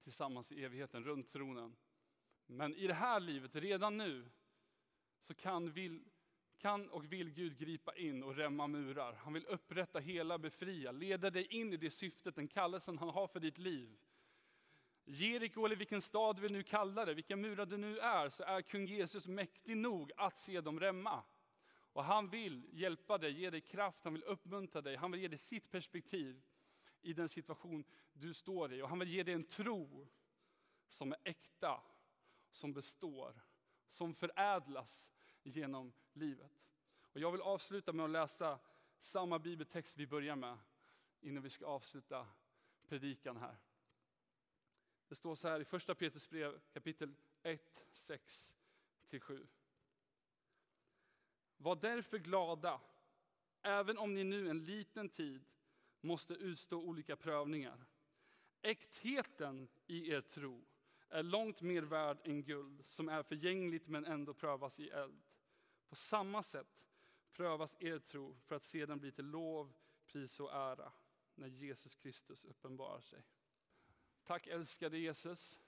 tillsammans 0.04 0.52
i 0.52 0.64
evigheten 0.64 1.04
runt 1.04 1.28
tronen. 1.28 1.76
Men 2.46 2.76
i 2.76 2.88
det 2.88 2.94
här 2.94 3.20
livet, 3.20 3.56
redan 3.56 3.98
nu, 3.98 4.30
så 5.20 5.34
kan, 5.34 5.72
vill, 5.72 6.10
kan 6.58 6.90
och 6.90 7.12
vill 7.12 7.30
Gud 7.30 7.58
gripa 7.58 7.96
in 7.96 8.24
och 8.24 8.36
rämma 8.36 8.68
murar. 8.68 9.14
Han 9.14 9.34
vill 9.34 9.46
upprätta, 9.46 10.00
hela, 10.00 10.38
befria, 10.38 10.92
leda 10.92 11.30
dig 11.30 11.46
in 11.46 11.74
i 11.74 11.78
det 11.78 11.92
syftet, 11.92 12.36
den 12.36 12.48
kallelsen 12.48 12.98
han 12.98 13.10
har 13.10 13.28
för 13.28 13.40
ditt 13.40 13.58
liv. 13.58 13.98
Jeriko 15.06 15.66
eller 15.66 15.76
vilken 15.76 16.02
stad 16.02 16.40
vi 16.40 16.50
nu 16.50 16.64
kallar 16.64 17.06
det, 17.06 17.14
vilka 17.14 17.36
murar 17.36 17.66
det 17.66 17.78
nu 17.78 18.00
är, 18.00 18.30
så 18.30 18.44
är 18.44 18.62
kung 18.62 18.86
Jesus 18.86 19.28
mäktig 19.28 19.78
nog 19.78 20.12
att 20.18 20.38
se 20.38 20.62
dem 20.62 20.80
rämma. 20.80 21.24
Och 21.94 22.04
han 22.04 22.30
vill 22.30 22.70
hjälpa 22.72 23.18
dig, 23.18 23.32
ge 23.32 23.50
dig 23.50 23.62
kraft, 23.62 24.04
han 24.04 24.14
vill 24.14 24.24
uppmuntra 24.24 24.82
dig, 24.82 24.96
han 24.96 25.12
vill 25.12 25.22
ge 25.22 25.28
dig 25.28 25.38
sitt 25.38 25.72
perspektiv 25.72 26.42
i 27.02 27.14
den 27.14 27.30
situation 27.30 27.84
du 28.14 28.34
står 28.34 28.74
i. 28.74 28.82
Och 28.82 28.90
han 28.90 29.00
vill 29.00 29.10
ge 29.10 29.24
dig 29.24 29.34
en 29.34 29.44
tro 29.44 30.08
som 30.88 31.12
är 31.12 31.18
äkta, 31.24 31.82
som 32.52 32.74
består, 32.74 33.42
som 33.90 34.14
förädlas 34.14 35.10
genom 35.48 35.94
livet. 36.14 36.52
Och 37.02 37.20
jag 37.20 37.32
vill 37.32 37.42
avsluta 37.42 37.94
med 37.94 38.06
att 38.06 38.12
läsa 38.12 38.60
samma 39.00 39.40
bibeltext 39.40 39.98
vi 39.98 40.08
börjar 40.08 40.36
med 40.36 40.58
innan 41.22 41.44
vi 41.44 41.50
ska 41.50 41.66
avsluta 41.66 42.28
predikan 42.88 43.38
här. 43.38 43.58
Det 45.08 45.16
står 45.16 45.36
så 45.36 45.48
här 45.48 45.60
i 45.60 45.66
första 45.66 45.96
Petrus 45.96 46.30
brev 46.30 46.60
kapitel 46.74 47.16
1, 47.44 47.84
6-7. 47.94 49.48
Var 51.58 51.76
därför 51.76 52.18
glada, 52.18 52.82
även 53.62 53.98
om 53.98 54.14
ni 54.14 54.24
nu 54.24 54.50
en 54.50 54.64
liten 54.64 55.10
tid 55.10 55.46
måste 56.02 56.34
utstå 56.34 56.78
olika 56.78 57.16
prövningar. 57.16 57.86
Äktheten 58.62 59.68
i 59.88 60.12
er 60.12 60.22
tro 60.22 60.66
är 61.10 61.24
långt 61.24 61.62
mer 61.62 61.82
värd 61.82 62.18
än 62.24 62.44
guld 62.44 62.84
som 62.86 63.10
är 63.10 63.24
förgängligt 63.24 63.88
men 63.88 64.06
ändå 64.06 64.34
prövas 64.34 64.80
i 64.80 64.90
eld. 64.90 65.27
På 65.90 65.96
samma 65.96 66.44
sätt 66.44 66.88
prövas 67.32 67.76
er 67.80 68.00
tro 68.00 68.36
för 68.46 68.56
att 68.56 68.66
sedan 68.66 69.00
bli 69.00 69.12
till 69.12 69.26
lov, 69.26 69.74
pris 70.06 70.40
och 70.40 70.54
ära 70.54 70.92
när 71.36 71.48
Jesus 71.48 71.96
Kristus 71.96 72.46
uppenbarar 72.46 73.02
sig. 73.02 73.24
Tack 74.24 74.48
älskade 74.48 74.98
Jesus 74.98 75.60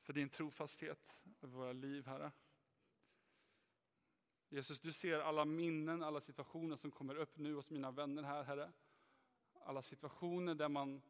för 0.00 0.12
din 0.12 0.28
trofasthet 0.28 1.24
över 1.40 1.56
våra 1.56 1.72
liv, 1.72 2.06
Herre. 2.06 2.32
Jesus, 4.48 4.80
du 4.80 4.92
ser 4.92 5.18
alla 5.18 5.44
minnen, 5.44 6.02
alla 6.02 6.20
situationer 6.20 6.76
som 6.76 6.90
kommer 6.90 7.14
upp 7.14 7.38
nu 7.38 7.54
hos 7.54 7.70
mina 7.70 7.90
vänner 7.90 8.22
här, 8.22 8.42
Herre. 8.42 8.72
Alla 9.52 9.82
situationer 9.82 10.54
där 10.54 10.68
man 10.68 11.02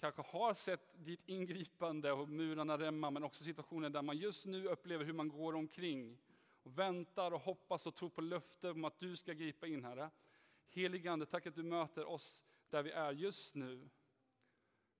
kanske 0.00 0.22
har 0.22 0.54
sett 0.54 1.04
ditt 1.04 1.28
ingripande 1.28 2.12
och 2.12 2.28
murarna 2.28 2.78
rämma, 2.78 3.10
men 3.10 3.24
också 3.24 3.44
situationer 3.44 3.90
där 3.90 4.02
man 4.02 4.16
just 4.16 4.46
nu 4.46 4.68
upplever 4.68 5.04
hur 5.04 5.12
man 5.12 5.28
går 5.28 5.54
omkring 5.54 6.18
och 6.62 6.78
väntar 6.78 7.30
och 7.30 7.40
hoppas 7.40 7.86
och 7.86 7.94
tror 7.94 8.08
på 8.08 8.20
löfte 8.20 8.70
om 8.70 8.84
att 8.84 8.98
du 8.98 9.16
ska 9.16 9.32
gripa 9.32 9.66
in, 9.66 9.84
Herre. 9.84 10.10
Helige 10.68 11.12
Ande, 11.12 11.26
tack 11.26 11.46
att 11.46 11.54
du 11.54 11.62
möter 11.62 12.04
oss 12.04 12.44
där 12.70 12.82
vi 12.82 12.90
är 12.90 13.12
just 13.12 13.54
nu. 13.54 13.88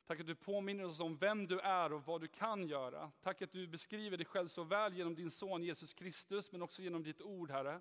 Tack 0.07 0.20
att 0.20 0.26
du 0.26 0.34
påminner 0.34 0.84
oss 0.84 1.01
om 1.01 1.16
vem 1.16 1.47
du 1.47 1.61
är 1.61 1.92
och 1.92 2.07
vad 2.07 2.20
du 2.20 2.28
kan 2.28 2.68
göra. 2.68 3.12
Tack 3.22 3.42
att 3.42 3.53
du 3.53 3.66
beskriver 3.66 4.16
dig 4.16 4.26
själv 4.26 4.49
så 4.49 4.64
väl 4.64 4.95
genom 4.95 5.14
din 5.14 5.30
son 5.30 5.62
Jesus 5.62 5.95
Kristus, 5.95 6.53
men 6.53 6.62
också 6.62 6.82
genom 6.82 7.03
ditt 7.03 7.22
ord, 7.22 7.51
Herre. 7.51 7.80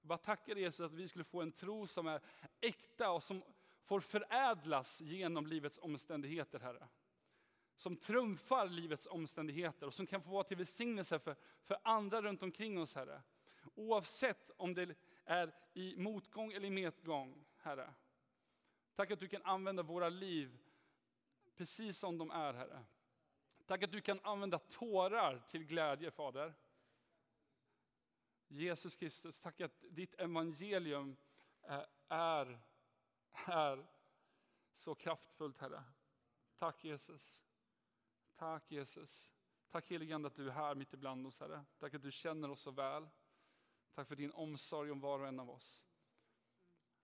Jag 0.00 0.08
bara 0.08 0.18
tackar 0.18 0.56
Jesus 0.56 0.80
att 0.80 0.92
vi 0.92 1.08
skulle 1.08 1.24
få 1.24 1.42
en 1.42 1.52
tro 1.52 1.86
som 1.86 2.06
är 2.06 2.20
äkta 2.60 3.10
och 3.10 3.22
som 3.22 3.42
får 3.86 4.00
förädlas 4.00 5.00
genom 5.00 5.46
livets 5.46 5.78
omständigheter, 5.82 6.60
Herre. 6.60 6.88
Som 7.76 7.96
trumfar 7.96 8.68
livets 8.68 9.06
omständigheter 9.06 9.86
och 9.86 9.94
som 9.94 10.06
kan 10.06 10.22
få 10.22 10.30
vara 10.30 10.44
till 10.44 10.56
välsignelse 10.56 11.18
för, 11.18 11.36
för 11.62 11.78
andra 11.82 12.22
runt 12.22 12.42
omkring 12.42 12.80
oss, 12.80 12.94
Herre. 12.94 13.22
Oavsett 13.74 14.50
om 14.56 14.74
det 14.74 14.94
är 15.24 15.54
i 15.74 15.96
motgång 15.96 16.52
eller 16.52 16.66
i 16.66 16.70
medgång, 16.70 17.44
Herre. 17.56 17.94
Tack 18.94 19.10
att 19.10 19.20
du 19.20 19.28
kan 19.28 19.42
använda 19.42 19.82
våra 19.82 20.08
liv 20.08 20.58
precis 21.56 21.98
som 21.98 22.18
de 22.18 22.30
är, 22.30 22.54
Herre. 22.54 22.84
Tack 23.66 23.82
att 23.82 23.92
du 23.92 24.00
kan 24.00 24.20
använda 24.22 24.58
tårar 24.58 25.42
till 25.50 25.64
glädje, 25.64 26.10
Fader. 26.10 26.54
Jesus 28.48 28.96
Kristus, 28.96 29.40
tack 29.40 29.60
att 29.60 29.84
ditt 29.90 30.14
evangelium 30.14 31.16
eh, 31.62 31.82
är, 32.08 32.58
är 33.46 33.86
så 34.72 34.94
kraftfullt, 34.94 35.58
Herre. 35.58 35.84
Tack 36.58 36.84
Jesus. 36.84 37.44
Tack 38.36 38.70
Jesus. 38.70 39.32
Tack 39.70 39.90
heligande 39.90 40.26
att 40.26 40.34
du 40.34 40.48
är 40.48 40.52
här 40.52 40.74
mitt 40.74 40.94
ibland 40.94 41.26
oss, 41.26 41.40
Herre. 41.40 41.64
Tack 41.78 41.94
att 41.94 42.02
du 42.02 42.12
känner 42.12 42.50
oss 42.50 42.60
så 42.60 42.70
väl. 42.70 43.08
Tack 43.94 44.08
för 44.08 44.16
din 44.16 44.32
omsorg 44.32 44.90
om 44.90 45.00
var 45.00 45.18
och 45.18 45.28
en 45.28 45.40
av 45.40 45.50
oss. 45.50 45.80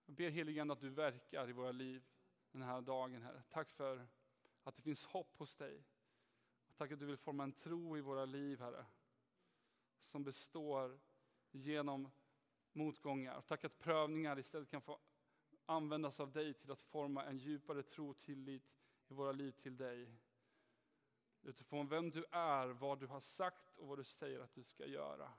Jag 0.05 0.15
ber 0.15 0.29
heligande 0.29 0.73
att 0.73 0.79
du 0.79 0.89
verkar 0.89 1.49
i 1.49 1.51
våra 1.51 1.71
liv 1.71 2.03
den 2.51 2.61
här 2.61 2.81
dagen, 2.81 3.21
Herre. 3.21 3.43
Tack 3.49 3.69
för 3.69 4.07
att 4.63 4.75
det 4.75 4.81
finns 4.81 5.05
hopp 5.05 5.37
hos 5.37 5.55
dig. 5.55 5.83
Tack 6.75 6.91
att 6.91 6.99
du 6.99 7.05
vill 7.05 7.17
forma 7.17 7.43
en 7.43 7.53
tro 7.53 7.97
i 7.97 8.01
våra 8.01 8.25
liv, 8.25 8.59
Herre. 8.59 8.85
Som 10.01 10.23
består 10.23 10.99
genom 11.51 12.11
motgångar. 12.71 13.41
Tack 13.41 13.63
att 13.63 13.79
prövningar 13.79 14.39
istället 14.39 14.69
kan 14.69 14.81
få 14.81 14.99
användas 15.65 16.19
av 16.19 16.31
dig 16.31 16.53
till 16.53 16.71
att 16.71 16.81
forma 16.81 17.25
en 17.25 17.37
djupare 17.37 17.83
tro 17.83 18.09
och 18.09 18.19
tillit 18.19 18.63
i 19.07 19.13
våra 19.13 19.31
liv 19.31 19.51
till 19.51 19.77
dig. 19.77 20.11
Utifrån 21.41 21.87
vem 21.87 22.11
du 22.11 22.25
är, 22.31 22.67
vad 22.67 22.99
du 22.99 23.07
har 23.07 23.19
sagt 23.19 23.77
och 23.77 23.87
vad 23.87 23.97
du 23.97 24.03
säger 24.03 24.39
att 24.39 24.53
du 24.53 24.63
ska 24.63 24.85
göra. 24.85 25.31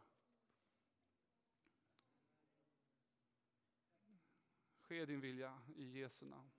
Ske 4.80 5.04
din 5.04 5.20
vilja 5.20 5.58
i 5.76 6.00
Jesu 6.00 6.26
namn. 6.26 6.50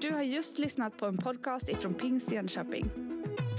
Du 0.00 0.12
har 0.12 0.22
just 0.22 0.58
lyssnat 0.58 0.98
på 0.98 1.06
en 1.06 1.16
podcast 1.16 1.68
ifrån 1.68 1.94
Pingst 1.94 2.32
Jönköping. 2.32 2.90